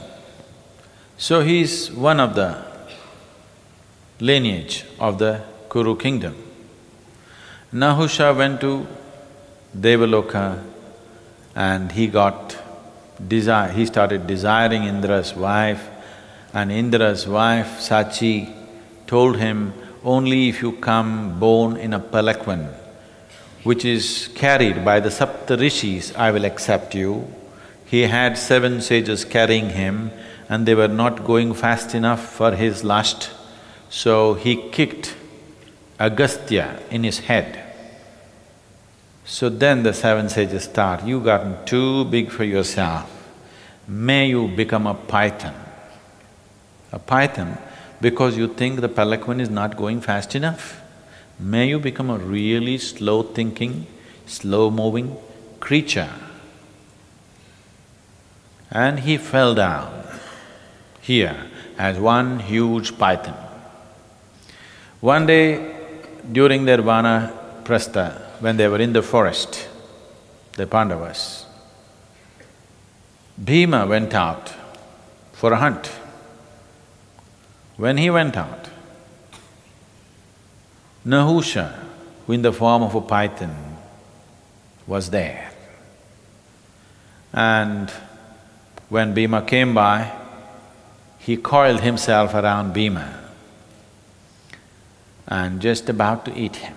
So 1.19 1.41
he's 1.41 1.91
one 1.91 2.21
of 2.21 2.37
the 2.37 2.76
lineage 4.21 4.85
of 4.99 5.19
the 5.19 5.43
Kuru 5.71 5.97
kingdom. 5.97 6.35
Nahusha 7.73 8.37
went 8.37 8.61
to 8.63 8.87
Devaloka 9.77 10.63
and 11.55 11.93
he 11.93 12.07
got 12.07 12.57
desire… 13.29 13.71
he 13.73 13.87
started 13.87 14.27
desiring 14.27 14.85
Indra's 14.85 15.35
wife 15.35 15.89
and 16.55 16.73
Indra's 16.73 17.27
wife, 17.27 17.79
Sachi, 17.79 18.53
told 19.07 19.37
him, 19.37 19.75
only 20.03 20.49
if 20.49 20.63
you 20.63 20.73
come 20.73 21.39
borne 21.39 21.77
in 21.77 21.93
a 21.93 22.01
palanquin, 22.01 22.73
which 23.65 23.85
is 23.85 24.31
carried 24.35 24.85
by 24.85 25.01
the 25.01 25.11
Sapta 25.11 25.59
Rishis, 25.59 26.15
I 26.17 26.31
will 26.31 26.45
accept 26.45 26.95
you. 26.95 27.31
He 27.85 28.03
had 28.03 28.39
seven 28.39 28.81
sages 28.81 29.25
carrying 29.25 29.71
him 29.71 30.13
and 30.49 30.65
they 30.65 30.75
were 30.75 30.89
not 30.89 31.25
going 31.25 31.55
fast 31.55 31.95
enough 31.95 32.25
for 32.25 32.53
his 32.53 32.85
lust, 32.85 33.31
so 33.89 34.35
he 34.35 34.71
kicked 34.71 35.17
Agastya 35.99 36.81
in 36.91 37.05
his 37.05 37.21
head. 37.21 37.63
So 39.25 39.49
then 39.49 39.83
the 39.83 39.93
seven 39.93 40.29
sages 40.29 40.67
thought, 40.67 41.07
you've 41.07 41.25
gotten 41.25 41.65
too 41.65 42.05
big 42.05 42.31
for 42.31 42.45
yourself, 42.45 43.11
may 43.89 44.29
you 44.29 44.49
become 44.49 44.87
a 44.87 44.95
python. 44.95 45.55
A 46.93 46.99
python 46.99 47.59
because 48.01 48.37
you 48.37 48.49
think 48.49 48.81
the 48.81 48.89
palanquin 48.89 49.41
is 49.41 49.51
not 49.51 49.77
going 49.77 50.01
fast 50.01 50.35
enough. 50.35 50.81
May 51.39 51.69
you 51.69 51.79
become 51.79 52.11
a 52.11 52.19
really 52.19 52.79
slow-thinking, 52.79 53.87
slow-moving 54.27 55.17
creature. 55.61 56.11
And 58.71 59.01
he 59.01 59.17
fell 59.17 59.55
down 59.55 60.05
here 61.01 61.37
as 61.79 61.99
one 61.99 62.41
huge 62.41 62.99
python. 62.99 63.46
One 65.01 65.27
day 65.27 65.75
during 66.33 66.65
their 66.65 66.81
vana 66.81 67.33
prastha, 67.65 68.41
when 68.41 68.57
they 68.57 68.67
were 68.67 68.81
in 68.81 68.93
the 68.93 69.03
forest, 69.03 69.69
the 70.57 70.67
Pandavas, 70.67 71.45
Bhima 73.43 73.87
went 73.87 74.15
out 74.15 74.55
for 75.33 75.53
a 75.53 75.57
hunt. 75.57 75.87
When 77.77 77.99
he 77.99 78.09
went 78.09 78.39
out, 78.39 78.71
Nahusha, 81.05 81.75
who 82.27 82.33
in 82.33 82.43
the 82.43 82.53
form 82.53 82.83
of 82.83 82.95
a 82.95 83.03
python, 83.03 83.77
was 84.87 85.11
there. 85.11 85.53
And 87.35 87.91
when 88.89 89.13
Bhima 89.13 89.43
came 89.43 89.75
by, 89.75 90.11
he 91.19 91.37
coiled 91.37 91.81
himself 91.83 92.33
around 92.33 92.73
Bhima 92.73 93.26
and 95.27 95.61
just 95.61 95.89
about 95.89 96.25
to 96.25 96.35
eat 96.35 96.57
him. 96.57 96.75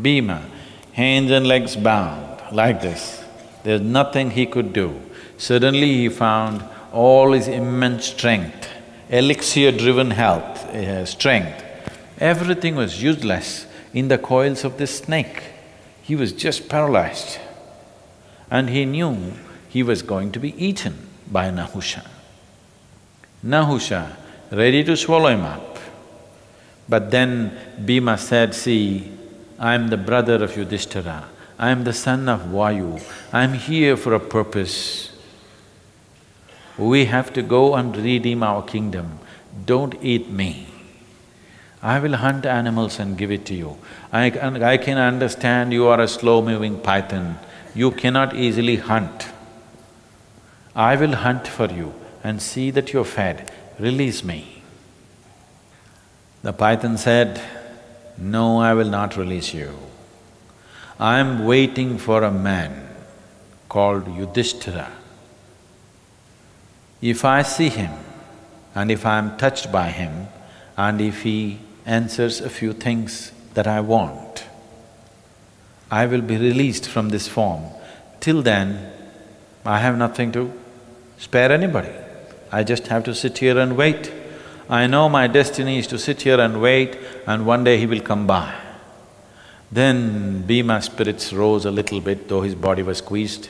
Bhima, 0.00 0.42
hands 0.92 1.30
and 1.30 1.46
legs 1.46 1.76
bound, 1.76 2.42
like 2.52 2.82
this. 2.82 3.24
There's 3.62 3.80
nothing 3.80 4.30
he 4.30 4.46
could 4.46 4.72
do. 4.72 5.00
Suddenly 5.38 5.94
he 5.94 6.08
found 6.08 6.62
all 6.92 7.32
his 7.32 7.48
immense 7.48 8.06
strength, 8.06 8.68
elixir-driven 9.08 10.10
health, 10.10 10.64
uh, 10.66 11.04
strength. 11.04 11.64
Everything 12.18 12.76
was 12.76 13.02
useless 13.02 13.66
in 13.92 14.08
the 14.08 14.18
coils 14.18 14.64
of 14.64 14.78
this 14.78 14.98
snake. 14.98 15.42
He 16.02 16.16
was 16.16 16.32
just 16.32 16.68
paralyzed. 16.68 17.38
And 18.50 18.70
he 18.70 18.84
knew 18.84 19.32
he 19.68 19.82
was 19.82 20.02
going 20.02 20.32
to 20.32 20.38
be 20.38 20.54
eaten 20.62 21.08
by 21.30 21.50
Nahusha. 21.50 22.06
Nahusha, 23.44 24.16
ready 24.52 24.84
to 24.84 24.96
swallow 24.96 25.28
him 25.28 25.42
up. 25.42 25.78
But 26.88 27.10
then 27.10 27.56
Bhima 27.84 28.16
said, 28.18 28.54
see, 28.54 29.12
I 29.58 29.74
am 29.74 29.88
the 29.88 29.96
brother 29.96 30.42
of 30.42 30.56
Yudhishthira, 30.56 31.24
I 31.58 31.70
am 31.70 31.84
the 31.84 31.92
son 31.92 32.28
of 32.28 32.42
Vayu, 32.42 33.02
I 33.32 33.42
am 33.42 33.54
here 33.54 33.96
for 33.96 34.14
a 34.14 34.20
purpose. 34.20 35.10
We 36.78 37.06
have 37.06 37.32
to 37.32 37.42
go 37.42 37.74
and 37.74 37.96
redeem 37.96 38.42
our 38.42 38.62
kingdom, 38.62 39.18
don't 39.64 39.94
eat 40.02 40.28
me. 40.30 40.68
I 41.82 41.98
will 41.98 42.16
hunt 42.16 42.46
animals 42.46 42.98
and 42.98 43.16
give 43.16 43.30
it 43.30 43.46
to 43.46 43.54
you. 43.54 43.78
I, 44.12 44.26
I 44.26 44.76
can 44.76 44.98
understand 44.98 45.72
you 45.72 45.86
are 45.86 46.00
a 46.00 46.08
slow-moving 46.08 46.80
python, 46.80 47.38
you 47.74 47.90
cannot 47.90 48.36
easily 48.36 48.76
hunt. 48.76 49.28
I 50.74 50.96
will 50.96 51.14
hunt 51.14 51.48
for 51.48 51.66
you 51.66 51.94
and 52.22 52.40
see 52.40 52.70
that 52.72 52.92
you're 52.92 53.04
fed, 53.04 53.50
release 53.78 54.22
me. 54.22 54.55
The 56.46 56.52
python 56.52 56.96
said, 56.96 57.40
no, 58.16 58.58
I 58.58 58.72
will 58.72 58.88
not 58.88 59.16
release 59.16 59.52
you. 59.52 59.76
I 60.96 61.18
am 61.18 61.44
waiting 61.44 61.98
for 61.98 62.22
a 62.22 62.30
man 62.30 62.88
called 63.68 64.06
Yudhishthira. 64.06 64.92
If 67.02 67.24
I 67.24 67.42
see 67.42 67.68
him 67.68 67.90
and 68.76 68.92
if 68.92 69.04
I 69.04 69.18
am 69.18 69.36
touched 69.36 69.72
by 69.72 69.88
him 69.88 70.28
and 70.76 71.00
if 71.00 71.22
he 71.22 71.58
answers 71.84 72.40
a 72.40 72.48
few 72.48 72.72
things 72.72 73.32
that 73.54 73.66
I 73.66 73.80
want, 73.80 74.44
I 75.90 76.06
will 76.06 76.22
be 76.22 76.36
released 76.36 76.88
from 76.88 77.08
this 77.08 77.26
form. 77.26 77.64
Till 78.20 78.40
then, 78.40 78.92
I 79.64 79.80
have 79.80 79.98
nothing 79.98 80.30
to 80.30 80.52
spare 81.18 81.50
anybody. 81.50 81.90
I 82.52 82.62
just 82.62 82.86
have 82.86 83.02
to 83.02 83.16
sit 83.16 83.38
here 83.38 83.58
and 83.58 83.76
wait. 83.76 84.12
I 84.68 84.88
know 84.88 85.08
my 85.08 85.28
destiny 85.28 85.78
is 85.78 85.86
to 85.88 85.98
sit 85.98 86.22
here 86.22 86.40
and 86.40 86.60
wait 86.60 86.98
and 87.26 87.46
one 87.46 87.62
day 87.62 87.78
he 87.78 87.86
will 87.86 88.00
come 88.00 88.26
by. 88.26 88.52
Then 89.70 90.42
Bhima's 90.42 90.86
spirits 90.86 91.32
rose 91.32 91.64
a 91.64 91.70
little 91.70 92.00
bit, 92.00 92.28
though 92.28 92.42
his 92.42 92.56
body 92.56 92.82
was 92.82 92.98
squeezed. 92.98 93.48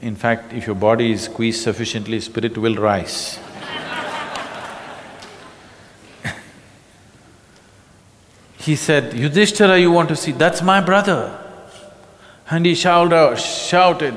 In 0.00 0.16
fact, 0.16 0.52
if 0.52 0.66
your 0.66 0.74
body 0.76 1.12
is 1.12 1.22
squeezed 1.22 1.62
sufficiently, 1.62 2.20
spirit 2.20 2.58
will 2.58 2.74
rise. 2.76 3.38
he 8.58 8.76
said, 8.76 9.14
Yudhishthira, 9.14 9.78
you 9.78 9.90
want 9.90 10.08
to 10.08 10.16
see, 10.16 10.32
that's 10.32 10.62
my 10.62 10.80
brother. 10.80 11.40
And 12.50 12.66
he 12.66 12.74
shouted, 12.74 13.36
shouted, 13.38 14.16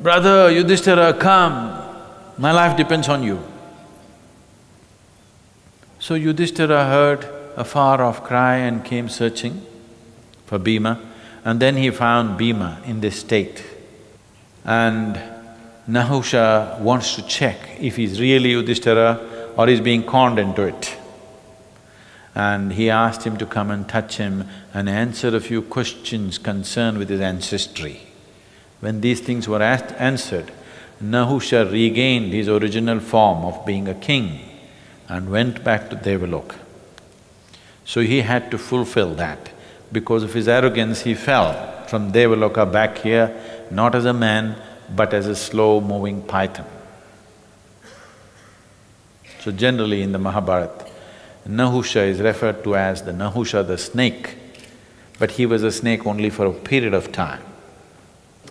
Brother 0.00 0.50
Yudhishthira, 0.50 1.14
come, 1.14 1.78
my 2.38 2.52
life 2.52 2.76
depends 2.76 3.08
on 3.08 3.22
you. 3.22 3.51
So 6.02 6.14
Yudhishthira 6.14 6.86
heard 6.86 7.28
a 7.56 7.62
far-off 7.62 8.24
cry 8.24 8.56
and 8.56 8.84
came 8.84 9.08
searching 9.08 9.64
for 10.46 10.58
Bhima, 10.58 11.00
and 11.44 11.60
then 11.60 11.76
he 11.76 11.90
found 11.90 12.36
Bhima 12.36 12.82
in 12.84 13.00
this 13.00 13.20
state. 13.20 13.64
And 14.64 15.14
Nahusha 15.88 16.80
wants 16.80 17.14
to 17.14 17.22
check 17.28 17.56
if 17.78 17.94
he's 17.94 18.20
really 18.20 18.50
Yudhishthira 18.50 19.54
or 19.56 19.68
he's 19.68 19.80
being 19.80 20.02
conned 20.02 20.40
into 20.40 20.62
it. 20.62 20.98
And 22.34 22.72
he 22.72 22.90
asked 22.90 23.22
him 23.22 23.36
to 23.36 23.46
come 23.46 23.70
and 23.70 23.88
touch 23.88 24.16
him 24.16 24.48
and 24.74 24.88
answer 24.88 25.28
a 25.28 25.40
few 25.40 25.62
questions 25.62 26.36
concerned 26.36 26.98
with 26.98 27.10
his 27.10 27.20
ancestry. 27.20 28.00
When 28.80 29.02
these 29.02 29.20
things 29.20 29.46
were 29.46 29.62
asked, 29.62 29.94
answered, 30.00 30.50
Nahusha 31.00 31.70
regained 31.70 32.32
his 32.32 32.48
original 32.48 32.98
form 32.98 33.44
of 33.44 33.64
being 33.64 33.86
a 33.86 33.94
king 33.94 34.48
and 35.12 35.30
went 35.30 35.62
back 35.62 35.90
to 35.90 35.96
Devaloka. 35.96 36.56
So 37.84 38.00
he 38.00 38.22
had 38.22 38.50
to 38.50 38.56
fulfill 38.56 39.14
that. 39.16 39.50
Because 39.92 40.22
of 40.22 40.32
his 40.32 40.48
arrogance, 40.48 41.02
he 41.02 41.14
fell 41.14 41.86
from 41.86 42.12
Devaloka 42.12 42.64
back 42.70 42.98
here, 42.98 43.28
not 43.70 43.94
as 43.94 44.06
a 44.06 44.14
man, 44.14 44.56
but 44.96 45.12
as 45.12 45.26
a 45.26 45.36
slow-moving 45.36 46.22
python. 46.22 46.64
So 49.40 49.52
generally 49.52 50.00
in 50.00 50.12
the 50.12 50.18
Mahabharata, 50.18 50.86
Nahusha 51.46 52.06
is 52.08 52.20
referred 52.20 52.64
to 52.64 52.76
as 52.76 53.02
the 53.02 53.12
Nahusha 53.12 53.66
the 53.66 53.76
snake, 53.76 54.36
but 55.18 55.32
he 55.32 55.44
was 55.44 55.62
a 55.62 55.72
snake 55.72 56.06
only 56.06 56.30
for 56.30 56.46
a 56.46 56.52
period 56.52 56.94
of 56.94 57.12
time. 57.12 57.42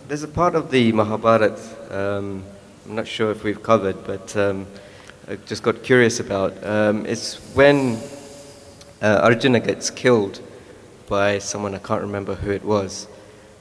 There's 0.07 0.24
a 0.24 0.28
part 0.28 0.53
of 0.53 0.70
the 0.70 0.91
Mahabharata, 0.91 1.57
um, 1.89 2.43
I'm 2.86 2.95
not 2.95 3.07
sure 3.07 3.32
if 3.32 3.43
we've 3.43 3.64
covered, 3.64 4.05
but 4.05 4.38
um, 4.38 4.68
I 5.28 5.36
just 5.45 5.63
got 5.63 5.84
curious 5.84 6.19
about. 6.19 6.63
Um, 6.65 7.05
it's 7.05 7.36
when 7.55 7.97
uh, 9.01 9.22
Arjuna 9.24 9.59
gets 9.59 9.89
killed 9.89 10.41
by 11.07 11.39
someone, 11.39 11.76
I 11.76 11.80
can't 11.80 12.01
remember 12.01 12.36
who 12.36 12.51
it 12.51 12.63
was. 12.63 13.07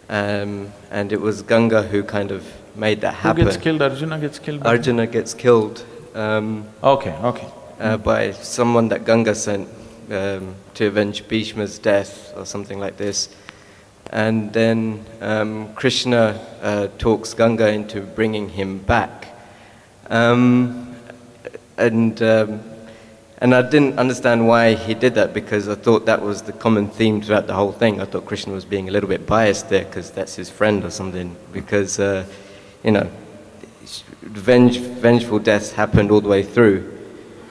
Um, 0.09 0.73
and 0.91 1.13
it 1.13 1.21
was 1.21 1.43
Ganga 1.43 1.83
who 1.83 2.03
kind 2.03 2.31
of 2.31 2.45
made 2.75 3.01
that 3.03 3.15
happen. 3.15 3.43
Who 3.43 3.51
gets 3.51 3.63
killed? 3.63 3.83
Arjuna 3.83 4.19
gets 4.19 4.39
killed? 4.39 4.67
Arjuna 4.67 5.07
gets 5.07 5.35
killed. 5.35 5.85
Um, 6.15 6.67
okay, 6.83 7.13
okay. 7.23 7.49
Uh, 7.79 7.97
by 7.97 8.33
someone 8.33 8.89
that 8.89 9.05
Ganga 9.05 9.35
sent 9.35 9.69
um, 10.11 10.55
to 10.75 10.87
avenge 10.87 11.29
Bhishma's 11.29 11.79
death 11.79 12.33
or 12.37 12.45
something 12.45 12.79
like 12.79 12.97
this. 12.97 13.29
And 14.11 14.53
then 14.53 15.05
um, 15.21 15.73
Krishna 15.75 16.45
uh, 16.63 16.89
talks 16.99 17.33
Ganga 17.35 17.69
into 17.69 18.01
bringing 18.01 18.49
him 18.49 18.79
back. 18.79 19.29
Um, 20.09 20.90
and, 21.77 22.23
um, 22.23 22.61
and 23.39 23.55
I 23.55 23.63
didn't 23.63 23.99
understand 23.99 24.47
why 24.47 24.75
he 24.75 24.95
did 24.95 25.15
that 25.15 25.33
because 25.33 25.69
I 25.69 25.75
thought 25.75 26.07
that 26.07 26.21
was 26.23 26.43
the 26.43 26.53
common 26.53 26.89
theme 26.89 27.23
throughout 27.23 27.47
the 27.47 27.55
whole 27.55 27.73
thing. 27.73 28.01
I 28.01 28.05
thought 28.05 28.27
Krishna 28.27 28.53
was 28.53 28.65
being 28.65 28.89
a 28.89 28.93
little 28.93 29.09
bit 29.09 29.27
biased 29.27 29.71
there 29.71 29.85
because 29.85 30.11
that's 30.11 30.37
his 30.37 30.51
friend 30.51 30.85
or 30.85 30.91
something. 30.91 31.35
Because, 31.53 31.99
uh, 31.99 32.27
you 32.85 32.91
know, 32.91 33.11
venge, 34.23 34.79
vengeful 34.79 35.39
deaths 35.39 35.73
happened 35.73 36.11
all 36.11 36.21
the 36.21 36.29
way 36.29 36.43
through. 36.43 36.99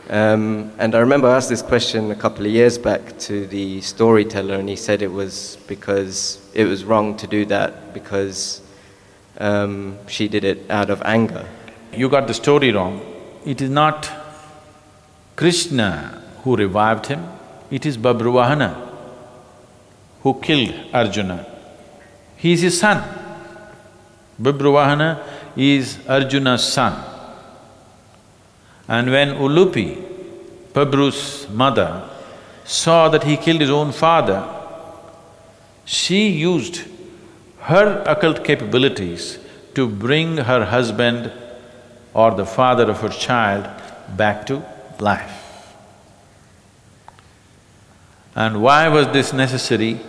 Um, 0.10 0.72
and 0.80 0.96
I 0.96 1.00
remember 1.00 1.28
I 1.28 1.36
asked 1.38 1.50
this 1.50 1.62
question 1.62 2.10
a 2.10 2.16
couple 2.16 2.46
of 2.46 2.52
years 2.52 2.80
back 2.80 3.20
to 3.20 3.46
the 3.46 3.80
storyteller, 3.82 4.56
and 4.56 4.68
he 4.68 4.76
said 4.76 5.04
it 5.04 5.12
was 5.12 5.58
because 5.68 6.40
it 6.56 6.66
was 6.66 6.84
wrong 6.84 7.16
to 7.18 7.28
do 7.28 7.46
that 7.46 7.94
because 7.94 8.62
um, 9.38 9.98
she 10.08 10.28
did 10.28 10.44
it 10.44 10.70
out 10.70 10.90
of 10.90 11.02
anger. 11.04 11.48
You 11.94 12.10
got 12.10 12.28
the 12.28 12.34
story 12.34 12.72
wrong. 12.72 13.02
It 13.46 13.62
is 13.62 13.70
not 13.70 14.10
Krishna 15.36 16.22
who 16.44 16.56
revived 16.56 17.06
him, 17.08 17.26
it 17.72 17.86
is 17.86 17.98
Babruvahana 17.98 18.90
who 20.24 20.34
killed 20.42 20.74
Arjuna. 20.94 21.46
He 22.36 22.54
is 22.54 22.62
his 22.62 22.80
son. 22.80 23.04
Babruvahana 24.42 25.24
is 25.56 25.98
Arjuna's 26.08 26.64
son. 26.64 27.06
And 28.88 29.12
when 29.12 29.30
Ulupi, 29.36 30.02
Babru's 30.74 31.48
mother, 31.50 32.10
saw 32.66 33.10
that 33.10 33.24
he 33.24 33.38
killed 33.38 33.62
his 33.62 33.70
own 33.70 33.92
father, 33.92 34.48
she 35.86 36.30
used 36.30 36.84
her 37.62 38.04
occult 38.06 38.44
capabilities 38.44 39.40
to 39.76 39.88
bring 39.88 40.38
her 40.38 40.66
husband 40.66 41.32
or 42.14 42.32
the 42.32 42.46
father 42.46 42.90
of 42.90 43.00
her 43.02 43.10
child 43.10 43.70
back 44.16 44.46
to 44.48 44.64
life. 45.00 45.76
And 48.36 48.62
why 48.62 48.88
was 48.88 49.08
this 49.08 49.34
necessary? 49.34 50.00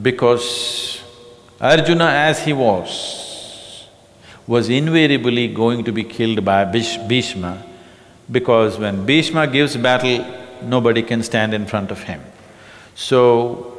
Because 0.00 1.02
Arjuna 1.60 2.06
as 2.06 2.44
he 2.44 2.52
was, 2.52 3.88
was 4.46 4.68
invariably 4.68 5.48
going 5.48 5.84
to 5.84 5.92
be 5.92 6.04
killed 6.04 6.44
by 6.44 6.64
Bhishma 6.64 7.64
because 8.30 8.78
when 8.78 9.06
Bhishma 9.06 9.46
gives 9.46 9.76
battle, 9.76 10.24
nobody 10.62 11.02
can 11.02 11.22
stand 11.22 11.54
in 11.54 11.66
front 11.66 11.90
of 11.90 12.02
him. 12.02 12.22
So, 12.94 13.74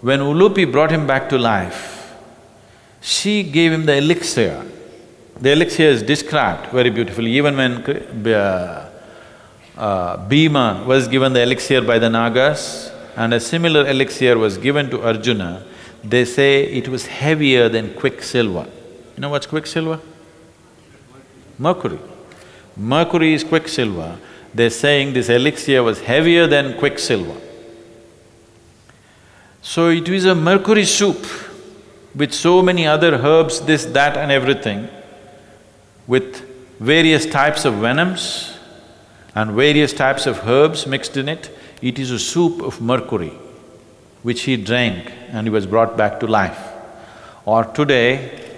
when 0.00 0.20
Ulupi 0.20 0.70
brought 0.70 0.90
him 0.90 1.06
back 1.06 1.28
to 1.30 1.38
life, 1.38 2.14
she 3.00 3.42
gave 3.42 3.72
him 3.72 3.86
the 3.86 3.96
elixir. 3.96 4.64
The 5.40 5.52
elixir 5.52 5.84
is 5.84 6.02
described 6.02 6.66
very 6.70 6.90
beautifully, 6.90 7.32
even 7.32 7.56
when 7.56 7.72
uh, 8.26 8.90
uh, 9.76 10.16
Bhima 10.28 10.84
was 10.86 11.08
given 11.08 11.32
the 11.32 11.42
elixir 11.42 11.80
by 11.80 11.98
the 11.98 12.10
Nagas 12.10 12.90
and 13.16 13.32
a 13.32 13.40
similar 13.40 13.86
elixir 13.86 14.36
was 14.36 14.58
given 14.58 14.90
to 14.90 15.02
Arjuna, 15.02 15.64
they 16.04 16.24
say 16.24 16.64
it 16.64 16.88
was 16.88 17.06
heavier 17.06 17.68
than 17.70 17.94
quicksilver. 17.94 18.66
You 19.16 19.20
know 19.20 19.30
what's 19.30 19.46
quicksilver? 19.46 20.00
Mercury. 21.58 21.98
Mercury 22.76 23.34
is 23.34 23.44
quicksilver, 23.44 24.18
they're 24.54 24.70
saying 24.70 25.12
this 25.12 25.28
elixir 25.28 25.82
was 25.82 26.00
heavier 26.00 26.46
than 26.46 26.78
quicksilver. 26.78 27.38
So 29.62 29.88
it 29.88 30.08
is 30.08 30.24
a 30.24 30.34
mercury 30.34 30.84
soup 30.84 31.24
with 32.14 32.32
so 32.32 32.62
many 32.62 32.86
other 32.86 33.14
herbs, 33.14 33.60
this, 33.60 33.84
that 33.86 34.16
and 34.16 34.32
everything, 34.32 34.88
with 36.12 36.28
various 36.80 37.24
types 37.24 37.64
of 37.64 37.74
venoms 37.74 38.58
and 39.36 39.52
various 39.52 39.92
types 39.92 40.26
of 40.26 40.38
herbs 40.48 40.86
mixed 40.86 41.16
in 41.16 41.28
it. 41.28 41.50
It 41.80 41.98
is 42.00 42.10
a 42.10 42.18
soup 42.18 42.62
of 42.62 42.80
mercury 42.80 43.32
which 44.22 44.42
he 44.42 44.56
drank 44.56 45.12
and 45.28 45.46
he 45.46 45.50
was 45.50 45.66
brought 45.66 45.96
back 45.96 46.18
to 46.20 46.26
life. 46.26 46.60
Or 47.44 47.64
today, 47.64 48.08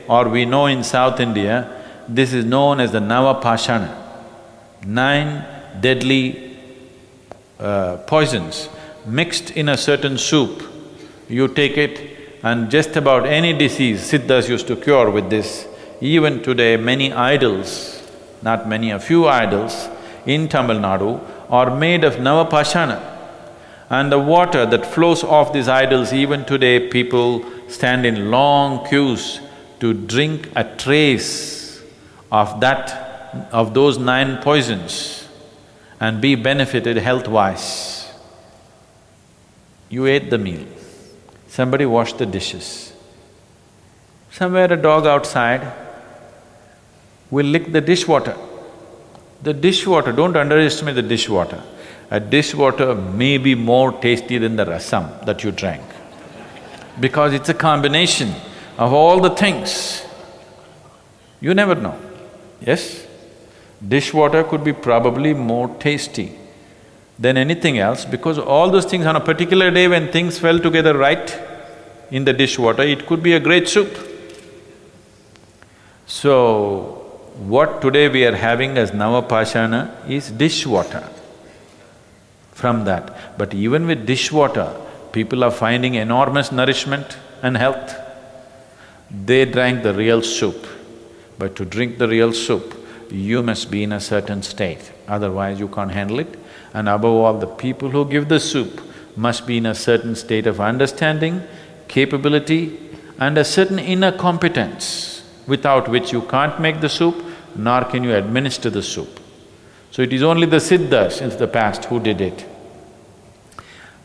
or 0.08 0.28
we 0.28 0.44
know 0.46 0.64
in 0.66 0.82
South 0.82 1.20
India, 1.20 1.56
this 2.08 2.32
is 2.32 2.44
known 2.44 2.80
as 2.80 2.92
the 2.92 3.00
Navapashana 3.00 3.98
nine 4.84 5.44
deadly 5.80 6.56
uh, 7.60 7.98
poisons 8.06 8.68
mixed 9.06 9.50
in 9.50 9.68
a 9.68 9.76
certain 9.76 10.16
soup. 10.16 10.62
You 11.28 11.48
take 11.48 11.76
it 11.76 12.40
and 12.42 12.70
just 12.70 12.96
about 12.96 13.26
any 13.26 13.52
disease 13.52 14.10
Siddhas 14.10 14.48
used 14.48 14.66
to 14.68 14.76
cure 14.76 15.10
with 15.10 15.28
this. 15.28 15.68
Even 16.02 16.42
today, 16.42 16.76
many 16.76 17.12
idols, 17.12 18.02
not 18.42 18.68
many, 18.68 18.90
a 18.90 18.98
few 18.98 19.28
idols 19.28 19.88
in 20.26 20.48
Tamil 20.48 20.78
Nadu 20.78 21.20
are 21.48 21.76
made 21.76 22.02
of 22.02 22.14
Navapashana. 22.14 23.00
And 23.88 24.10
the 24.10 24.18
water 24.18 24.66
that 24.66 24.84
flows 24.84 25.22
off 25.22 25.52
these 25.52 25.68
idols, 25.68 26.12
even 26.12 26.44
today 26.44 26.88
people 26.88 27.44
stand 27.68 28.04
in 28.04 28.32
long 28.32 28.84
queues 28.88 29.40
to 29.78 29.94
drink 29.94 30.50
a 30.56 30.64
trace 30.76 31.80
of 32.32 32.58
that 32.60 32.90
of 33.52 33.72
those 33.72 33.96
nine 33.96 34.38
poisons 34.42 35.28
and 36.00 36.20
be 36.20 36.34
benefited 36.34 36.96
health-wise. 36.96 38.12
You 39.88 40.06
ate 40.06 40.30
the 40.30 40.38
meal, 40.38 40.66
somebody 41.46 41.86
washed 41.86 42.18
the 42.18 42.26
dishes. 42.26 42.92
Somewhere 44.32 44.72
a 44.72 44.76
dog 44.76 45.06
outside 45.06 45.72
will 47.32 47.46
lick 47.46 47.72
the 47.72 47.80
dishwater. 47.80 48.36
The 49.42 49.54
dishwater, 49.54 50.12
don't 50.12 50.36
underestimate 50.36 50.94
the 50.94 51.02
dishwater. 51.02 51.60
A 52.10 52.20
dishwater 52.20 52.94
may 52.94 53.38
be 53.38 53.54
more 53.54 53.90
tasty 54.00 54.38
than 54.38 54.54
the 54.54 54.66
rasam 54.66 55.24
that 55.24 55.42
you 55.42 55.50
drank 55.50 55.82
because 57.00 57.32
it's 57.32 57.48
a 57.48 57.54
combination 57.54 58.34
of 58.76 58.92
all 58.92 59.18
the 59.18 59.30
things. 59.30 60.04
You 61.40 61.54
never 61.54 61.74
know, 61.74 61.98
yes? 62.60 63.06
Dishwater 63.96 64.44
could 64.44 64.62
be 64.62 64.74
probably 64.74 65.32
more 65.32 65.68
tasty 65.80 66.38
than 67.18 67.38
anything 67.38 67.78
else 67.78 68.04
because 68.04 68.38
all 68.38 68.70
those 68.70 68.84
things 68.84 69.06
on 69.06 69.16
a 69.16 69.20
particular 69.20 69.70
day 69.70 69.88
when 69.88 70.12
things 70.12 70.38
fell 70.38 70.58
together 70.58 70.96
right 70.96 71.38
in 72.10 72.26
the 72.26 72.32
dishwater, 72.34 72.82
it 72.82 73.06
could 73.06 73.22
be 73.22 73.32
a 73.32 73.40
great 73.40 73.68
soup. 73.68 73.90
So, 76.06 77.01
what 77.36 77.80
today 77.80 78.08
we 78.08 78.24
are 78.24 78.36
having 78.36 78.76
as 78.76 78.90
Navapashana 78.90 80.08
is 80.08 80.30
dishwater 80.30 81.08
from 82.52 82.84
that. 82.84 83.38
But 83.38 83.54
even 83.54 83.86
with 83.86 84.06
dishwater, 84.06 84.74
people 85.12 85.42
are 85.44 85.50
finding 85.50 85.94
enormous 85.94 86.52
nourishment 86.52 87.16
and 87.42 87.56
health. 87.56 87.94
They 89.10 89.44
drank 89.44 89.82
the 89.82 89.94
real 89.94 90.22
soup, 90.22 90.66
but 91.38 91.56
to 91.56 91.64
drink 91.64 91.98
the 91.98 92.08
real 92.08 92.32
soup, 92.32 92.74
you 93.10 93.42
must 93.42 93.70
be 93.70 93.82
in 93.82 93.92
a 93.92 94.00
certain 94.00 94.42
state, 94.42 94.92
otherwise 95.06 95.58
you 95.58 95.68
can't 95.68 95.90
handle 95.90 96.20
it. 96.20 96.38
And 96.72 96.88
above 96.88 97.12
all, 97.12 97.38
the 97.38 97.46
people 97.46 97.90
who 97.90 98.08
give 98.08 98.28
the 98.28 98.40
soup 98.40 98.80
must 99.16 99.46
be 99.46 99.58
in 99.58 99.66
a 99.66 99.74
certain 99.74 100.14
state 100.14 100.46
of 100.46 100.60
understanding, 100.60 101.42
capability 101.88 102.78
and 103.18 103.36
a 103.36 103.44
certain 103.44 103.78
inner 103.78 104.10
competence, 104.10 105.21
without 105.46 105.88
which 105.88 106.12
you 106.12 106.22
can't 106.22 106.60
make 106.60 106.80
the 106.80 106.88
soup, 106.88 107.16
nor 107.54 107.84
can 107.84 108.04
you 108.04 108.14
administer 108.14 108.70
the 108.70 108.82
soup. 108.82 109.20
So 109.90 110.02
it 110.02 110.12
is 110.12 110.22
only 110.22 110.46
the 110.46 110.60
Siddhas 110.60 111.20
in 111.20 111.36
the 111.36 111.46
past 111.46 111.84
who 111.86 112.00
did 112.00 112.20
it. 112.20 112.46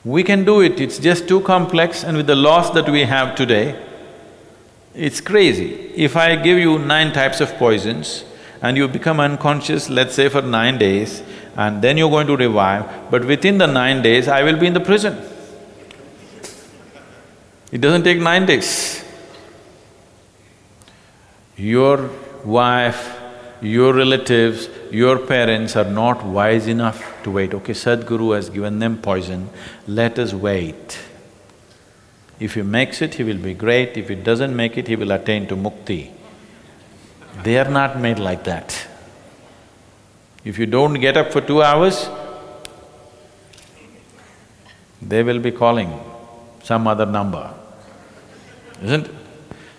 We 0.04 0.24
can 0.24 0.46
do 0.46 0.62
it, 0.62 0.80
it's 0.80 1.00
just 1.00 1.28
too 1.28 1.42
complex 1.42 2.04
and 2.04 2.18
with 2.18 2.28
the 2.28 2.36
laws 2.36 2.74
that 2.74 2.90
we 2.90 3.04
have 3.04 3.36
today, 3.36 3.82
it's 4.94 5.22
crazy. 5.22 5.92
If 5.96 6.18
I 6.18 6.36
give 6.36 6.58
you 6.58 6.80
nine 6.80 7.14
types 7.14 7.40
of 7.40 7.54
poisons 7.56 8.24
and 8.62 8.76
you 8.76 8.88
become 8.88 9.20
unconscious, 9.20 9.90
let's 9.90 10.16
say 10.16 10.30
for 10.30 10.42
nine 10.42 10.78
days, 10.78 11.22
and 11.56 11.82
then 11.82 11.98
you're 11.98 12.10
going 12.10 12.28
to 12.28 12.38
revive, 12.38 13.10
but 13.12 13.26
within 13.26 13.58
the 13.58 13.68
nine 13.68 14.02
days, 14.02 14.28
I 14.28 14.44
will 14.44 14.58
be 14.58 14.68
in 14.68 14.74
the 14.74 14.80
prison. 14.80 15.18
It 17.72 17.82
doesn't 17.82 18.04
take 18.04 18.20
nine 18.20 18.46
days. 18.46 19.04
Your 21.58 22.10
wife, 22.46 23.20
your 23.62 23.94
relatives, 23.94 24.70
your 24.92 25.18
parents 25.18 25.76
are 25.76 25.90
not 25.90 26.24
wise 26.24 26.68
enough 26.68 27.04
to 27.24 27.32
wait. 27.32 27.54
Okay, 27.54 27.74
Sadhguru 27.74 28.36
has 28.36 28.50
given 28.50 28.80
them 28.80 29.00
poison, 29.00 29.50
let 29.88 30.20
us 30.20 30.34
wait. 30.34 31.00
If 32.40 32.54
he 32.54 32.62
makes 32.62 33.02
it, 33.02 33.16
he 33.16 33.24
will 33.24 33.40
be 33.40 33.56
great, 33.56 33.98
if 33.98 34.10
he 34.10 34.16
doesn't 34.16 34.56
make 34.56 34.78
it, 34.78 34.88
he 34.88 34.96
will 34.96 35.12
attain 35.12 35.48
to 35.48 35.56
mukti. 35.56 36.12
They 37.44 37.58
are 37.58 37.70
not 37.70 38.00
made 38.00 38.20
like 38.20 38.44
that. 38.44 38.88
If 40.46 40.60
you 40.60 40.68
don't 40.68 40.94
get 40.96 41.18
up 41.18 41.32
for 41.32 41.42
two 41.42 41.64
hours, 41.64 42.08
they 45.02 45.24
will 45.24 45.40
be 45.40 45.52
calling 45.52 46.00
some 46.64 46.88
other 46.88 47.06
number, 47.06 47.54
isn't 48.84 49.08
it? 49.08 49.27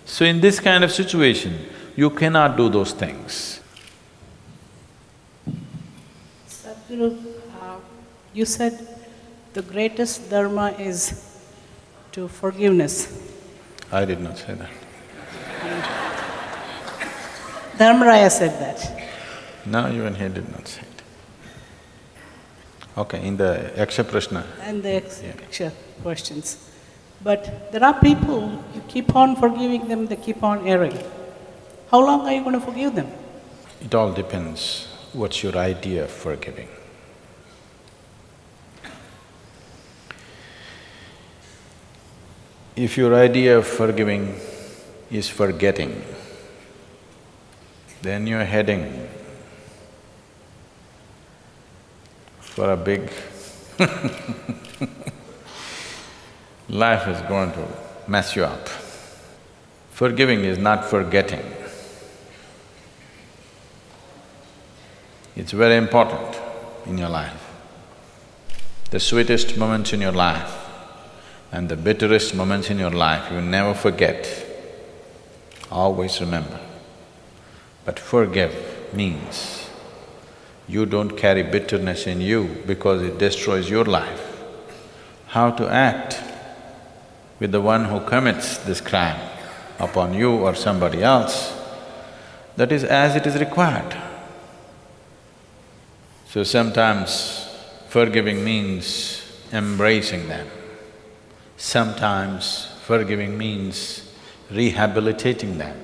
So 0.09 0.25
in 0.25 0.41
this 0.41 0.59
kind 0.59 0.83
of 0.83 0.91
situation, 0.91 1.67
you 1.95 2.09
cannot 2.09 2.57
do 2.57 2.67
those 2.67 2.93
things. 2.93 3.61
Sadhguru, 6.49 7.15
uh, 7.61 7.75
you 8.33 8.43
said 8.45 8.73
the 9.53 9.61
greatest 9.61 10.27
dharma 10.31 10.71
is 10.79 11.13
to 12.13 12.27
forgiveness. 12.27 13.07
I 13.91 14.05
did 14.05 14.19
not 14.19 14.37
say 14.39 14.55
that. 14.55 14.69
Dharmaraya 17.77 18.31
said 18.31 18.59
that. 18.59 19.03
No, 19.67 19.91
even 19.91 20.15
he 20.15 20.27
did 20.27 20.49
not 20.51 20.67
say 20.67 20.81
it. 20.81 21.03
Okay, 22.97 23.21
in 23.27 23.37
the 23.37 23.71
Yaksha 23.77 24.03
Prashna, 24.03 24.43
And 24.63 24.81
the 24.81 24.95
ex- 24.95 25.21
Yeah. 25.59 25.69
questions. 26.01 26.57
But 27.21 27.71
there 27.71 27.83
are 27.83 27.99
people, 27.99 28.63
you 28.73 28.81
keep 28.87 29.15
on 29.15 29.35
forgiving 29.35 29.87
them, 29.87 30.07
they 30.07 30.15
keep 30.15 30.43
on 30.43 30.67
erring. 30.67 30.97
How 31.91 31.99
long 31.99 32.21
are 32.27 32.33
you 32.33 32.43
going 32.43 32.59
to 32.59 32.65
forgive 32.65 32.95
them? 32.95 33.11
it 33.81 33.95
all 33.95 34.11
depends 34.11 34.87
what's 35.13 35.41
your 35.41 35.57
idea 35.57 36.03
of 36.03 36.11
forgiving. 36.11 36.67
If 42.75 42.97
your 42.97 43.15
idea 43.15 43.57
of 43.57 43.67
forgiving 43.67 44.35
is 45.11 45.27
forgetting, 45.27 46.01
then 48.01 48.27
you're 48.27 48.45
heading 48.45 49.07
for 52.39 52.71
a 52.71 52.77
big 52.77 53.09
life 56.69 57.07
is 57.07 57.19
going 57.23 57.51
to 57.53 57.67
mess 58.07 58.35
you 58.35 58.45
up. 58.45 58.67
Forgiving 59.89 60.45
is 60.45 60.57
not 60.57 60.85
forgetting. 60.85 61.43
It's 65.35 65.51
very 65.51 65.77
important 65.77 66.39
in 66.85 66.97
your 66.97 67.09
life. 67.09 67.45
The 68.91 68.99
sweetest 68.99 69.57
moments 69.57 69.93
in 69.93 70.01
your 70.01 70.11
life 70.11 70.55
and 71.51 71.69
the 71.69 71.75
bitterest 71.75 72.35
moments 72.35 72.69
in 72.69 72.77
your 72.77 72.91
life, 72.91 73.31
you 73.31 73.41
never 73.41 73.73
forget. 73.73 74.45
Always 75.71 76.19
remember. 76.19 76.59
But 77.85 77.99
forgive 77.99 78.93
means 78.93 79.69
you 80.67 80.85
don't 80.85 81.17
carry 81.17 81.41
bitterness 81.41 82.05
in 82.05 82.21
you 82.21 82.63
because 82.67 83.01
it 83.01 83.17
destroys 83.17 83.69
your 83.69 83.85
life. 83.85 84.43
How 85.27 85.51
to 85.51 85.67
act 85.67 86.28
with 87.39 87.51
the 87.51 87.61
one 87.61 87.85
who 87.85 87.99
commits 88.01 88.57
this 88.59 88.81
crime 88.81 89.19
upon 89.79 90.13
you 90.13 90.31
or 90.31 90.53
somebody 90.55 91.01
else, 91.01 91.53
that 92.57 92.71
is 92.71 92.83
as 92.83 93.15
it 93.15 93.25
is 93.25 93.39
required. 93.39 93.95
So 96.27 96.43
sometimes 96.43 97.47
forgiving 97.87 98.43
means 98.43 99.23
embracing 99.51 100.27
them. 100.27 100.47
Sometimes 101.57 102.67
forgiving 102.83 103.37
means 103.37 104.13
rehabilitating 104.51 105.57
them. 105.57 105.77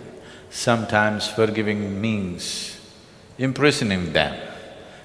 Sometimes 0.49 1.27
forgiving 1.27 1.99
means 2.01 2.79
imprisoning 3.37 4.13
them. 4.13 4.39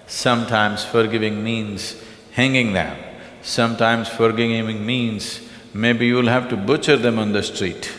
Sometimes 0.06 0.84
forgiving 0.84 1.42
means 1.42 1.96
hanging 2.32 2.72
them. 2.72 2.96
Sometimes 3.42 4.08
forgiving 4.08 4.84
means 4.84 5.40
maybe 5.74 6.06
you'll 6.06 6.28
have 6.28 6.48
to 6.48 6.56
butcher 6.56 6.96
them 6.96 7.18
on 7.18 7.32
the 7.32 7.42
street. 7.42 7.92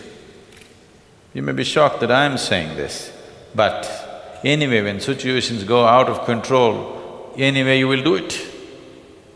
You 1.34 1.42
may 1.42 1.54
be 1.54 1.64
shocked 1.64 2.02
that 2.02 2.12
I 2.12 2.26
am 2.26 2.38
saying 2.38 2.76
this, 2.76 3.12
but 3.56 4.40
anyway, 4.44 4.82
when 4.82 5.00
situations 5.00 5.64
go 5.64 5.86
out 5.86 6.10
of 6.10 6.26
control, 6.26 7.34
anyway 7.38 7.80
you 7.80 7.88
will 7.88 8.04
do 8.04 8.16
it. 8.16 8.48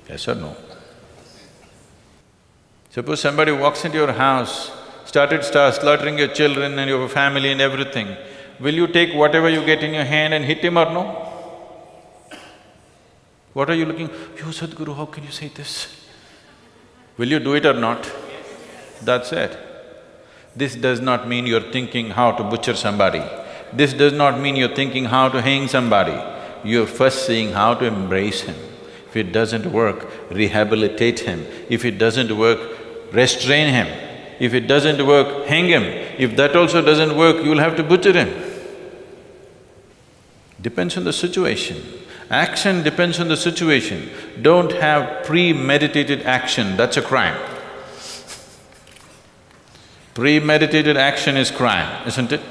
Yes 0.10 0.28
or 0.28 0.36
no? 0.36 0.56
Suppose 2.90 3.22
somebody 3.22 3.52
walks 3.52 3.84
into 3.86 3.98
your 3.98 4.12
house, 4.14 4.72
started 5.06 5.44
start 5.44 5.74
slaughtering 5.76 6.18
your 6.18 6.30
children 6.30 6.78
and 6.80 6.90
your 6.90 7.08
family 7.10 7.52
and 7.52 7.62
everything, 7.62 8.16
will 8.60 8.74
you 8.74 8.88
take 8.88 9.14
whatever 9.14 9.50
you 9.50 9.66
get 9.66 9.84
in 9.84 9.94
your 9.94 10.06
hand 10.06 10.34
and 10.34 10.46
hit 10.46 10.60
him 10.60 10.78
or 10.78 10.86
no? 10.86 11.32
What 13.54 13.70
are 13.70 13.76
you 13.76 13.86
looking, 13.86 14.10
yo 14.10 14.52
Sadhguru, 14.52 14.96
how 14.96 15.06
can 15.06 15.24
you 15.24 15.32
say 15.32 15.48
this? 15.48 15.88
Will 17.18 17.30
you 17.30 17.40
do 17.40 17.54
it 17.54 17.66
or 17.66 17.74
not? 17.74 18.12
That's 19.02 19.32
it. 19.32 19.58
This 20.56 20.76
does 20.76 21.02
not 21.02 21.28
mean 21.28 21.46
you're 21.46 21.72
thinking 21.72 22.12
how 22.12 22.32
to 22.32 22.44
butcher 22.44 22.76
somebody. 22.76 23.24
This 23.74 23.94
does 23.94 24.14
not 24.14 24.40
mean 24.40 24.56
you're 24.56 24.76
thinking 24.76 25.06
how 25.06 25.30
to 25.30 25.42
hang 25.42 25.68
somebody. 25.68 26.18
You're 26.64 26.88
first 26.88 27.26
seeing 27.28 27.52
how 27.52 27.74
to 27.76 27.86
embrace 27.86 28.42
him. 28.42 28.56
If 29.08 29.18
it 29.18 29.32
doesn't 29.32 29.72
work, 29.72 30.10
rehabilitate 30.30 31.20
him. 31.20 31.46
If 31.70 31.86
it 31.86 31.98
doesn't 31.98 32.38
work, 32.38 32.60
restrain 33.12 33.74
him. 33.74 33.88
If 34.40 34.54
it 34.54 34.68
doesn't 34.68 35.06
work, 35.06 35.46
hang 35.46 35.68
him. 35.68 35.84
If 36.18 36.36
that 36.38 36.56
also 36.56 36.82
doesn't 36.82 37.18
work, 37.18 37.44
you'll 37.44 37.60
have 37.60 37.76
to 37.78 37.84
butcher 37.84 38.14
him. 38.14 38.52
Depends 40.62 40.98
on 40.98 41.04
the 41.04 41.14
situation. 41.14 41.82
Action 42.30 42.82
depends 42.82 43.20
on 43.20 43.28
the 43.28 43.38
situation. 43.38 44.10
Don't 44.42 44.72
have 44.72 45.26
premeditated 45.26 46.24
action, 46.24 46.76
that's 46.76 46.98
a 46.98 47.02
crime. 47.02 47.38
Premeditated 50.16 50.96
action 50.96 51.36
is 51.36 51.52
crime, 51.52 52.08
isn't 52.08 52.32
it? 52.32 52.42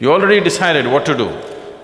You 0.00 0.10
already 0.10 0.40
decided 0.40 0.86
what 0.86 1.04
to 1.04 1.14
do. 1.14 1.28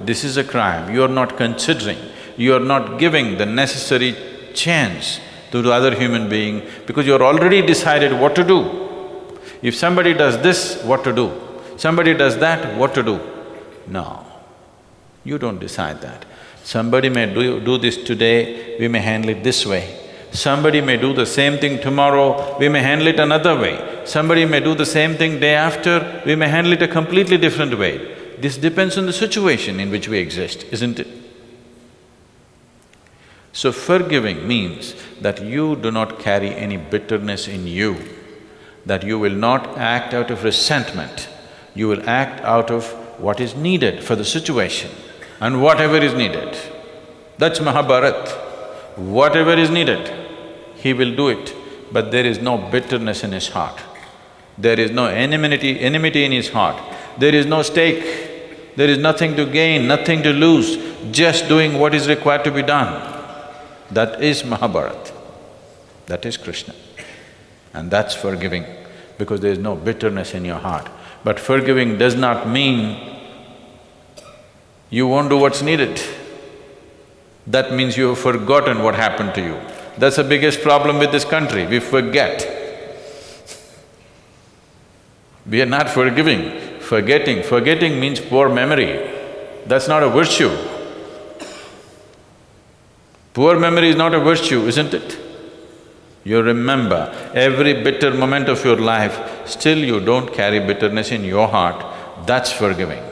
This 0.00 0.24
is 0.24 0.38
a 0.38 0.44
crime, 0.44 0.94
you 0.94 1.04
are 1.04 1.14
not 1.20 1.36
considering, 1.36 1.98
you 2.38 2.54
are 2.54 2.66
not 2.72 2.98
giving 2.98 3.36
the 3.36 3.44
necessary 3.44 4.16
chance 4.54 5.20
to 5.50 5.60
the 5.60 5.70
other 5.70 5.94
human 5.94 6.30
being 6.30 6.62
because 6.86 7.06
you're 7.06 7.22
already 7.22 7.60
decided 7.60 8.18
what 8.18 8.34
to 8.36 8.44
do. 8.44 9.38
If 9.60 9.76
somebody 9.76 10.14
does 10.14 10.42
this, 10.42 10.82
what 10.82 11.04
to 11.04 11.12
do? 11.12 11.30
Somebody 11.76 12.14
does 12.14 12.38
that, 12.38 12.78
what 12.78 12.94
to 12.94 13.02
do? 13.02 13.20
No, 13.86 14.24
you 15.22 15.36
don't 15.36 15.58
decide 15.58 16.00
that. 16.00 16.24
Somebody 16.62 17.10
may 17.10 17.32
do, 17.32 17.60
do 17.60 17.76
this 17.76 18.02
today, 18.02 18.78
we 18.80 18.88
may 18.88 19.00
handle 19.00 19.30
it 19.32 19.44
this 19.44 19.66
way. 19.66 20.03
Somebody 20.34 20.80
may 20.80 20.96
do 20.96 21.14
the 21.14 21.26
same 21.26 21.58
thing 21.58 21.80
tomorrow, 21.80 22.58
we 22.58 22.68
may 22.68 22.82
handle 22.82 23.06
it 23.06 23.20
another 23.20 23.56
way. 23.56 24.02
Somebody 24.04 24.44
may 24.44 24.58
do 24.58 24.74
the 24.74 24.84
same 24.84 25.14
thing 25.14 25.38
day 25.38 25.54
after, 25.54 26.22
we 26.26 26.34
may 26.34 26.48
handle 26.48 26.72
it 26.72 26.82
a 26.82 26.88
completely 26.88 27.38
different 27.38 27.78
way. 27.78 28.36
This 28.38 28.56
depends 28.56 28.98
on 28.98 29.06
the 29.06 29.12
situation 29.12 29.78
in 29.78 29.90
which 29.90 30.08
we 30.08 30.18
exist, 30.18 30.64
isn't 30.72 30.98
it? 30.98 31.06
So 33.52 33.70
forgiving 33.70 34.48
means 34.48 34.96
that 35.20 35.40
you 35.40 35.76
do 35.76 35.92
not 35.92 36.18
carry 36.18 36.52
any 36.52 36.78
bitterness 36.78 37.46
in 37.46 37.68
you, 37.68 37.96
that 38.84 39.04
you 39.04 39.20
will 39.20 39.36
not 39.36 39.78
act 39.78 40.12
out 40.12 40.32
of 40.32 40.42
resentment, 40.42 41.28
you 41.76 41.86
will 41.86 42.08
act 42.10 42.40
out 42.40 42.72
of 42.72 42.90
what 43.20 43.38
is 43.38 43.54
needed 43.54 44.02
for 44.02 44.16
the 44.16 44.24
situation 44.24 44.90
and 45.38 45.62
whatever 45.62 45.96
is 45.96 46.12
needed. 46.12 46.58
That's 47.38 47.60
Mahabharat. 47.60 48.40
Whatever 48.96 49.54
is 49.54 49.70
needed, 49.70 50.23
he 50.84 50.92
will 50.92 51.14
do 51.16 51.28
it, 51.28 51.54
but 51.90 52.10
there 52.12 52.26
is 52.26 52.38
no 52.48 52.58
bitterness 52.58 53.24
in 53.24 53.32
his 53.32 53.48
heart. 53.48 53.80
There 54.56 54.78
is 54.78 54.90
no 54.90 55.06
enmity, 55.06 55.80
enmity 55.80 56.24
in 56.24 56.32
his 56.32 56.50
heart. 56.50 56.80
There 57.18 57.34
is 57.34 57.46
no 57.46 57.62
stake. 57.62 58.76
There 58.76 58.88
is 58.88 58.98
nothing 58.98 59.34
to 59.36 59.46
gain, 59.46 59.86
nothing 59.86 60.22
to 60.24 60.32
lose, 60.32 60.76
just 61.10 61.48
doing 61.48 61.78
what 61.78 61.94
is 61.94 62.08
required 62.08 62.44
to 62.44 62.50
be 62.50 62.62
done. 62.62 62.90
That 63.90 64.22
is 64.22 64.44
Mahabharat, 64.44 65.12
that 66.06 66.26
is 66.26 66.36
Krishna. 66.36 66.74
And 67.72 67.90
that's 67.90 68.14
forgiving, 68.14 68.64
because 69.16 69.40
there 69.40 69.52
is 69.52 69.58
no 69.58 69.76
bitterness 69.76 70.34
in 70.34 70.44
your 70.44 70.58
heart. 70.58 70.88
But 71.22 71.40
forgiving 71.40 71.98
does 71.98 72.14
not 72.14 72.48
mean 72.48 72.80
you 74.90 75.06
won't 75.06 75.30
do 75.30 75.38
what's 75.38 75.62
needed. 75.62 76.02
That 77.46 77.72
means 77.72 77.96
you 77.96 78.08
have 78.08 78.18
forgotten 78.18 78.82
what 78.82 78.96
happened 78.96 79.34
to 79.36 79.40
you. 79.40 79.56
That's 79.96 80.16
the 80.16 80.24
biggest 80.24 80.60
problem 80.62 80.98
with 80.98 81.12
this 81.12 81.24
country, 81.24 81.66
we 81.66 81.80
forget. 81.80 82.50
We 85.46 85.62
are 85.62 85.66
not 85.66 85.88
forgiving, 85.90 86.80
forgetting. 86.80 87.42
Forgetting 87.42 88.00
means 88.00 88.20
poor 88.20 88.48
memory. 88.48 89.10
That's 89.66 89.88
not 89.88 90.02
a 90.02 90.08
virtue. 90.08 90.50
Poor 93.34 93.58
memory 93.58 93.90
is 93.90 93.96
not 93.96 94.14
a 94.14 94.20
virtue, 94.20 94.66
isn't 94.66 94.94
it? 94.94 95.18
You 96.24 96.40
remember 96.40 97.12
every 97.34 97.82
bitter 97.82 98.12
moment 98.12 98.48
of 98.48 98.64
your 98.64 98.76
life, 98.76 99.46
still 99.46 99.78
you 99.78 100.00
don't 100.00 100.32
carry 100.32 100.58
bitterness 100.60 101.10
in 101.10 101.24
your 101.24 101.48
heart, 101.48 101.84
that's 102.26 102.50
forgiving. 102.50 103.02